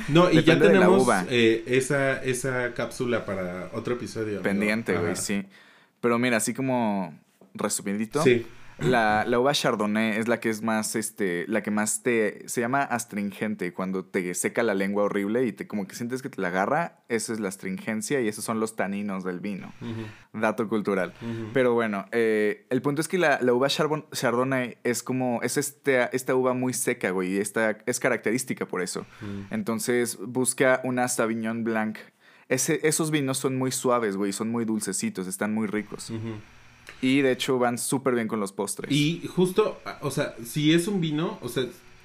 No, 0.08 0.28
y 0.30 0.42
ya 0.42 0.58
tenemos 0.58 1.06
eh, 1.30 1.62
esa 1.66 2.20
esa 2.24 2.74
cápsula 2.74 3.24
para 3.24 3.70
otro 3.72 3.94
episodio. 3.94 4.42
Pendiente, 4.42 4.98
güey, 4.98 5.14
sí. 5.14 5.44
Pero 6.00 6.18
mira, 6.18 6.38
así 6.38 6.52
como 6.52 7.16
resumidito. 7.54 8.20
Sí. 8.22 8.44
La, 8.84 9.24
la 9.26 9.38
uva 9.38 9.52
Chardonnay 9.52 10.18
es 10.18 10.28
la 10.28 10.40
que 10.40 10.50
es 10.50 10.60
más, 10.62 10.96
este, 10.96 11.44
la 11.46 11.62
que 11.62 11.70
más 11.70 12.02
te, 12.02 12.48
se 12.48 12.60
llama 12.60 12.82
astringente, 12.82 13.72
cuando 13.72 14.04
te 14.04 14.34
seca 14.34 14.62
la 14.62 14.74
lengua 14.74 15.04
horrible 15.04 15.46
y 15.46 15.52
te, 15.52 15.66
como 15.66 15.86
que 15.86 15.94
sientes 15.94 16.20
que 16.20 16.28
te 16.28 16.40
la 16.40 16.48
agarra, 16.48 17.00
esa 17.08 17.32
es 17.32 17.40
la 17.40 17.48
astringencia 17.48 18.20
y 18.20 18.28
esos 18.28 18.44
son 18.44 18.58
los 18.60 18.74
taninos 18.76 19.24
del 19.24 19.40
vino. 19.40 19.72
Dato 20.32 20.68
cultural. 20.68 21.14
Pero 21.52 21.74
bueno, 21.74 22.06
eh, 22.12 22.66
el 22.70 22.82
punto 22.82 23.00
es 23.00 23.08
que 23.08 23.18
la, 23.18 23.38
la 23.40 23.54
uva 23.54 23.68
Charbon- 23.68 24.06
Chardonnay 24.10 24.78
es 24.82 25.02
como, 25.02 25.40
es 25.42 25.56
este, 25.56 26.14
esta 26.14 26.34
uva 26.34 26.52
muy 26.52 26.72
seca, 26.74 27.10
güey, 27.10 27.34
y 27.34 27.38
esta 27.38 27.78
es 27.86 28.00
característica 28.00 28.66
por 28.66 28.82
eso. 28.82 29.06
Mm. 29.20 29.54
Entonces 29.54 30.18
busca 30.18 30.80
una 30.84 31.06
Sauvignon 31.08 31.62
Blanc. 31.64 31.98
Ese, 32.48 32.80
esos 32.86 33.10
vinos 33.10 33.38
son 33.38 33.56
muy 33.56 33.70
suaves, 33.70 34.16
güey, 34.16 34.32
son 34.32 34.50
muy 34.50 34.64
dulcecitos, 34.64 35.26
están 35.26 35.54
muy 35.54 35.66
ricos. 35.68 36.12
Y 37.02 37.20
de 37.20 37.32
hecho 37.32 37.58
van 37.58 37.76
súper 37.78 38.14
bien 38.14 38.28
con 38.28 38.40
los 38.40 38.52
postres. 38.52 38.90
Y 38.90 39.28
justo, 39.34 39.78
o 40.00 40.10
sea, 40.10 40.34
si 40.44 40.72
es 40.72 40.86
un 40.88 41.00
vino, 41.00 41.38
o 41.42 41.48
sea, 41.48 41.64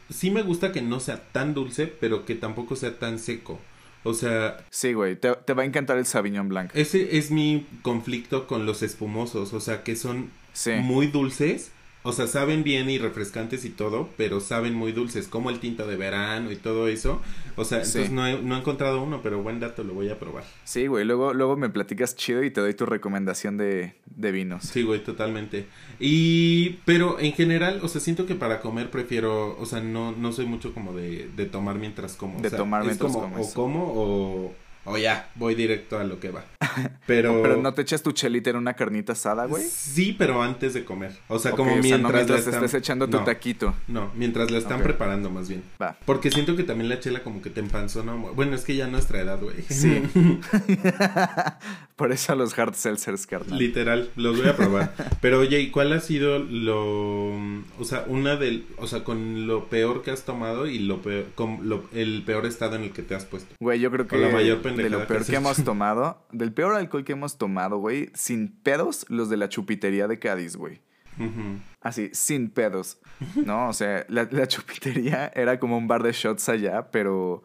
sí 0.10 0.32
me 0.32 0.42
gusta 0.42 0.72
que 0.74 0.82
no 0.82 1.00
sea 1.00 1.24
tan 1.32 1.54
dulce, 1.54 1.88
pero 1.88 2.26
que 2.26 2.36
tampoco 2.36 2.76
sea 2.76 2.98
tan 3.00 3.20
seco. 3.20 3.60
O 4.04 4.14
sea, 4.14 4.66
Sí, 4.72 4.94
güey, 4.94 5.16
te, 5.20 5.34
te 5.36 5.54
va 5.54 5.64
a 5.64 5.66
encantar 5.66 5.98
el 5.98 6.06
Sauvignon 6.06 6.50
Blanc. 6.50 6.72
ese 6.74 7.18
es 7.18 7.30
mi 7.32 7.66
conflicto 7.84 8.48
con 8.48 8.66
los 8.66 8.82
espumosos, 8.84 9.54
o 9.54 9.60
sea, 9.60 9.84
que 9.84 9.96
son 9.96 10.30
Sí. 10.54 10.72
muy 10.82 11.08
dulces, 11.08 11.72
o 12.08 12.14
sea, 12.14 12.26
saben 12.28 12.64
bien 12.64 12.90
y 12.90 12.98
refrescantes 12.98 13.66
y 13.66 13.70
todo, 13.70 14.08
pero 14.16 14.40
saben 14.40 14.74
muy 14.74 14.94
dulces, 14.94 15.28
como 15.28 15.50
el 15.50 15.60
tinto 15.60 15.86
de 15.86 15.98
verano 15.98 16.52
y 16.52 16.56
todo 16.56 16.88
eso. 16.88 17.22
O 17.58 17.66
sea, 17.66 17.84
Sí. 17.84 18.00
entonces 18.00 18.12
no 18.12 18.26
he, 18.26 18.42
no 18.42 18.56
he 18.56 18.60
encontrado 18.60 19.04
uno, 19.04 19.22
pero 19.22 19.44
buen 19.44 19.60
dato, 19.60 19.84
lo 19.84 19.94
voy 19.94 20.10
a 20.10 20.18
probar. 20.18 20.44
Sí, 20.64 20.88
güey, 20.88 21.04
luego, 21.06 21.34
luego 21.34 21.58
me 21.58 21.70
platicas 21.70 22.16
chido 22.16 22.44
y 22.44 22.52
te 22.52 22.62
doy 22.62 22.74
tu 22.74 22.86
recomendación 22.86 23.58
de, 23.58 23.96
de 24.06 24.32
vinos. 24.32 24.64
Sí, 24.64 24.84
güey, 24.84 25.04
totalmente. 25.04 25.68
Y, 26.00 26.80
pero 26.86 27.20
en 27.20 27.34
general, 27.34 27.80
o 27.84 27.88
sea, 27.88 28.00
siento 28.00 28.26
que 28.26 28.36
para 28.36 28.62
comer 28.62 28.90
prefiero, 28.90 29.58
o 29.60 29.66
sea, 29.66 29.82
no, 29.82 30.14
no 30.14 30.32
soy 30.32 30.46
mucho 30.46 30.74
como 30.74 30.94
de, 30.94 31.30
de 31.36 31.46
tomar 31.46 31.76
mientras 31.76 32.16
como. 32.16 32.38
o 32.40 32.42
De 32.42 32.50
sea, 32.50 32.58
tomar 32.60 32.86
mientras 32.86 33.12
como. 33.12 33.36
O 33.42 33.54
como 33.54 33.84
o, 33.94 34.56
o 34.88 34.98
ya, 34.98 35.30
voy 35.36 35.54
directo 35.56 36.00
a 36.00 36.04
lo 36.04 36.20
que 36.20 36.32
va. 36.32 36.46
Pero, 37.08 37.42
Pero 37.42 37.58
no 37.58 37.74
te 37.74 37.82
echas 37.82 38.02
tu 38.04 38.12
chelita 38.12 38.50
en 38.52 38.56
una 38.58 38.74
carnita 38.74 39.14
asada, 39.14 39.46
güey. 39.46 39.64
Sí, 39.64 40.14
pero 40.18 40.42
antes 40.44 40.74
de 40.74 40.84
comer. 40.86 41.18
O 41.28 41.40
sea, 41.40 41.52
como 41.52 41.72
o 41.72 41.74
sea, 41.74 41.82
mientras, 41.82 42.02
no 42.02 42.10
mientras 42.18 42.40
están- 42.42 42.64
estés 42.64 42.74
echando 42.80 43.08
tu 43.10 43.18
no, 43.18 43.24
taquito. 43.24 43.74
No, 43.88 44.12
mientras 44.16 44.52
la 44.52 44.58
están 44.60 44.84
preparando 44.84 45.30
más 45.32 45.48
bien. 45.50 45.64
Va. 45.82 45.98
Porque 46.06 46.30
siento 46.30 46.56
que 46.56 46.64
también 46.64 46.90
la 46.90 47.00
chela 47.00 47.24
como 47.24 47.42
que 47.42 47.50
te 47.50 47.62
empanzona. 47.62 48.14
mu- 48.16 48.34
Bueno, 48.34 48.56
es 48.56 48.64
que 48.64 48.76
ya 48.76 48.88
nuestra 48.88 49.22
edad, 49.22 49.40
güey. 49.42 49.62
Sí. 49.70 50.04
Por 51.98 52.12
eso 52.12 52.36
los 52.36 52.58
hard 52.58 52.76
seltzers, 52.76 53.26
carnal. 53.26 53.58
Literal, 53.58 54.12
los 54.16 54.38
voy 54.38 54.48
a 54.48 54.56
probar. 54.56 54.94
Pero 55.22 55.40
oye, 55.40 55.60
¿y 55.60 55.72
cuál 55.72 55.92
ha 55.94 56.00
sido 56.00 56.38
lo, 56.38 57.34
o 57.34 57.84
sea, 57.84 58.06
una 58.08 58.36
del, 58.36 58.68
o 58.78 58.86
sea, 58.86 59.04
con 59.04 59.48
lo 59.48 59.68
peor 59.68 60.04
que 60.04 60.12
has 60.12 60.24
tomado 60.24 60.68
y 60.68 60.78
lo 60.78 61.02
peor, 61.02 61.26
con 61.34 61.68
lo, 61.68 61.90
el 61.94 62.22
peor 62.24 62.46
estado 62.46 62.76
en 62.76 62.84
el 62.84 62.92
que 62.92 63.02
te 63.02 63.16
has 63.16 63.26
puesto? 63.26 63.56
Güey, 63.60 63.80
yo 63.80 63.90
creo 63.90 64.06
que 64.06 64.16
la 64.16 64.30
mayor 64.30 64.62
de 64.62 64.90
lo 64.92 65.08
peor 65.08 65.26
que, 65.26 65.36
hemos 65.36 65.64
tomado, 65.64 66.24
del 66.32 66.54
peor 66.54 66.76
alcohol 66.76 67.04
que 67.04 67.14
hemos 67.14 67.40
tomado, 67.40 67.78
güey, 67.78 68.12
sin 68.14 68.50
pedos, 68.50 69.08
los 69.10 69.30
de 69.30 69.38
la 69.38 69.50
chupitería 69.50 70.08
de 70.08 70.20
Cádiz, 70.20 70.56
güey. 70.56 70.82
Ujú. 71.18 71.60
Así, 71.82 72.12
sin 72.14 72.52
pedos. 72.52 73.00
¿No? 73.44 73.70
O 73.70 73.74
sea, 73.74 74.06
la, 74.08 74.28
la 74.30 74.48
chupitería 74.48 75.32
era 75.34 75.60
como 75.60 75.80
un 75.80 75.88
bar 75.88 76.04
de 76.04 76.12
shots 76.12 76.48
allá, 76.48 76.92
pero. 76.92 77.44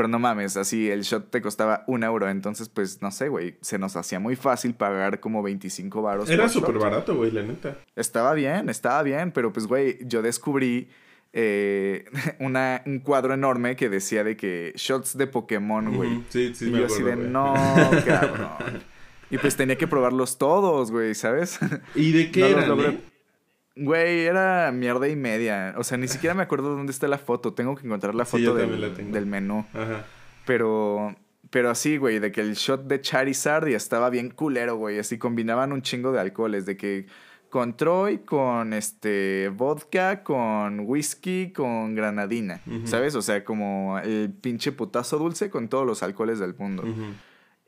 Pero 0.00 0.08
no 0.08 0.18
mames, 0.18 0.56
así 0.56 0.88
el 0.90 1.02
shot 1.02 1.28
te 1.30 1.42
costaba 1.42 1.84
un 1.86 2.04
euro. 2.04 2.26
Entonces, 2.30 2.70
pues, 2.70 3.02
no 3.02 3.10
sé, 3.10 3.28
güey. 3.28 3.58
Se 3.60 3.78
nos 3.78 3.96
hacía 3.96 4.18
muy 4.18 4.34
fácil 4.34 4.72
pagar 4.72 5.20
como 5.20 5.42
25 5.42 6.00
varos. 6.00 6.30
Era 6.30 6.48
súper 6.48 6.78
barato, 6.78 7.14
güey, 7.14 7.30
la 7.30 7.42
neta. 7.42 7.76
Estaba 7.96 8.32
bien, 8.32 8.70
estaba 8.70 9.02
bien, 9.02 9.30
pero 9.30 9.52
pues, 9.52 9.66
güey, 9.66 9.98
yo 10.06 10.22
descubrí 10.22 10.88
eh, 11.34 12.06
una, 12.40 12.80
un 12.86 13.00
cuadro 13.00 13.34
enorme 13.34 13.76
que 13.76 13.90
decía 13.90 14.24
de 14.24 14.38
que 14.38 14.72
shots 14.76 15.18
de 15.18 15.26
Pokémon, 15.26 15.94
güey. 15.94 16.12
Ujú, 16.12 16.22
Sí, 16.30 16.54
sí, 16.54 16.68
y 16.68 16.70
me 16.70 16.78
yo 16.78 16.84
acuerdo, 16.86 17.06
así 17.10 17.16
de, 17.20 17.28
no, 17.28 17.54
cabrón. 18.06 18.82
Y 19.30 19.36
pues 19.36 19.54
tenía 19.54 19.76
que 19.76 19.86
probarlos 19.86 20.38
todos, 20.38 20.90
güey, 20.90 21.14
¿sabes? 21.14 21.58
¿Y 21.94 22.12
de 22.12 22.30
qué 22.32 22.40
No 22.40 22.48
los 22.48 22.56
eran, 22.56 22.68
logré. 22.70 22.88
eh? 22.88 23.00
Güey, 23.82 24.26
era 24.26 24.70
mierda 24.72 25.08
y 25.08 25.16
media. 25.16 25.74
O 25.78 25.84
sea, 25.84 25.96
ni 25.96 26.06
siquiera 26.06 26.34
me 26.34 26.42
acuerdo 26.42 26.76
dónde 26.76 26.92
está 26.92 27.08
la 27.08 27.16
foto. 27.16 27.54
Tengo 27.54 27.74
que 27.74 27.86
encontrar 27.86 28.14
la 28.14 28.26
foto 28.26 28.54
del, 28.54 28.78
la 28.78 29.20
menú. 29.22 29.64
Ajá. 29.72 30.04
Pero, 30.44 31.16
pero 31.48 31.70
así, 31.70 31.96
güey, 31.96 32.18
de 32.18 32.30
que 32.30 32.42
el 32.42 32.54
shot 32.54 32.86
de 32.86 33.00
Charizard 33.00 33.66
ya 33.68 33.78
estaba 33.78 34.10
bien 34.10 34.28
culero, 34.28 34.76
güey. 34.76 34.98
Así 34.98 35.16
combinaban 35.16 35.72
un 35.72 35.80
chingo 35.80 36.12
de 36.12 36.20
alcoholes. 36.20 36.66
De 36.66 36.76
que 36.76 37.06
con 37.48 37.74
Troy, 37.74 38.18
con 38.18 38.74
este 38.74 39.48
vodka, 39.48 40.22
con 40.24 40.80
whisky, 40.80 41.50
con 41.50 41.94
granadina. 41.94 42.60
¿Sabes? 42.84 43.14
O 43.14 43.22
sea, 43.22 43.44
como 43.46 43.98
el 43.98 44.30
pinche 44.30 44.72
putazo 44.72 45.16
dulce 45.16 45.48
con 45.48 45.68
todos 45.68 45.86
los 45.86 46.02
alcoholes 46.02 46.38
del 46.38 46.54
mundo. 46.54 46.82
Ujú. 46.82 47.14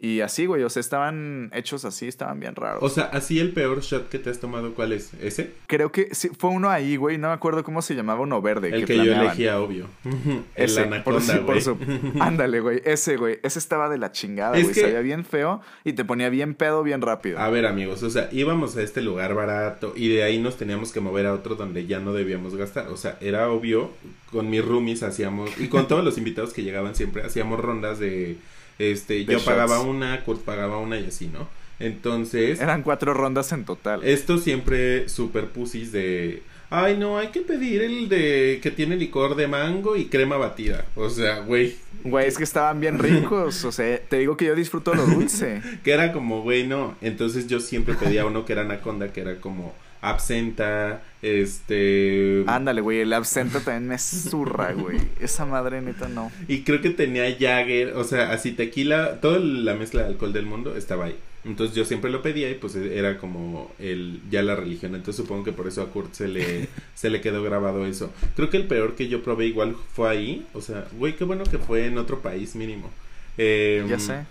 Y 0.04 0.20
así, 0.20 0.46
güey, 0.46 0.64
o 0.64 0.68
sea, 0.68 0.80
estaban 0.80 1.48
hechos 1.54 1.84
así, 1.84 2.08
estaban 2.08 2.40
bien 2.40 2.56
raros. 2.56 2.82
O 2.82 2.88
sea, 2.88 3.04
así 3.04 3.38
el 3.38 3.52
peor 3.52 3.82
shot 3.82 4.08
que 4.08 4.18
te 4.18 4.30
has 4.30 4.40
tomado, 4.40 4.74
¿cuál 4.74 4.90
es? 4.92 5.14
¿Ese? 5.22 5.52
Creo 5.68 5.92
que 5.92 6.12
sí, 6.12 6.28
fue 6.36 6.50
uno 6.50 6.70
ahí, 6.70 6.96
güey, 6.96 7.18
no 7.18 7.28
me 7.28 7.34
acuerdo 7.34 7.62
cómo 7.62 7.82
se 7.82 7.94
llamaba 7.94 8.18
uno 8.22 8.42
verde. 8.42 8.70
el 8.74 8.84
que, 8.84 8.96
yo 8.96 9.02
planeaban. 9.04 9.26
elegía, 9.28 9.60
obvio. 9.60 9.86
el 10.04 10.42
Ese, 10.56 10.82
por, 10.86 10.92
anaconda, 10.92 11.34
por 11.36 11.44
güey. 11.44 11.60
su- 11.60 11.78
Ándale, 12.20 12.58
güey, 12.58 12.82
ese, 12.84 13.16
güey, 13.16 13.38
ese 13.44 13.60
estaba 13.60 13.88
de 13.88 13.98
la 13.98 14.10
chingada, 14.10 14.56
Es 14.56 14.64
güey, 14.64 14.74
que- 14.74 14.80
sabía 14.80 15.02
bien 15.02 15.24
feo 15.24 15.60
y 15.84 15.92
te 15.92 16.04
ponía 16.04 16.28
bien 16.30 16.54
pedo 16.54 16.82
bien 16.82 17.00
rápido. 17.00 17.38
A 17.38 17.48
ver, 17.50 17.64
amigos, 17.64 18.02
o 18.02 18.10
sea, 18.10 18.28
íbamos 18.32 18.76
a 18.76 18.82
este 18.82 19.02
lugar 19.02 19.34
barato 19.34 19.92
y 19.94 20.08
de 20.08 20.24
ahí 20.24 20.40
nos 20.40 20.56
teníamos 20.56 20.90
que 20.90 20.98
mover 20.98 21.26
a 21.26 21.32
otro 21.32 21.54
donde 21.54 21.86
ya 21.86 22.00
no 22.00 22.12
debíamos 22.12 22.56
gastar. 22.56 22.88
O 22.88 22.96
sea, 22.96 23.18
era 23.20 23.48
obvio, 23.50 23.92
con 24.32 24.50
mis 24.50 24.64
roomies 24.64 25.04
hacíamos, 25.04 25.48
y 25.60 25.68
con 25.68 25.86
todos 25.86 26.04
los 26.04 26.18
invitados 26.18 26.52
que 26.52 26.64
llegaban 26.64 26.96
siempre, 26.96 27.22
hacíamos 27.22 27.60
rondas 27.60 28.00
de, 28.00 28.36
este, 28.78 29.24
yo 29.24 29.32
shots. 29.32 29.44
pagaba 29.44 29.80
una, 29.80 30.22
Kurt 30.24 30.42
pagaba 30.42 30.78
una 30.78 30.98
y 30.98 31.06
así, 31.06 31.28
¿no? 31.28 31.48
Entonces... 31.78 32.60
Eran 32.60 32.82
cuatro 32.82 33.12
rondas 33.14 33.52
en 33.52 33.64
total. 33.64 34.04
Esto 34.04 34.38
siempre 34.38 35.08
super 35.08 35.48
pusis 35.48 35.92
de... 35.92 36.42
Ay, 36.70 36.96
no, 36.96 37.18
hay 37.18 37.28
que 37.28 37.42
pedir 37.42 37.82
el 37.82 38.08
de 38.08 38.58
que 38.62 38.70
tiene 38.70 38.96
licor 38.96 39.36
de 39.36 39.46
mango 39.46 39.94
y 39.94 40.06
crema 40.06 40.38
batida. 40.38 40.86
O 40.94 41.10
sea, 41.10 41.40
güey. 41.40 41.76
Güey, 42.02 42.26
es 42.26 42.38
que 42.38 42.44
estaban 42.44 42.80
bien 42.80 42.98
ricos. 42.98 43.66
O 43.66 43.72
sea, 43.72 44.00
te 44.00 44.18
digo 44.18 44.38
que 44.38 44.46
yo 44.46 44.54
disfruto 44.54 44.94
lo 44.94 45.04
dulce. 45.04 45.60
que 45.84 45.92
era 45.92 46.12
como, 46.12 46.40
güey, 46.40 46.66
no. 46.66 46.96
Entonces 47.02 47.46
yo 47.46 47.60
siempre 47.60 47.94
pedía 47.94 48.24
uno 48.24 48.46
que 48.46 48.54
era 48.54 48.62
anaconda, 48.62 49.12
que 49.12 49.20
era 49.20 49.38
como 49.38 49.74
absenta, 50.02 51.02
este... 51.22 52.44
Ándale, 52.46 52.82
güey, 52.82 53.00
el 53.00 53.12
absenta 53.12 53.60
también 53.60 53.88
me 53.88 53.98
zurra, 53.98 54.72
güey. 54.72 54.98
Esa 55.20 55.46
madre 55.46 55.80
neta 55.80 56.08
no. 56.08 56.30
Y 56.48 56.62
creo 56.62 56.82
que 56.82 56.90
tenía 56.90 57.24
Jagger, 57.38 57.94
o 57.96 58.04
sea, 58.04 58.32
así 58.32 58.52
tequila, 58.52 59.20
toda 59.20 59.38
la 59.38 59.74
mezcla 59.74 60.02
de 60.02 60.08
alcohol 60.08 60.32
del 60.32 60.44
mundo 60.44 60.76
estaba 60.76 61.06
ahí. 61.06 61.16
Entonces 61.44 61.74
yo 61.74 61.84
siempre 61.84 62.10
lo 62.10 62.22
pedía 62.22 62.50
y 62.50 62.54
pues 62.54 62.76
era 62.76 63.18
como 63.18 63.72
el 63.78 64.20
ya 64.30 64.42
la 64.42 64.54
religión. 64.54 64.94
Entonces 64.94 65.16
supongo 65.16 65.42
que 65.44 65.52
por 65.52 65.66
eso 65.66 65.82
a 65.82 65.90
Kurt 65.90 66.12
se 66.14 66.28
le 66.28 66.68
se 66.94 67.10
le 67.10 67.20
quedó 67.20 67.42
grabado 67.42 67.86
eso. 67.86 68.12
Creo 68.36 68.50
que 68.50 68.58
el 68.58 68.66
peor 68.66 68.94
que 68.94 69.08
yo 69.08 69.22
probé 69.22 69.46
igual 69.46 69.76
fue 69.94 70.10
ahí, 70.10 70.46
o 70.52 70.60
sea, 70.60 70.86
güey, 70.98 71.16
qué 71.16 71.24
bueno 71.24 71.44
que 71.44 71.58
fue 71.58 71.86
en 71.86 71.98
otro 71.98 72.20
país 72.20 72.54
mínimo. 72.54 72.90
Eh, 73.38 73.84
ya 73.88 73.98
sé. 73.98 74.24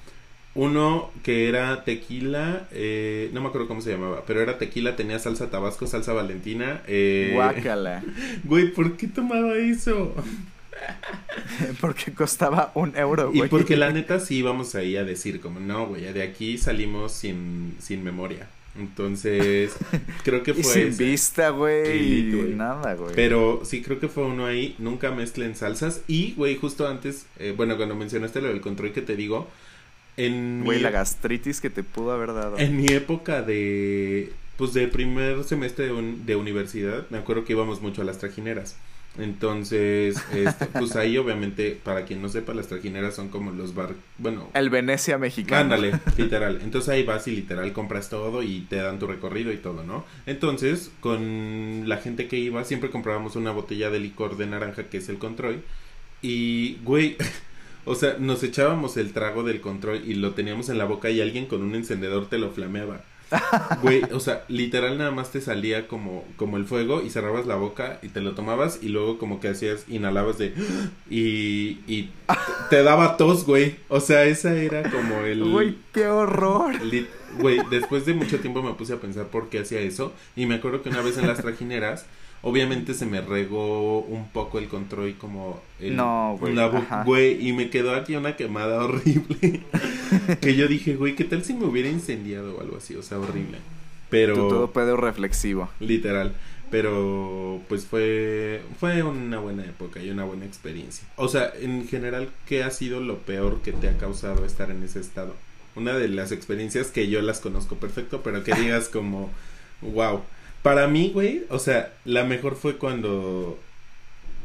Uno 0.53 1.11
que 1.23 1.47
era 1.47 1.85
tequila, 1.85 2.67
eh, 2.71 3.29
no 3.33 3.39
me 3.39 3.47
acuerdo 3.47 3.69
cómo 3.69 3.79
se 3.79 3.91
llamaba, 3.91 4.23
pero 4.27 4.41
era 4.41 4.57
tequila, 4.57 4.97
tenía 4.97 5.17
salsa 5.17 5.49
tabasco, 5.49 5.87
salsa 5.87 6.11
valentina. 6.11 6.81
Eh, 6.87 7.31
Guácala. 7.33 8.03
Güey, 8.43 8.73
¿por 8.73 8.97
qué 8.97 9.07
tomaba 9.07 9.55
eso? 9.55 10.13
porque 11.81 12.11
costaba 12.13 12.71
un 12.75 12.97
euro, 12.97 13.31
güey. 13.31 13.45
Y 13.45 13.49
porque 13.49 13.77
la 13.77 13.91
neta 13.93 14.19
sí 14.19 14.37
íbamos 14.37 14.75
ahí 14.75 14.97
a 14.97 15.05
decir 15.05 15.39
como, 15.39 15.59
no, 15.59 15.87
güey, 15.87 16.11
de 16.11 16.23
aquí 16.23 16.57
salimos 16.57 17.13
sin, 17.13 17.75
sin 17.79 18.03
memoria. 18.03 18.47
Entonces, 18.77 19.75
creo 20.23 20.43
que 20.43 20.53
fue. 20.53 20.63
sin 20.63 20.97
vista, 20.97 21.49
güey. 21.49 22.23
nada, 22.55 22.93
güey. 22.95 23.13
Pero 23.15 23.61
sí, 23.65 23.81
creo 23.81 23.99
que 23.99 24.07
fue 24.07 24.23
uno 24.23 24.45
ahí. 24.45 24.75
Nunca 24.79 25.11
mezclen 25.11 25.55
salsas. 25.55 26.01
Y, 26.07 26.33
güey, 26.35 26.55
justo 26.55 26.87
antes, 26.87 27.25
eh, 27.37 27.53
bueno, 27.55 27.75
cuando 27.75 27.95
mencionaste 27.95 28.41
lo 28.41 28.47
del 28.47 28.61
control 28.61 28.93
que 28.93 29.01
te 29.01 29.17
digo, 29.17 29.49
en 30.17 30.63
Güey, 30.63 30.79
la 30.79 30.91
gastritis 30.91 31.61
que 31.61 31.69
te 31.69 31.83
pudo 31.83 32.11
haber 32.11 32.33
dado. 32.33 32.57
En 32.57 32.77
mi 32.77 32.87
época 32.87 33.41
de. 33.41 34.33
Pues 34.57 34.73
de 34.73 34.87
primer 34.87 35.43
semestre 35.43 35.85
de, 35.87 36.35
universidad, 36.35 37.09
me 37.09 37.17
acuerdo 37.17 37.45
que 37.45 37.53
íbamos 37.53 37.81
mucho 37.81 38.03
a 38.03 38.05
las 38.05 38.19
trajineras. 38.19 38.75
Entonces, 39.17 40.21
este, 40.35 40.65
pues 40.73 40.95
ahí 40.95 41.17
obviamente, 41.17 41.77
para 41.83 42.05
quien 42.05 42.21
no 42.21 42.29
sepa, 42.29 42.53
las 42.53 42.67
trajineras 42.67 43.15
son 43.15 43.29
como 43.29 43.51
los 43.51 43.73
bar, 43.73 43.95
bueno. 44.19 44.49
El 44.53 44.69
Venecia 44.69 45.17
mexicano. 45.17 45.73
Ándale, 45.73 45.99
literal. 46.17 46.59
Entonces 46.63 46.89
ahí 46.89 47.03
vas 47.03 47.27
y 47.27 47.31
literal 47.31 47.73
compras 47.73 48.09
todo 48.09 48.43
y 48.43 48.61
te 48.61 48.75
dan 48.75 48.99
tu 48.99 49.07
recorrido 49.07 49.51
y 49.51 49.57
todo, 49.57 49.83
¿no? 49.83 50.05
Entonces, 50.27 50.91
con 50.99 51.89
la 51.89 51.97
gente 51.97 52.27
que 52.27 52.37
iba, 52.37 52.63
siempre 52.63 52.91
comprábamos 52.91 53.35
una 53.35 53.51
botella 53.51 53.89
de 53.89 53.99
licor 53.99 54.37
de 54.37 54.45
naranja, 54.45 54.83
que 54.83 54.97
es 54.97 55.09
el 55.09 55.17
control. 55.17 55.63
Y, 56.21 56.77
güey, 56.83 57.17
O 57.85 57.95
sea, 57.95 58.15
nos 58.19 58.43
echábamos 58.43 58.97
el 58.97 59.13
trago 59.13 59.43
del 59.43 59.61
control 59.61 60.03
y 60.05 60.13
lo 60.15 60.31
teníamos 60.31 60.69
en 60.69 60.77
la 60.77 60.85
boca 60.85 61.09
y 61.09 61.21
alguien 61.21 61.47
con 61.47 61.61
un 61.63 61.75
encendedor 61.75 62.27
te 62.27 62.37
lo 62.37 62.51
flameaba. 62.51 63.01
Güey, 63.81 64.03
o 64.11 64.19
sea, 64.19 64.43
literal 64.47 64.97
nada 64.97 65.11
más 65.11 65.31
te 65.31 65.41
salía 65.41 65.87
como, 65.87 66.25
como 66.35 66.57
el 66.57 66.65
fuego 66.65 67.01
y 67.01 67.09
cerrabas 67.09 67.45
la 67.45 67.55
boca 67.55 67.99
y 68.01 68.09
te 68.09 68.21
lo 68.21 68.33
tomabas 68.33 68.79
y 68.81 68.89
luego 68.89 69.17
como 69.17 69.39
que 69.39 69.49
hacías, 69.49 69.85
inhalabas 69.87 70.37
de... 70.37 70.53
Y, 71.09 71.79
y 71.87 72.09
te, 72.69 72.83
daba 72.83 73.17
tos, 73.17 73.45
güey. 73.45 73.75
O 73.89 73.99
sea, 73.99 74.23
esa 74.25 74.55
era 74.55 74.89
como 74.89 75.21
el... 75.21 75.43
Güey, 75.43 75.75
qué 75.93 76.07
horror. 76.07 76.75
Güey, 77.39 77.59
después 77.69 78.05
de 78.05 78.13
mucho 78.13 78.39
tiempo 78.39 78.61
me 78.61 78.73
puse 78.73 78.93
a 78.93 78.99
pensar 78.99 79.27
por 79.27 79.49
qué 79.49 79.59
hacía 79.59 79.79
eso 79.81 80.13
y 80.35 80.45
me 80.45 80.55
acuerdo 80.55 80.81
que 80.81 80.89
una 80.89 81.01
vez 81.01 81.17
en 81.17 81.27
las 81.27 81.41
trajineras 81.41 82.05
Obviamente 82.43 82.95
se 82.95 83.05
me 83.05 83.21
regó 83.21 83.99
un 83.99 84.29
poco 84.29 84.57
el 84.57 84.67
control 84.67 85.15
como 85.17 85.61
el, 85.79 85.95
no, 85.95 86.37
güey. 86.39 86.55
güey, 87.05 87.47
y 87.47 87.53
me 87.53 87.69
quedó 87.69 87.93
aquí 87.93 88.15
una 88.15 88.35
quemada 88.35 88.83
horrible. 88.83 89.61
que 90.41 90.55
yo 90.55 90.67
dije, 90.67 90.95
güey, 90.95 91.15
¿qué 91.15 91.23
tal 91.23 91.43
si 91.43 91.53
me 91.53 91.65
hubiera 91.65 91.89
incendiado 91.89 92.57
o 92.57 92.61
algo 92.61 92.77
así? 92.77 92.95
O 92.95 93.03
sea, 93.03 93.19
horrible. 93.19 93.59
Pero 94.09 94.35
todo 94.35 94.71
pedo 94.71 94.97
reflexivo. 94.97 95.69
Literal. 95.79 96.33
Pero 96.71 97.61
pues 97.67 97.85
fue 97.85 98.61
fue 98.79 99.03
una 99.03 99.39
buena 99.39 99.65
época 99.65 100.01
y 100.01 100.09
una 100.09 100.23
buena 100.23 100.45
experiencia. 100.45 101.05
O 101.17 101.27
sea, 101.27 101.51
en 101.59 101.87
general, 101.87 102.29
¿qué 102.47 102.63
ha 102.63 102.71
sido 102.71 103.01
lo 103.01 103.19
peor 103.19 103.61
que 103.61 103.71
te 103.73 103.89
ha 103.89 103.97
causado 103.97 104.45
estar 104.45 104.71
en 104.71 104.81
ese 104.81 104.99
estado? 104.99 105.35
Una 105.75 105.93
de 105.93 106.07
las 106.07 106.31
experiencias 106.31 106.87
que 106.87 107.07
yo 107.07 107.21
las 107.21 107.39
conozco 107.39 107.75
perfecto, 107.75 108.21
pero 108.23 108.43
que 108.43 108.55
digas 108.55 108.89
como 108.89 109.29
wow. 109.81 110.21
Para 110.61 110.87
mí, 110.87 111.11
güey, 111.13 111.45
o 111.49 111.59
sea, 111.59 111.93
la 112.05 112.23
mejor 112.23 112.55
fue 112.55 112.77
cuando 112.77 113.57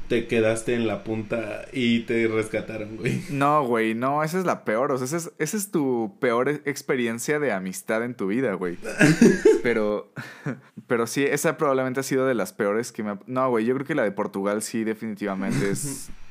te 0.08 0.26
quedaste 0.28 0.74
en 0.74 0.86
la 0.86 1.02
punta 1.04 1.66
y 1.72 2.00
te 2.00 2.28
rescataron, 2.28 2.96
güey. 2.96 3.22
No, 3.30 3.66
güey, 3.66 3.94
no, 3.94 4.22
esa 4.22 4.38
es 4.38 4.44
la 4.44 4.64
peor, 4.64 4.92
o 4.92 4.98
sea, 4.98 5.04
esa 5.04 5.16
es, 5.16 5.32
esa 5.38 5.56
es 5.56 5.70
tu 5.70 6.16
peor 6.20 6.48
experiencia 6.64 7.38
de 7.38 7.52
amistad 7.52 8.04
en 8.04 8.14
tu 8.14 8.28
vida, 8.28 8.54
güey. 8.54 8.78
Pero, 9.62 10.12
pero 10.86 11.08
sí, 11.08 11.24
esa 11.24 11.56
probablemente 11.56 11.98
ha 12.00 12.04
sido 12.04 12.26
de 12.26 12.34
las 12.34 12.52
peores 12.52 12.92
que 12.92 13.02
me... 13.02 13.10
Ha... 13.10 13.18
No, 13.26 13.50
güey, 13.50 13.64
yo 13.64 13.74
creo 13.74 13.86
que 13.86 13.96
la 13.96 14.04
de 14.04 14.12
Portugal 14.12 14.62
sí 14.62 14.84
definitivamente 14.84 15.70
es 15.70 16.08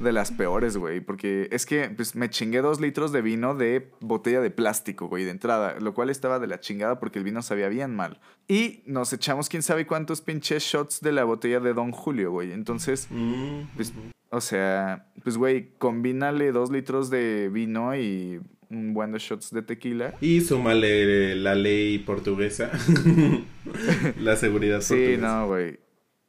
de 0.00 0.12
las 0.12 0.30
peores, 0.30 0.76
güey. 0.76 1.00
Porque 1.00 1.48
es 1.50 1.66
que 1.66 1.90
pues, 1.90 2.14
me 2.14 2.30
chingué 2.30 2.60
dos 2.60 2.80
litros 2.80 3.12
de 3.12 3.22
vino 3.22 3.54
de 3.54 3.90
botella 4.00 4.40
de 4.40 4.50
plástico, 4.50 5.08
güey, 5.08 5.24
de 5.24 5.30
entrada. 5.30 5.76
Lo 5.80 5.94
cual 5.94 6.10
estaba 6.10 6.38
de 6.38 6.46
la 6.46 6.60
chingada 6.60 6.98
porque 6.98 7.18
el 7.18 7.24
vino 7.24 7.42
sabía 7.42 7.68
bien 7.68 7.94
mal. 7.94 8.20
Y 8.46 8.82
nos 8.86 9.12
echamos 9.12 9.48
quién 9.48 9.62
sabe 9.62 9.86
cuántos 9.86 10.20
pinches 10.20 10.62
shots 10.62 11.00
de 11.00 11.12
la 11.12 11.24
botella 11.24 11.60
de 11.60 11.74
Don 11.74 11.92
Julio, 11.92 12.30
güey. 12.30 12.52
Entonces, 12.52 13.08
mm, 13.10 13.62
pues, 13.76 13.92
o 14.30 14.40
sea, 14.40 15.06
pues, 15.22 15.36
güey, 15.36 15.70
combínale 15.78 16.52
dos 16.52 16.70
litros 16.70 17.10
de 17.10 17.50
vino 17.52 17.94
y 17.96 18.40
un 18.70 18.92
buen 18.94 19.12
de 19.12 19.18
shots 19.18 19.50
de 19.50 19.62
tequila. 19.62 20.14
Y 20.20 20.40
súmale 20.40 21.34
la 21.36 21.54
ley 21.54 21.98
portuguesa. 21.98 22.70
la 24.20 24.36
seguridad 24.36 24.78
portuguesa. 24.78 25.14
Sí, 25.14 25.16
no, 25.20 25.46
güey. 25.46 25.78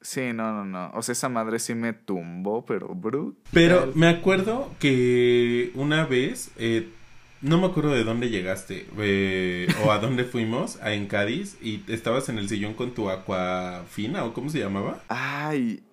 Sí, 0.02 0.32
no, 0.34 0.54
no, 0.54 0.66
no. 0.66 0.92
O 0.94 1.02
sea, 1.02 1.14
esa 1.14 1.30
madre 1.30 1.60
sí 1.60 1.76
me 1.76 1.94
tumbó, 1.94 2.66
pero 2.66 2.96
brutal. 2.96 3.36
Pero 3.52 3.92
me 3.96 4.08
acuerdo 4.08 4.72
que 4.80 5.72
una 5.76 6.06
vez, 6.06 6.52
eh, 6.58 6.90
no 7.42 7.60
me 7.60 7.68
acuerdo 7.68 7.92
de 7.92 8.06
dónde 8.06 8.30
llegaste 8.30 8.88
eh, 8.98 9.68
o 9.86 9.92
a 9.92 10.00
dónde 10.00 10.24
fuimos, 10.24 10.82
a 10.82 10.94
en 10.94 11.08
Cádiz, 11.08 11.58
y 11.62 11.84
estabas 11.88 12.30
en 12.30 12.38
el 12.38 12.48
sillón 12.48 12.76
con 12.76 12.94
tu 12.94 13.10
aquafina 13.10 14.24
o 14.24 14.34
cómo 14.34 14.50
se 14.50 14.60
llamaba. 14.60 15.02
Ay, 15.10 15.84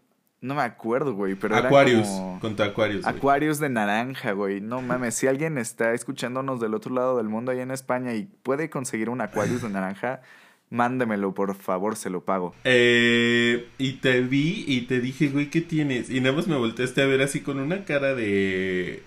no 0.41 0.55
me 0.55 0.63
acuerdo, 0.63 1.15
güey, 1.15 1.35
pero 1.35 1.57
Aquarius, 1.57 2.07
con 2.41 2.55
tu 2.55 2.63
Aquarius. 2.63 3.05
Aquarius 3.07 3.59
de 3.59 3.71
naranja, 3.71 4.33
güey. 4.33 4.61
No 4.61 4.83
mames, 4.83 5.17
si 5.17 5.27
alguien 5.27 5.59
está 5.59 5.95
escuchándonos 5.95 6.61
del 6.61 6.75
otro 6.75 6.95
lado 6.95 7.17
del 7.17 7.29
mundo, 7.29 7.51
ahí 7.51 7.59
en 7.59 7.73
España, 7.73 8.15
y 8.15 8.27
puede 8.45 8.71
conseguir 8.71 9.09
un 9.09 9.21
Aquarius 9.21 9.63
de 9.63 9.71
naranja 9.71 10.21
Mándemelo, 10.71 11.33
por 11.33 11.55
favor, 11.55 11.97
se 11.97 12.11
lo 12.11 12.23
pago. 12.23 12.55
Eh, 12.65 13.69
y 13.79 13.95
te 13.95 14.21
vi 14.21 14.65
y 14.67 14.83
te 14.83 15.01
dije, 15.01 15.29
güey, 15.29 15.49
¿qué 15.49 15.61
tienes? 15.61 16.11
Y 16.11 16.21
nada 16.21 16.35
más 16.35 16.49
me 16.49 16.57
volteaste 16.57 17.03
a 17.03 17.07
ver 17.07 17.23
así 17.23 17.41
con 17.41 17.61
una 17.61 17.85
cara 17.85 18.15
de... 18.15 19.03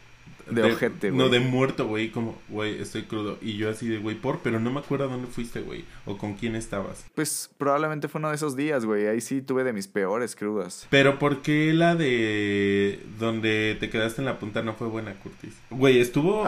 De, 0.49 0.63
ojete, 0.63 1.11
güey. 1.11 1.17
No, 1.17 1.29
de 1.29 1.39
muerto, 1.39 1.87
güey, 1.87 2.09
como, 2.11 2.37
güey, 2.49 2.81
estoy 2.81 3.03
crudo. 3.03 3.37
Y 3.41 3.57
yo 3.57 3.69
así 3.69 3.87
de, 3.87 3.97
güey, 3.97 4.15
por, 4.15 4.39
pero 4.39 4.59
no 4.59 4.71
me 4.71 4.79
acuerdo 4.79 5.07
dónde 5.07 5.27
fuiste, 5.27 5.61
güey, 5.61 5.85
o 6.05 6.17
con 6.17 6.33
quién 6.35 6.55
estabas. 6.55 7.05
Pues 7.15 7.49
probablemente 7.57 8.07
fue 8.07 8.19
uno 8.19 8.29
de 8.29 8.35
esos 8.35 8.55
días, 8.55 8.85
güey. 8.85 9.07
Ahí 9.07 9.21
sí 9.21 9.41
tuve 9.41 9.63
de 9.63 9.73
mis 9.73 9.87
peores 9.87 10.35
crudas. 10.35 10.87
Pero 10.89 11.19
¿por 11.19 11.41
qué 11.41 11.73
la 11.73 11.95
de 11.95 12.99
donde 13.19 13.77
te 13.79 13.89
quedaste 13.89 14.21
en 14.21 14.25
la 14.25 14.39
punta 14.39 14.61
no 14.61 14.73
fue 14.73 14.87
buena, 14.87 15.13
Curtis? 15.15 15.53
Güey, 15.69 15.99
estuvo 15.99 16.45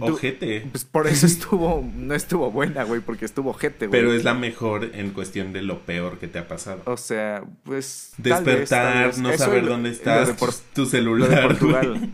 ojete. 0.00 0.66
Pues 0.70 0.84
por 0.84 1.06
eso 1.06 1.26
estuvo, 1.38 1.86
no 1.96 2.14
estuvo 2.14 2.50
buena, 2.50 2.84
güey, 2.84 3.00
porque 3.00 3.24
estuvo 3.24 3.50
ojete, 3.50 3.86
güey. 3.86 4.00
Pero 4.00 4.12
es 4.12 4.24
la 4.24 4.34
mejor 4.34 4.90
en 4.94 5.10
cuestión 5.10 5.52
de 5.52 5.62
lo 5.62 5.80
peor 5.80 6.18
que 6.18 6.28
te 6.28 6.38
ha 6.38 6.48
pasado. 6.48 6.82
O 6.84 6.96
sea, 6.96 7.44
pues. 7.64 8.12
Despertar, 8.18 9.16
no 9.18 9.36
saber 9.36 9.66
dónde 9.66 9.90
estás, 9.90 10.36
tu 10.74 10.86
celular. 10.86 11.28
de 11.28 11.42
Portugal. 11.42 11.88
Güey, 11.90 12.10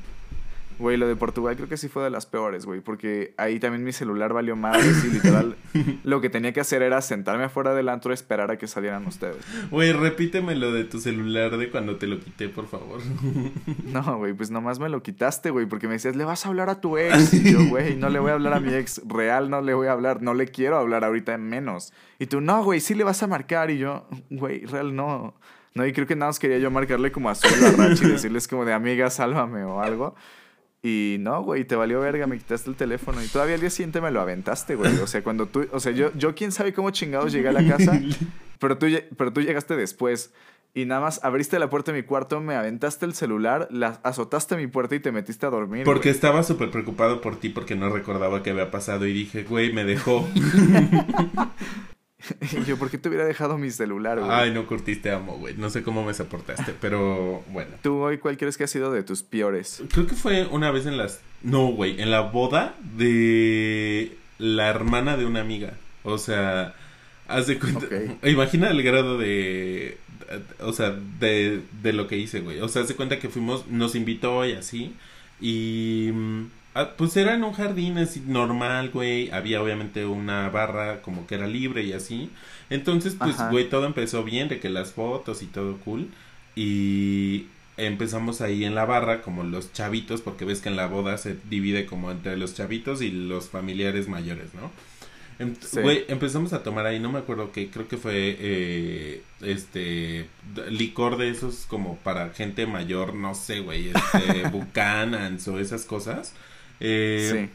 lo 0.79 1.09
de 1.09 1.16
Portugal 1.16 1.57
creo 1.57 1.68
que 1.68 1.77
sí 1.77 1.89
fue 1.89 2.03
de 2.05 2.11
las 2.11 2.27
peores, 2.27 2.66
güey, 2.66 2.81
porque 2.81 3.35
ahí 3.37 3.59
también 3.59 3.85
mi 3.85 3.93
celular 3.93 4.33
valió 4.33 4.57
madre 4.57 4.85
y 5.05 5.09
literal 5.09 5.57
lo 6.05 6.20
que 6.20 6.31
tenía 6.31 6.53
que 6.53 6.61
hacer 6.61 6.83
era 6.83 7.01
sentarme 7.01 7.45
afuera 7.45 7.75
del 7.75 7.89
antro 7.89 8.12
y 8.12 8.14
esperar 8.14 8.51
a 8.51 8.59
que 8.59 8.66
salieran 8.66 9.07
ustedes. 9.07 9.45
Güey, 9.70 9.93
repíteme 9.93 10.55
lo 10.55 10.72
de 10.72 10.85
tu 10.85 10.99
celular 10.99 11.57
de 11.57 11.70
cuando 11.70 11.97
te 11.97 12.07
lo 12.07 12.18
quité, 12.20 12.49
por 12.49 12.66
favor. 12.66 13.01
No, 13.85 14.18
güey, 14.18 14.33
pues 14.33 14.51
nomás 14.51 14.79
me 14.79 14.89
lo 14.89 15.03
quitaste, 15.03 15.51
güey, 15.51 15.66
porque 15.66 15.87
me 15.87 15.95
decías, 15.95 16.16
le 16.16 16.25
vas 16.25 16.45
a 16.47 16.49
hablar 16.49 16.70
a 16.70 16.81
tu 16.81 16.97
ex. 16.99 17.35
Y 17.35 17.53
yo, 17.53 17.66
güey, 17.68 17.97
no 17.97 18.09
le 18.09 18.18
voy 18.18 18.31
a 18.31 18.35
hablar 18.35 18.55
a 18.55 18.61
mi 18.61 18.72
ex 18.75 19.01
real, 19.07 19.51
no 19.51 19.61
le 19.61 19.75
voy 19.75 19.89
a 19.89 19.93
hablar, 19.93 20.22
no 20.22 20.35
le 20.35 20.49
quiero 20.49 20.77
hablar 20.77 21.05
ahorita 21.05 21.35
en 21.35 21.49
menos. 21.49 21.93
Y 22.18 22.27
tú, 22.27 22.41
no, 22.41 22.62
güey, 22.64 22.81
sí 22.81 22.95
le 22.95 23.05
vas 23.05 23.22
a 23.22 23.27
marcar. 23.27 23.70
Y 23.70 23.79
yo, 23.79 24.07
güey, 24.31 24.64
real 24.66 24.95
no. 24.95 25.35
No, 25.75 25.85
y 25.85 25.93
creo 25.93 26.07
que 26.07 26.14
nada 26.14 26.29
más 26.29 26.39
quería 26.39 26.59
yo 26.59 26.70
marcarle 26.70 27.11
como 27.11 27.29
a 27.29 27.35
su 27.35 27.49
a 27.49 27.87
y 27.89 28.09
decirles 28.09 28.47
como 28.47 28.64
de 28.64 28.72
amiga, 28.72 29.11
sálvame 29.11 29.64
o 29.64 29.81
algo. 29.81 30.14
Y 30.87 31.16
no, 31.18 31.43
güey, 31.43 31.64
te 31.64 31.76
valió 31.76 31.99
verga, 32.01 32.26
me 32.26 32.37
quitaste 32.37 32.68
el 32.68 32.76
teléfono. 32.76 33.24
Y 33.24 33.26
todavía 33.28 33.55
al 33.55 33.61
día 33.62 33.70
siguiente 33.70 34.03
me 34.03 34.11
lo 34.11 34.20
aventaste, 34.20 34.74
güey. 34.74 34.95
O 34.99 35.07
sea, 35.07 35.24
cuando 35.24 35.47
tú, 35.47 35.66
o 35.72 35.80
sea, 35.80 35.93
yo, 35.93 36.12
yo 36.12 36.35
quién 36.35 36.53
sabe 36.53 36.74
cómo 36.74 36.91
chingados 36.91 37.32
llegué 37.32 37.49
a 37.49 37.53
la 37.53 37.66
casa, 37.66 37.99
pero 38.61 38.76
tú, 38.76 38.87
pero 39.16 39.32
tú 39.32 39.41
llegaste 39.41 39.76
después. 39.76 40.35
Y 40.74 40.85
nada 40.85 41.01
más 41.01 41.24
abriste 41.24 41.59
la 41.59 41.70
puerta 41.70 41.91
de 41.91 42.03
mi 42.03 42.07
cuarto, 42.07 42.39
me 42.43 42.55
aventaste 42.55 43.07
el 43.07 43.14
celular, 43.14 43.66
la, 43.70 43.99
azotaste 44.03 44.57
mi 44.57 44.66
puerta 44.66 44.95
y 44.95 45.01
te 45.01 45.11
metiste 45.11 45.47
a 45.47 45.51
dormir. 45.51 45.85
Porque 45.85 46.11
estaba 46.11 46.43
súper 46.43 46.70
preocupado 46.70 47.22
por 47.22 47.41
ti 47.41 47.49
porque 47.49 47.76
no 47.76 47.89
recordaba 47.89 48.43
qué 48.43 48.51
había 48.51 48.70
pasado 48.70 49.07
y 49.07 49.14
dije, 49.14 49.45
güey, 49.45 49.72
me 49.72 49.85
dejó. 49.85 50.28
y 52.53 52.64
yo, 52.64 52.77
¿por 52.77 52.91
qué 52.91 52.99
te 52.99 53.09
hubiera 53.09 53.25
dejado 53.25 53.59
mi 53.59 53.70
celular, 53.70 54.18
güey? 54.18 54.31
Ay, 54.31 54.53
no 54.53 54.66
curtiste 54.66 55.11
amo, 55.11 55.37
güey. 55.39 55.57
No 55.57 55.70
sé 55.70 55.83
cómo 55.83 56.05
me 56.05 56.14
soportaste, 56.14 56.75
pero 56.81 57.43
bueno. 57.49 57.72
¿Tú 57.83 57.99
hoy 57.99 58.18
cuál 58.18 58.37
crees 58.37 58.57
que 58.57 58.64
ha 58.64 58.68
sido 58.68 58.93
de 58.93 59.03
tus 59.03 59.22
peores? 59.22 59.83
Creo 59.93 60.07
que 60.07 60.14
fue 60.14 60.47
una 60.47 60.70
vez 60.70 60.87
en 60.87 60.97
las... 60.97 61.20
No, 61.43 61.68
güey, 61.68 62.01
en 62.01 62.11
la 62.11 62.20
boda 62.20 62.75
de 62.97 64.16
la 64.39 64.68
hermana 64.68 65.16
de 65.16 65.27
una 65.27 65.41
amiga. 65.41 65.75
O 66.03 66.18
sea, 66.18 66.75
haz 67.29 67.47
de 67.47 67.59
cuenta... 67.59 67.87
Imagina 68.29 68.70
el 68.70 68.83
grado 68.83 69.18
de... 69.18 69.99
O 70.61 70.72
sea, 70.72 70.91
de, 71.20 71.61
de 71.83 71.93
lo 71.93 72.09
que 72.09 72.16
hice, 72.16 72.41
güey. 72.41 72.61
O 72.61 72.68
sea, 72.68 72.83
haz 72.83 72.89
de 72.89 72.97
cuenta 72.97 73.18
que 73.18 73.29
fuimos, 73.29 73.66
nos 73.68 73.95
invitó 73.95 74.47
y 74.47 74.53
así. 74.53 74.95
Y 75.41 76.11
mm, 76.12 76.34
Ah, 76.75 76.91
pues 76.97 77.16
era 77.16 77.35
en 77.35 77.45
un 77.45 77.53
jardín 77.53 77.99
así 77.99 78.20
normal, 78.27 78.91
güey. 78.91 79.31
Había 79.31 79.62
obviamente 79.62 80.07
una 80.07 80.49
barra 80.49 81.03
como 81.03 81.27
que 81.27 81.37
era 81.37 81.47
libre 81.47 81.85
y 81.85 81.93
así. 81.93 82.31
Entonces, 82.68 83.14
pues, 83.16 83.37
güey, 83.51 83.68
todo 83.68 83.87
empezó 83.87 84.25
bien, 84.25 84.49
de 84.49 84.59
que 84.59 84.68
las 84.68 84.93
fotos 84.93 85.43
y 85.43 85.47
todo 85.47 85.77
cool. 85.79 86.09
Y 86.57 87.47
empezamos 87.77 88.41
ahí 88.41 88.64
en 88.64 88.75
la 88.75 88.85
barra 88.85 89.22
como 89.22 89.45
los 89.45 89.72
chavitos, 89.72 90.20
porque 90.20 90.45
ves 90.45 90.61
que 90.61 90.68
en 90.68 90.77
la 90.77 90.87
boda 90.87 91.16
se 91.16 91.37
divide 91.49 91.87
como 91.87 92.11
entre 92.11 92.37
los 92.37 92.55
chavitos 92.55 93.03
y 93.03 93.11
los 93.11 93.49
familiares 93.49 94.09
mayores, 94.09 94.53
¿no? 94.55 94.70
Güey, 95.83 96.05
empezamos 96.09 96.53
a 96.53 96.62
tomar 96.62 96.87
ahí, 96.87 97.01
no 97.01 97.11
me 97.11 97.18
acuerdo 97.18 97.51
qué, 97.51 97.68
creo 97.68 97.89
que 97.89 97.97
fue 97.97 98.37
eh, 98.39 99.22
este 99.41 100.29
licor 100.70 101.16
de 101.16 101.31
esos 101.31 101.66
como 101.66 101.97
para 101.99 102.31
gente 102.31 102.66
mayor, 102.66 103.14
no 103.14 103.35
sé, 103.35 103.61
güey, 103.61 103.91
este, 103.91 104.49
Buchanans 104.53 105.49
o 105.49 105.59
esas 105.59 105.85
cosas. 105.85 106.35
Eh, 106.81 107.31
sí. 107.33 107.51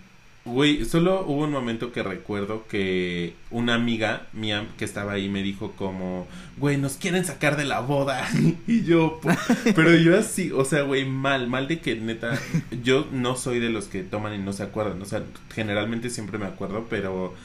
Güey, 0.45 0.85
solo 0.85 1.25
hubo 1.27 1.43
un 1.43 1.51
momento 1.51 1.91
que 1.91 2.01
recuerdo 2.01 2.65
que 2.67 3.35
una 3.51 3.75
amiga 3.75 4.27
mía 4.33 4.65
que 4.77 4.85
estaba 4.85 5.13
ahí 5.13 5.29
me 5.29 5.43
dijo 5.43 5.73
como, 5.73 6.27
güey, 6.57 6.77
nos 6.77 6.93
quieren 6.93 7.25
sacar 7.25 7.57
de 7.57 7.65
la 7.65 7.81
boda. 7.81 8.27
y 8.67 8.83
yo, 8.83 9.19
pero 9.75 9.95
yo 9.95 10.17
así, 10.17 10.51
o 10.51 10.65
sea, 10.65 10.83
güey, 10.83 11.05
mal, 11.05 11.47
mal 11.47 11.67
de 11.67 11.79
que 11.79 11.95
neta, 11.95 12.39
yo 12.83 13.07
no 13.11 13.35
soy 13.35 13.59
de 13.59 13.69
los 13.69 13.85
que 13.85 14.01
toman 14.01 14.33
y 14.33 14.37
no 14.37 14.53
se 14.53 14.63
acuerdan. 14.63 15.01
O 15.01 15.05
sea, 15.05 15.23
generalmente 15.53 16.09
siempre 16.09 16.37
me 16.37 16.47
acuerdo, 16.47 16.87
pero 16.89 17.35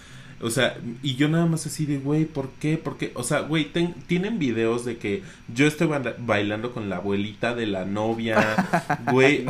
o 0.40 0.50
sea, 0.50 0.76
y 1.02 1.16
yo 1.16 1.28
nada 1.28 1.46
más 1.46 1.66
así 1.66 1.86
de, 1.86 1.98
güey, 1.98 2.24
¿por 2.24 2.50
qué? 2.60 2.76
Porque, 2.76 3.12
o 3.14 3.22
sea, 3.22 3.40
güey, 3.40 3.70
tienen 4.06 4.38
videos 4.38 4.84
de 4.84 4.96
que 4.96 5.22
yo 5.52 5.66
estoy 5.66 5.88
bailando 6.18 6.72
con 6.72 6.88
la 6.88 6.96
abuelita 6.96 7.54
de 7.54 7.66
la 7.66 7.84
novia, 7.84 8.56
güey, 9.10 9.44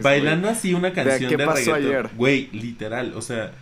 bailando 0.00 0.48
así 0.48 0.74
una 0.74 0.92
canción 0.92 1.30
de, 1.30 1.36
¿qué 1.36 1.44
pasó 1.44 1.74
ayer? 1.74 2.10
Güey, 2.16 2.48
literal, 2.52 3.12
o 3.14 3.22
sea, 3.22 3.52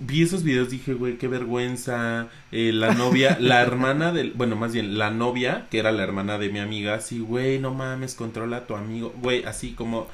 vi 0.00 0.22
esos 0.22 0.42
videos, 0.42 0.70
dije, 0.70 0.94
güey, 0.94 1.16
qué 1.18 1.28
vergüenza. 1.28 2.28
Eh, 2.50 2.72
la 2.72 2.94
novia, 2.94 3.36
la 3.40 3.60
hermana 3.60 4.12
del, 4.12 4.32
bueno, 4.32 4.56
más 4.56 4.72
bien, 4.72 4.96
la 4.98 5.10
novia, 5.10 5.66
que 5.70 5.78
era 5.78 5.92
la 5.92 6.02
hermana 6.02 6.38
de 6.38 6.48
mi 6.48 6.58
amiga, 6.58 6.94
así, 6.94 7.18
güey, 7.18 7.58
no 7.58 7.74
mames, 7.74 8.14
controla 8.14 8.58
a 8.58 8.66
tu 8.66 8.74
amigo. 8.74 9.12
Güey, 9.20 9.44
así 9.44 9.72
como 9.72 10.06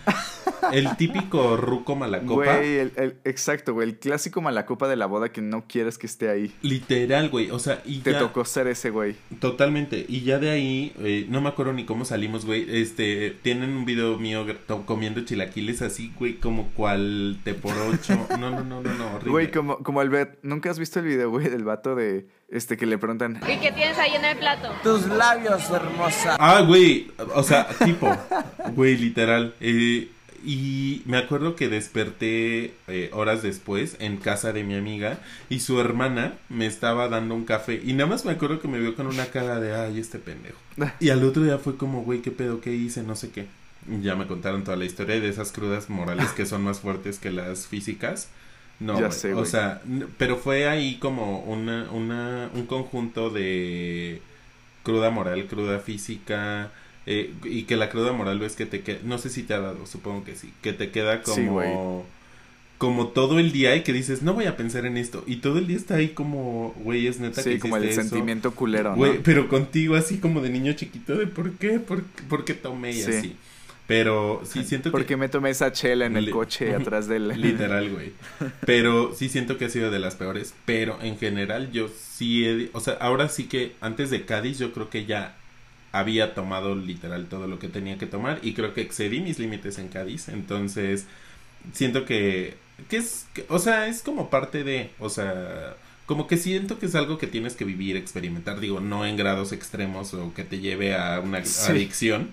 el 0.72 0.96
típico 0.96 1.56
ruco 1.56 1.94
malacopa. 1.94 2.56
Güey, 2.56 2.78
el, 2.78 3.16
exacto, 3.24 3.74
güey, 3.74 3.88
el 3.88 3.98
clásico 3.98 4.40
malacopa 4.40 4.88
de 4.88 4.96
la 4.96 5.06
boda 5.06 5.30
que 5.30 5.42
no 5.42 5.66
quieres 5.68 5.98
que 5.98 6.06
esté 6.06 6.28
ahí. 6.28 6.52
Literal, 6.62 7.28
güey, 7.28 7.50
o 7.50 7.58
sea, 7.58 7.82
y 7.84 7.98
Te 7.98 8.14
tocó 8.14 8.44
ser 8.44 8.66
ese 8.66 8.90
güey. 8.90 9.16
Totalmente, 9.40 10.04
y 10.08 10.22
ya 10.22 10.38
de 10.38 10.50
ahí, 10.50 10.92
eh, 11.00 11.26
no 11.28 11.40
me 11.40 11.50
acuerdo 11.50 11.72
ni 11.72 11.84
cómo 11.84 12.04
salimos, 12.04 12.46
güey, 12.46 12.66
este, 12.68 13.36
tienen 13.42 13.70
un 13.70 13.84
video 13.84 14.18
mío 14.18 14.46
comiendo 14.86 15.20
chilaquiles 15.24 15.82
así, 15.82 16.12
güey, 16.18 16.34
como 16.34 16.68
cual 16.70 17.38
te 17.44 17.54
por 17.54 17.74
ocho. 17.78 18.14
No, 18.38 18.50
no, 18.50 18.64
no, 18.64 18.82
no, 18.82 18.94
no, 18.94 19.06
horrible. 19.14 19.30
Güey, 19.30 19.50
como 19.50 19.74
como, 19.82 20.02
el. 20.02 20.28
¿Nunca 20.42 20.70
has 20.70 20.78
visto 20.78 21.00
el 21.00 21.06
video, 21.06 21.30
güey, 21.30 21.48
del 21.48 21.64
vato 21.64 21.94
de 21.94 22.23
este 22.48 22.76
que 22.76 22.86
le 22.86 22.98
preguntan? 22.98 23.40
¿Y 23.48 23.58
qué 23.58 23.72
tienes 23.72 23.98
ahí 23.98 24.14
en 24.14 24.24
el 24.24 24.36
plato? 24.38 24.70
Tus 24.82 25.06
labios, 25.06 25.68
hermosa. 25.70 26.36
Ah, 26.38 26.62
güey. 26.62 27.10
O 27.34 27.42
sea, 27.42 27.68
tipo. 27.84 28.16
Güey, 28.74 28.96
literal. 28.96 29.54
Eh, 29.60 30.08
y 30.44 31.02
me 31.06 31.16
acuerdo 31.16 31.56
que 31.56 31.68
desperté 31.68 32.74
eh, 32.86 33.10
horas 33.12 33.42
después 33.42 33.96
en 33.98 34.18
casa 34.18 34.52
de 34.52 34.62
mi 34.62 34.74
amiga 34.74 35.18
y 35.48 35.60
su 35.60 35.80
hermana 35.80 36.34
me 36.50 36.66
estaba 36.66 37.08
dando 37.08 37.34
un 37.34 37.44
café 37.44 37.80
y 37.82 37.94
nada 37.94 38.10
más 38.10 38.24
me 38.24 38.32
acuerdo 38.32 38.60
que 38.60 38.68
me 38.68 38.78
vio 38.78 38.94
con 38.94 39.06
una 39.06 39.26
cara 39.26 39.58
de 39.58 39.74
ay 39.74 39.98
este 39.98 40.18
pendejo 40.18 40.58
y 41.00 41.08
al 41.08 41.24
otro 41.24 41.42
día 41.42 41.58
fue 41.58 41.76
como 41.76 42.02
güey 42.02 42.20
qué 42.20 42.30
pedo 42.30 42.60
qué 42.60 42.74
hice 42.74 43.02
no 43.02 43.16
sé 43.16 43.30
qué 43.30 43.46
ya 44.02 44.16
me 44.16 44.26
contaron 44.26 44.64
toda 44.64 44.76
la 44.76 44.84
historia 44.84 45.18
de 45.18 45.28
esas 45.28 45.50
crudas 45.50 45.88
morales 45.88 46.30
que 46.32 46.46
son 46.46 46.62
más 46.62 46.80
fuertes 46.80 47.18
que 47.18 47.30
las 47.30 47.66
físicas 47.66 48.28
no, 48.84 48.98
o 49.36 49.44
sea, 49.44 49.80
pero 50.18 50.36
fue 50.36 50.68
ahí 50.68 50.96
como 50.96 51.40
una, 51.40 51.90
una, 51.90 52.50
un 52.54 52.66
conjunto 52.66 53.30
de 53.30 54.20
cruda 54.82 55.10
moral, 55.10 55.46
cruda 55.46 55.78
física, 55.78 56.70
eh, 57.06 57.32
y 57.44 57.62
que 57.62 57.76
la 57.76 57.88
cruda 57.88 58.12
moral 58.12 58.38
ves 58.38 58.56
que 58.56 58.66
te 58.66 58.82
queda, 58.82 58.98
no 59.04 59.18
sé 59.18 59.30
si 59.30 59.42
te 59.42 59.54
ha 59.54 59.60
dado, 59.60 59.86
supongo 59.86 60.24
que 60.24 60.36
sí, 60.36 60.52
que 60.62 60.72
te 60.72 60.90
queda 60.90 61.22
como, 61.22 62.04
como 62.78 63.08
todo 63.08 63.38
el 63.38 63.52
día 63.52 63.74
y 63.74 63.82
que 63.82 63.92
dices, 63.94 64.22
no 64.22 64.34
voy 64.34 64.44
a 64.44 64.56
pensar 64.56 64.84
en 64.84 64.98
esto, 64.98 65.24
y 65.26 65.36
todo 65.36 65.58
el 65.58 65.66
día 65.66 65.78
está 65.78 65.96
ahí 65.96 66.08
como, 66.08 66.74
güey, 66.78 67.06
es 67.06 67.20
neta 67.20 67.42
sí, 67.42 67.58
como 67.58 67.78
el 67.78 67.92
sentimiento 67.92 68.54
culero, 68.54 68.94
Güey, 68.94 69.22
pero 69.22 69.48
contigo 69.48 69.96
así 69.96 70.18
como 70.18 70.40
de 70.42 70.50
niño 70.50 70.74
chiquito 70.74 71.16
de 71.16 71.26
por 71.26 71.52
qué, 71.52 71.80
por, 71.80 72.02
por 72.28 72.44
qué 72.44 72.52
tomé 72.52 72.92
y 72.92 73.02
así. 73.02 73.36
Pero 73.86 74.42
sí 74.44 74.64
siento 74.64 74.88
que... 74.88 74.92
Porque 74.92 75.16
me 75.16 75.28
tomé 75.28 75.50
esa 75.50 75.72
chela 75.72 76.06
en 76.06 76.16
el 76.16 76.30
coche 76.30 76.74
atrás 76.74 77.06
del... 77.06 77.28
Literal, 77.40 77.90
güey. 77.90 78.12
Pero 78.64 79.14
sí 79.14 79.28
siento 79.28 79.58
que 79.58 79.66
ha 79.66 79.68
sido 79.68 79.90
de 79.90 79.98
las 79.98 80.14
peores. 80.14 80.54
Pero 80.64 80.98
en 81.02 81.18
general 81.18 81.70
yo 81.70 81.88
sí 81.88 82.46
he... 82.46 82.70
O 82.72 82.80
sea, 82.80 82.94
ahora 82.94 83.28
sí 83.28 83.44
que 83.44 83.74
antes 83.80 84.10
de 84.10 84.24
Cádiz 84.24 84.58
yo 84.58 84.72
creo 84.72 84.88
que 84.88 85.04
ya 85.04 85.36
había 85.92 86.34
tomado 86.34 86.74
literal 86.74 87.26
todo 87.26 87.46
lo 87.46 87.58
que 87.58 87.68
tenía 87.68 87.98
que 87.98 88.06
tomar. 88.06 88.38
Y 88.42 88.54
creo 88.54 88.72
que 88.72 88.80
excedí 88.80 89.20
mis 89.20 89.38
límites 89.38 89.78
en 89.78 89.88
Cádiz. 89.88 90.28
Entonces 90.28 91.06
siento 91.72 92.06
que... 92.06 92.56
Que 92.88 92.96
es... 92.96 93.26
o 93.48 93.58
sea, 93.58 93.86
es 93.86 94.02
como 94.02 94.30
parte 94.30 94.64
de... 94.64 94.90
O 94.98 95.10
sea... 95.10 95.76
Como 96.06 96.26
que 96.26 96.36
siento 96.36 96.78
que 96.78 96.84
es 96.84 96.94
algo 96.94 97.16
que 97.16 97.26
tienes 97.26 97.54
que 97.54 97.64
vivir, 97.64 97.96
experimentar. 97.96 98.60
Digo, 98.60 98.80
no 98.80 99.06
en 99.06 99.16
grados 99.16 99.52
extremos 99.52 100.12
o 100.12 100.34
que 100.34 100.44
te 100.44 100.58
lleve 100.58 100.94
a 100.94 101.18
una 101.20 101.38
adicción 101.38 102.30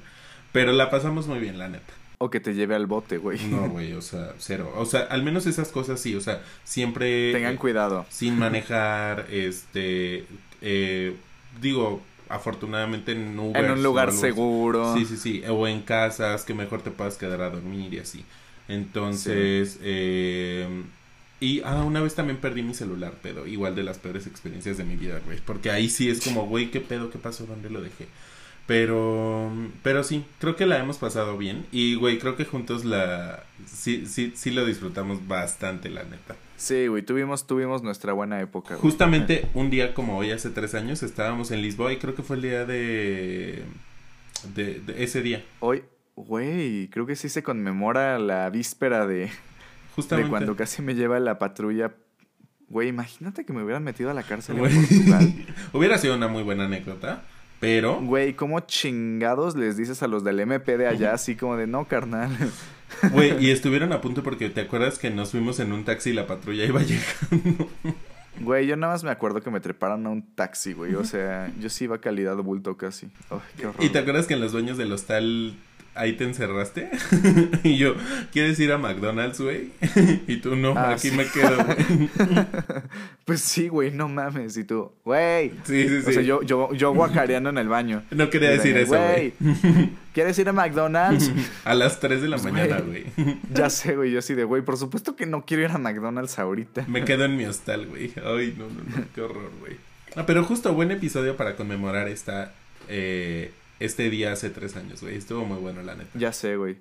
pero 0.51 0.71
la 0.71 0.89
pasamos 0.89 1.27
muy 1.27 1.39
bien, 1.39 1.57
la 1.57 1.67
neta. 1.67 1.93
O 2.17 2.29
que 2.29 2.39
te 2.39 2.53
lleve 2.53 2.75
al 2.75 2.85
bote, 2.85 3.17
güey. 3.17 3.39
No, 3.47 3.67
güey, 3.69 3.93
o 3.93 4.01
sea, 4.01 4.33
cero. 4.37 4.71
O 4.75 4.85
sea, 4.85 5.01
al 5.01 5.23
menos 5.23 5.47
esas 5.47 5.69
cosas 5.69 5.99
sí, 5.99 6.15
o 6.15 6.21
sea, 6.21 6.43
siempre... 6.63 7.31
Tengan 7.33 7.57
cuidado. 7.57 8.05
Sin 8.09 8.37
manejar, 8.39 9.25
este... 9.31 10.25
Eh, 10.61 11.15
digo, 11.59 12.01
afortunadamente 12.29 13.13
en 13.13 13.37
Uber. 13.37 13.65
En 13.65 13.71
un 13.71 13.83
lugar 13.83 14.11
seguro. 14.11 14.95
Sí, 14.95 15.05
sí, 15.05 15.17
sí. 15.17 15.43
O 15.49 15.67
en 15.67 15.81
casas 15.81 16.43
que 16.43 16.53
mejor 16.53 16.81
te 16.81 16.91
puedas 16.91 17.17
quedar 17.17 17.41
a 17.41 17.49
dormir 17.49 17.93
y 17.93 17.99
así. 17.99 18.23
Entonces, 18.67 19.79
eh, 19.81 20.67
y 21.39 21.61
ah, 21.65 21.83
una 21.83 22.01
vez 22.01 22.15
también 22.15 22.37
perdí 22.37 22.61
mi 22.61 22.73
celular, 22.73 23.15
pero 23.21 23.47
igual 23.47 23.75
de 23.75 23.83
las 23.83 23.97
peores 23.97 24.27
experiencias 24.27 24.77
de 24.77 24.83
mi 24.83 24.95
vida, 24.95 25.19
güey. 25.25 25.39
Porque 25.43 25.71
ahí 25.71 25.89
sí 25.89 26.09
es 26.09 26.21
como, 26.21 26.45
güey, 26.45 26.71
¿qué 26.71 26.79
pedo? 26.79 27.09
¿Qué 27.09 27.17
pasó? 27.17 27.45
¿Dónde 27.45 27.69
lo 27.69 27.81
dejé? 27.81 28.07
Pero, 28.71 29.51
pero 29.83 30.01
sí, 30.01 30.23
creo 30.39 30.55
que 30.55 30.65
la 30.65 30.79
hemos 30.79 30.97
pasado 30.97 31.37
bien. 31.37 31.65
Y, 31.73 31.95
güey, 31.95 32.19
creo 32.19 32.37
que 32.37 32.45
juntos 32.45 32.85
la... 32.85 33.43
Sí, 33.65 34.05
sí, 34.05 34.31
sí 34.33 34.49
lo 34.49 34.65
disfrutamos 34.65 35.27
bastante, 35.27 35.89
la 35.89 36.05
neta. 36.05 36.37
Sí, 36.55 36.87
güey, 36.87 37.03
tuvimos, 37.03 37.45
tuvimos 37.47 37.83
nuestra 37.83 38.13
buena 38.13 38.39
época. 38.39 38.77
Justamente 38.77 39.49
un 39.55 39.69
día 39.71 39.93
como 39.93 40.17
hoy, 40.17 40.31
hace 40.31 40.51
tres 40.51 40.73
años, 40.73 41.03
estábamos 41.03 41.51
en 41.51 41.61
Lisboa 41.61 41.91
y 41.91 41.97
creo 41.97 42.15
que 42.15 42.23
fue 42.23 42.37
el 42.37 42.43
día 42.43 42.63
de... 42.63 43.65
De, 44.55 44.81
ese 44.99 45.21
día. 45.21 45.43
Hoy, 45.59 45.83
güey, 46.15 46.87
creo 46.91 47.05
que 47.05 47.17
sí 47.17 47.27
se 47.27 47.43
conmemora 47.43 48.19
la 48.19 48.49
víspera 48.49 49.05
de... 49.05 49.29
Justamente. 49.97 50.27
De 50.27 50.29
cuando 50.29 50.55
casi 50.55 50.81
me 50.81 50.95
lleva 50.95 51.19
la 51.19 51.39
patrulla 51.39 51.93
Güey, 52.69 52.87
imagínate 52.87 53.43
que 53.43 53.51
me 53.51 53.63
hubieran 53.63 53.83
metido 53.83 54.09
a 54.11 54.13
la 54.13 54.23
cárcel 54.23 54.57
en 54.59 54.73
Portugal. 54.73 55.45
Hubiera 55.73 55.97
sido 55.97 56.15
una 56.15 56.29
muy 56.29 56.41
buena 56.41 56.63
anécdota. 56.63 57.25
Pero. 57.61 58.01
Güey, 58.01 58.33
¿cómo 58.33 58.59
chingados 58.61 59.55
les 59.55 59.77
dices 59.77 60.01
a 60.01 60.07
los 60.07 60.23
del 60.23 60.39
MP 60.39 60.77
de 60.77 60.87
allá 60.87 61.13
así 61.13 61.35
como 61.35 61.55
de 61.55 61.67
no, 61.67 61.85
carnal? 61.85 62.35
Güey, 63.13 63.45
y 63.45 63.51
estuvieron 63.51 63.93
a 63.93 64.01
punto 64.01 64.21
porque 64.21 64.49
te 64.49 64.59
acuerdas 64.59 64.99
que 64.99 65.09
nos 65.09 65.31
fuimos 65.31 65.61
en 65.61 65.71
un 65.71 65.85
taxi 65.85 66.09
y 66.09 66.13
la 66.13 66.27
patrulla 66.27 66.65
iba 66.65 66.81
llegando. 66.83 67.69
Güey, 68.41 68.67
yo 68.67 68.75
nada 68.75 68.93
más 68.93 69.03
me 69.03 69.11
acuerdo 69.11 69.41
que 69.41 69.49
me 69.51 69.61
treparon 69.61 70.05
a 70.07 70.09
un 70.09 70.23
taxi, 70.35 70.73
güey. 70.73 70.95
O 70.95 71.05
sea, 71.05 71.49
yo 71.59 71.69
sí 71.69 71.85
iba 71.85 71.97
a 71.97 72.01
calidad 72.01 72.35
bulto 72.37 72.75
casi. 72.75 73.07
qué 73.55 73.67
horror. 73.67 73.81
Y 73.81 73.89
te 73.89 73.99
acuerdas 73.99 74.25
que 74.25 74.33
en 74.33 74.41
los 74.41 74.51
dueños 74.51 74.77
del 74.77 74.91
hostal 74.91 75.55
ahí 75.95 76.13
te 76.13 76.23
encerraste. 76.23 76.89
y 77.63 77.77
yo, 77.77 77.95
¿quieres 78.31 78.59
ir 78.59 78.71
a 78.71 78.77
McDonald's, 78.77 79.39
güey? 79.41 79.69
y 80.27 80.37
tú, 80.37 80.55
no, 80.55 80.73
Ah, 80.77 80.91
aquí 80.91 81.09
sí. 81.09 81.15
me 81.15 81.25
quedo, 81.27 81.57
güey. 81.63 82.09
Pues 83.25 83.41
sí, 83.41 83.67
güey, 83.69 83.91
no 83.91 84.09
mames. 84.09 84.57
Y 84.57 84.63
tú, 84.63 84.91
güey. 85.05 85.51
Sí, 85.63 85.87
sí, 85.87 85.95
O 85.97 86.01
sí. 86.07 86.13
sea, 86.13 86.21
yo, 86.23 86.41
yo, 86.41 86.73
yo 86.73 86.93
guacareando 86.93 87.49
en 87.49 87.57
el 87.59 87.69
baño. 87.69 88.03
No 88.11 88.29
quería 88.29 88.49
decir 88.49 88.75
eso, 88.75 88.97
güey. 88.97 89.33
¿Quieres 90.13 90.37
ir 90.39 90.49
a 90.49 90.53
McDonald's? 90.53 91.31
A 91.63 91.73
las 91.75 91.99
3 92.01 92.21
de 92.23 92.27
la 92.27 92.37
Pues, 92.37 92.51
mañana, 92.51 92.79
güey. 92.81 93.05
güey. 93.15 93.37
ya 93.53 93.69
sé, 93.69 93.95
güey. 93.95 94.11
Yo 94.11 94.19
así 94.19 94.33
de, 94.33 94.43
güey, 94.43 94.61
por 94.63 94.75
supuesto 94.77 95.15
que 95.15 95.25
no 95.25 95.45
quiero 95.45 95.63
ir 95.63 95.71
a 95.71 95.77
McDonald's 95.77 96.37
ahorita. 96.39 96.85
Me 96.87 97.05
quedo 97.05 97.23
en 97.25 97.37
mi 97.37 97.45
hostal, 97.45 97.85
güey. 97.87 98.11
Ay, 98.25 98.53
no, 98.57 98.65
no, 98.67 98.81
no, 98.97 99.05
qué 99.15 99.21
horror, 99.21 99.51
güey. 99.61 99.77
Ah, 100.15 100.25
pero 100.25 100.43
justo 100.43 100.73
buen 100.73 100.91
episodio 100.91 101.37
para 101.37 101.55
conmemorar 101.55 102.09
esta, 102.09 102.53
eh, 102.89 103.51
este 103.85 104.09
día 104.09 104.31
hace 104.31 104.49
tres 104.49 104.75
años, 104.75 105.01
güey. 105.01 105.15
Estuvo 105.17 105.45
muy 105.45 105.57
bueno, 105.57 105.81
la 105.81 105.95
neta. 105.95 106.11
Ya 106.17 106.31
sé, 106.33 106.55
güey. 106.55 106.77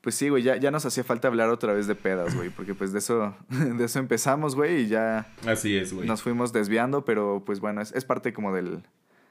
Pues 0.00 0.14
sí, 0.14 0.28
güey, 0.28 0.42
ya, 0.44 0.56
ya 0.56 0.70
nos 0.70 0.86
hacía 0.86 1.02
falta 1.02 1.26
hablar 1.28 1.48
otra 1.50 1.72
vez 1.72 1.88
de 1.88 1.96
pedas, 1.96 2.34
güey, 2.36 2.50
porque 2.50 2.72
pues 2.74 2.92
de 2.92 3.00
eso, 3.00 3.34
de 3.48 3.84
eso 3.84 3.98
empezamos, 3.98 4.54
güey, 4.54 4.82
y 4.82 4.88
ya 4.88 5.26
Así 5.44 5.76
es, 5.76 5.92
güey. 5.92 6.06
nos 6.06 6.22
fuimos 6.22 6.52
desviando, 6.52 7.04
pero 7.04 7.42
pues 7.44 7.58
bueno, 7.58 7.80
es, 7.80 7.90
es 7.92 8.04
parte 8.04 8.32
como 8.32 8.54
del, 8.54 8.84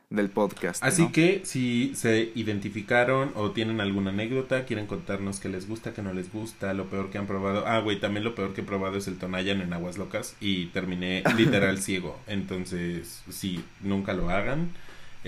del 0.10 0.30
podcast. 0.30 0.84
Así 0.84 1.04
¿no? 1.04 1.12
que 1.14 1.42
si 1.46 1.94
se 1.96 2.34
identificaron 2.36 3.32
o 3.36 3.52
tienen 3.52 3.80
alguna 3.80 4.10
anécdota, 4.10 4.66
quieren 4.66 4.88
contarnos 4.88 5.40
qué 5.40 5.48
les 5.48 5.70
gusta, 5.70 5.94
qué 5.94 6.02
no 6.02 6.12
les 6.14 6.32
gusta, 6.34 6.74
lo 6.74 6.90
peor 6.90 7.10
que 7.12 7.18
han 7.18 7.28
probado. 7.28 7.66
Ah, 7.66 7.80
güey, 7.80 8.02
también 8.02 8.26
lo 8.26 8.36
peor 8.36 8.54
que 8.54 8.62
he 8.62 8.66
probado 8.66 8.98
es 8.98 9.08
el 9.08 9.18
Tonayan 9.18 9.62
en 9.62 9.72
aguas 9.72 9.98
locas 9.98 10.36
y 10.42 10.66
terminé 10.68 11.24
literal 11.38 11.78
ciego. 11.82 12.20
Entonces, 12.28 13.24
sí, 13.30 13.64
nunca 13.82 14.14
lo 14.14 14.30
hagan. 14.30 14.72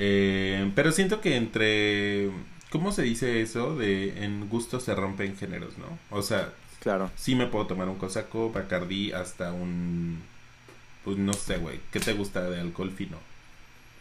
Eh, 0.01 0.71
pero 0.75 0.93
siento 0.93 1.19
que 1.19 1.35
entre... 1.35 2.29
¿Cómo 2.71 2.91
se 2.93 3.01
dice 3.01 3.41
eso? 3.41 3.75
De 3.75 4.23
en 4.23 4.47
gusto 4.47 4.79
se 4.79 4.95
rompen 4.95 5.35
géneros, 5.35 5.77
¿no? 5.77 5.87
O 6.09 6.21
sea, 6.21 6.53
Claro. 6.79 7.11
sí 7.17 7.35
me 7.35 7.47
puedo 7.47 7.67
tomar 7.67 7.89
un 7.89 7.97
cosaco, 7.97 8.49
bacardí, 8.51 9.11
hasta 9.11 9.51
un... 9.51 10.21
Pues 11.03 11.17
no 11.17 11.33
sé, 11.33 11.57
güey. 11.57 11.79
¿Qué 11.91 11.99
te 11.99 12.13
gusta 12.13 12.49
de 12.49 12.61
alcohol 12.61 12.91
fino? 12.91 13.17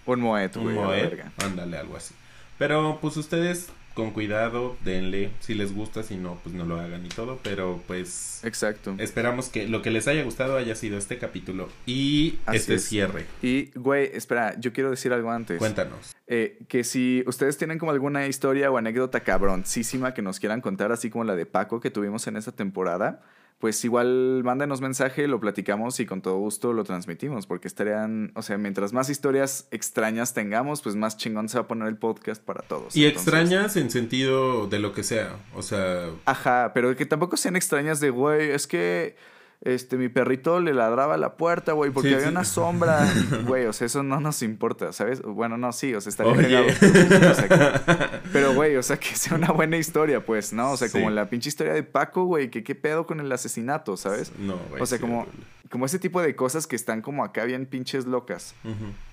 Un 0.07 0.20
Moet, 0.20 0.57
Un 0.57 0.74
güey, 0.74 0.76
Moet, 0.76 1.20
ándale, 1.44 1.78
algo 1.78 1.96
así. 1.96 2.14
Pero 2.59 2.99
pues 3.01 3.16
ustedes 3.16 3.68
con 3.99 4.12
cuidado, 4.12 4.76
denle, 4.84 5.32
si 5.40 5.55
les 5.55 5.74
gusta, 5.74 6.05
si 6.05 6.14
no, 6.16 6.38
pues 6.44 6.55
no 6.55 6.64
lo 6.64 6.78
hagan 6.78 7.05
y 7.05 7.09
todo, 7.09 7.40
pero 7.42 7.82
pues 7.88 8.40
Exacto. 8.44 8.94
esperamos 8.99 9.49
que 9.49 9.66
lo 9.66 9.82
que 9.82 9.90
les 9.90 10.07
haya 10.07 10.22
gustado 10.22 10.57
haya 10.57 10.76
sido 10.76 10.96
este 10.96 11.18
capítulo 11.18 11.68
y 11.84 12.38
Así 12.46 12.59
este 12.59 12.74
es. 12.74 12.84
cierre. 12.84 13.26
Y, 13.42 13.72
güey, 13.76 14.09
espera, 14.14 14.55
yo 14.61 14.72
quiero 14.72 14.90
decir 14.90 15.12
algo 15.12 15.32
antes. 15.32 15.59
Cuéntanos. 15.59 16.14
Eh, 16.28 16.61
que 16.68 16.84
si 16.84 17.24
ustedes 17.26 17.59
tienen 17.59 17.80
como 17.80 17.90
alguna 17.90 18.28
historia 18.28 18.70
o 18.70 18.76
anécdota 18.78 19.18
cabroncísima 19.20 20.14
que 20.14 20.22
nos 20.22 20.38
quieran 20.38 20.61
contar, 20.61 20.92
así 20.92 21.11
como 21.11 21.24
la 21.24 21.34
de 21.34 21.44
Paco 21.46 21.80
que 21.80 21.90
tuvimos 21.90 22.24
en 22.28 22.36
esta 22.36 22.53
temporada, 22.53 23.24
pues 23.59 23.84
igual 23.84 24.42
mándenos 24.44 24.80
mensaje, 24.80 25.26
lo 25.26 25.40
platicamos 25.40 25.98
y 25.98 26.06
con 26.06 26.22
todo 26.22 26.36
gusto 26.36 26.72
lo 26.72 26.84
transmitimos, 26.84 27.46
porque 27.46 27.66
estarían, 27.66 28.30
o 28.36 28.42
sea, 28.42 28.56
mientras 28.56 28.92
más 28.92 29.11
historias 29.11 29.66
extrañas 29.72 30.32
tengamos, 30.32 30.80
pues 30.80 30.94
más 30.94 31.16
chingón 31.16 31.48
se 31.48 31.59
va 31.59 31.64
a 31.64 31.68
poner 31.68 31.88
el 31.88 31.96
podcast 31.96 32.40
para 32.42 32.62
todos. 32.62 32.94
Y 32.96 33.04
Entonces- 33.04 33.26
extrañas 33.34 33.76
en 33.76 33.90
sentido 33.90 34.68
de 34.68 34.78
lo 34.78 34.92
que 34.92 35.02
sea, 35.02 35.36
o 35.54 35.62
sea, 35.62 36.06
Ajá, 36.24 36.70
pero 36.72 36.94
que 36.94 37.04
tampoco 37.04 37.36
sean 37.36 37.56
extrañas 37.56 37.98
de, 37.98 38.11
güey, 38.11 38.50
es 38.50 38.66
que 38.68 39.16
este 39.61 39.96
mi 39.96 40.09
perrito 40.09 40.61
le 40.61 40.72
ladraba 40.72 41.14
a 41.14 41.18
la 41.18 41.36
puerta, 41.36 41.72
güey, 41.72 41.90
porque 41.90 42.11
Sí, 42.11 42.14
había 42.14 42.26
sí. 42.26 42.30
una 42.32 42.44
sombra. 42.44 43.06
Güey, 43.46 43.66
o 43.66 43.72
sea, 43.72 43.86
eso 43.86 44.02
no 44.02 44.20
nos 44.20 44.42
importa, 44.42 44.92
¿sabes? 44.92 45.20
Bueno, 45.22 45.56
no, 45.59 45.72
sí, 45.72 45.94
o 45.94 46.00
sea, 46.00 46.11
estaría 46.11 46.32
Oye. 46.32 46.42
cagado. 46.42 47.30
O 47.30 47.34
sea, 47.34 47.48
que- 47.48 48.18
pero, 48.32 48.54
güey, 48.54 48.76
o 48.76 48.82
sea, 48.82 48.98
que 48.98 49.14
sea 49.16 49.36
una 49.36 49.48
buena 49.52 49.76
historia, 49.76 50.24
pues, 50.24 50.52
¿no? 50.52 50.72
O 50.72 50.76
sea, 50.76 50.88
Sí. 50.88 50.98
como 50.98 51.11
la 51.11 51.28
pinche 51.28 51.48
historia 51.48 51.72
de 51.72 51.82
Paco, 51.82 52.24
güey, 52.24 52.50
que 52.50 52.62
qué 52.62 52.74
pedo 52.74 53.06
con 53.06 53.20
el 53.20 53.30
asesinato, 53.32 53.96
¿sabes? 53.96 54.32
no, 54.38 54.56
güey. 54.70 54.80
O 54.82 54.86
sea, 54.86 54.98
como, 55.00 55.20
horrible. 55.22 55.44
Como 55.71 55.87
ese 55.87 55.99
tipo 55.99 56.23
de 56.23 56.35
cosas 56.35 56.66
que 56.66 56.77
están 56.77 57.03
como 57.03 57.25
acá 57.25 57.45
bien 57.45 57.66
pinches 57.66 58.07
locas. 58.07 58.55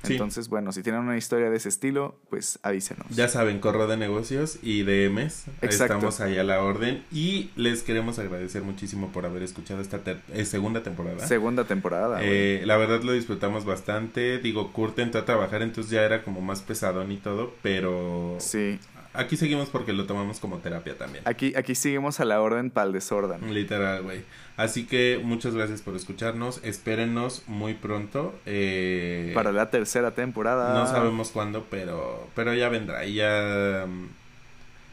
Sí. 0.04 0.14
Entonces, 0.14 0.48
bueno, 0.50 0.72
si 0.72 0.84
tienen 0.84 1.02
una 1.02 1.18
historia 1.18 1.50
de 1.50 1.58
ese 1.58 1.70
estilo, 1.70 2.18
pues 2.30 2.60
avísenos. 2.64 3.08
Ya 3.10 3.28
saben, 3.28 3.60
correo 3.60 3.88
de 3.88 3.98
negocios 3.98 4.60
y 4.62 4.84
DMs. 4.84 5.46
Exacto. 5.62 5.96
Estamos 5.96 6.22
ahí 6.22 6.38
a 6.38 6.44
la 6.44 6.62
orden. 6.62 7.04
Y 7.12 7.52
les 7.56 7.84
queremos 7.84 8.20
agradecer 8.20 8.62
muchísimo 8.64 9.12
por 9.12 9.26
haber 9.26 9.44
escuchado 9.44 9.82
esta 9.82 10.00
ter- 10.00 10.22
eh, 10.34 10.46
segunda 10.46 10.84
temporada. 10.84 11.26
Segunda 11.28 11.66
temporada. 11.66 12.20
Eh, 12.22 12.62
la 12.66 12.78
verdad 12.78 13.02
lo 13.04 13.12
disfrutamos 13.14 13.66
bastante. 13.66 14.40
Digo, 14.40 14.72
Kurt 14.72 14.98
entró 15.00 15.22
a 15.22 15.26
trabajar, 15.26 15.62
entonces 15.62 15.92
ya 15.92 16.04
era 16.04 16.24
como 16.24 16.42
más 16.42 16.62
pesadón 16.62 17.12
y 17.12 17.18
todo. 17.18 17.54
Pero 17.62 18.38
Sí. 18.40 18.80
aquí 19.14 19.38
seguimos 19.38 19.70
porque 19.70 19.92
lo 19.94 20.06
tomamos 20.06 20.40
como 20.40 20.60
terapia 20.60 20.98
también. 20.98 21.24
Aquí, 21.28 21.54
aquí 21.56 21.76
seguimos 21.76 22.20
a 22.20 22.26
la 22.26 22.42
orden 22.42 22.70
para 22.70 22.88
el 22.88 22.94
desorden. 22.94 23.54
Literal, 23.54 24.04
güey. 24.04 24.24
Así 24.58 24.86
que 24.86 25.20
muchas 25.24 25.54
gracias 25.54 25.82
por 25.82 25.96
escucharnos. 25.96 26.62
Espérennos 26.64 27.44
muy 27.48 27.74
pronto. 27.74 28.34
Eh, 28.46 29.32
Para 29.34 29.52
la 29.52 29.70
tercera 29.70 30.12
temporada. 30.12 30.74
No 30.74 30.88
sabemos 30.88 31.30
cuándo, 31.30 31.66
pero, 31.70 32.28
pero 32.36 32.54
ya 32.54 32.70
vendrá. 32.70 33.06
Y 33.06 33.16
ya, 33.16 33.86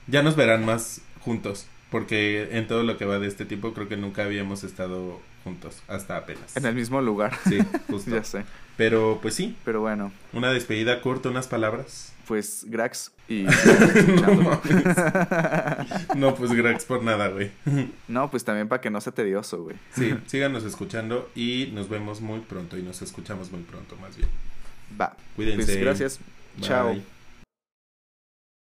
ya 0.09 0.23
nos 0.23 0.35
verán 0.37 0.65
más 0.65 1.01
juntos. 1.21 1.67
Porque 1.91 2.49
en 2.53 2.67
todo 2.67 2.83
lo 2.83 2.97
que 2.97 3.05
va 3.05 3.19
de 3.19 3.29
este 3.29 3.45
tiempo 3.45 3.75
creo 3.75 3.87
que 3.89 3.97
nunca 3.97 4.25
habíamos 4.25 4.65
estado 4.65 5.21
juntos. 5.45 5.83
Hasta 5.89 6.17
apenas. 6.17 6.57
En 6.57 6.67
el 6.67 6.75
mismo 6.75 7.01
lugar. 7.03 7.37
Sí, 7.49 7.59
justo. 7.89 8.11
ya 8.17 8.25
sé. 8.25 8.45
Pero 8.77 9.19
pues 9.21 9.35
sí, 9.35 9.57
Pero 9.65 9.81
bueno, 9.81 10.11
una 10.33 10.51
despedida 10.51 11.03
corta, 11.03 11.29
unas 11.29 11.47
palabras. 11.47 12.12
Pues 12.27 12.65
Grax 12.69 13.13
y... 13.29 13.45
no, 16.17 16.35
pues 16.35 16.53
gracias 16.53 16.85
por 16.85 17.03
nada, 17.03 17.29
güey. 17.29 17.51
no, 18.09 18.31
pues 18.31 18.45
también 18.45 18.69
para 18.69 18.81
que 18.81 18.91
no 18.91 19.01
sea 19.01 19.13
tedioso, 19.13 19.65
güey. 19.65 19.77
Sí, 19.95 20.15
síganos 20.27 20.65
escuchando 20.65 21.31
y 21.35 21.71
nos 21.73 21.89
vemos 21.89 22.21
muy 22.21 22.41
pronto 22.41 22.77
y 22.77 22.83
nos 22.83 23.03
escuchamos 23.03 23.53
muy 23.53 23.63
pronto 23.63 23.97
más 23.97 24.17
bien. 24.17 24.29
Va. 25.01 25.17
Cuídense. 25.37 25.65
Pues 25.65 25.77
gracias. 25.79 26.21
Bye. 26.57 26.69
Chao. 26.69 27.12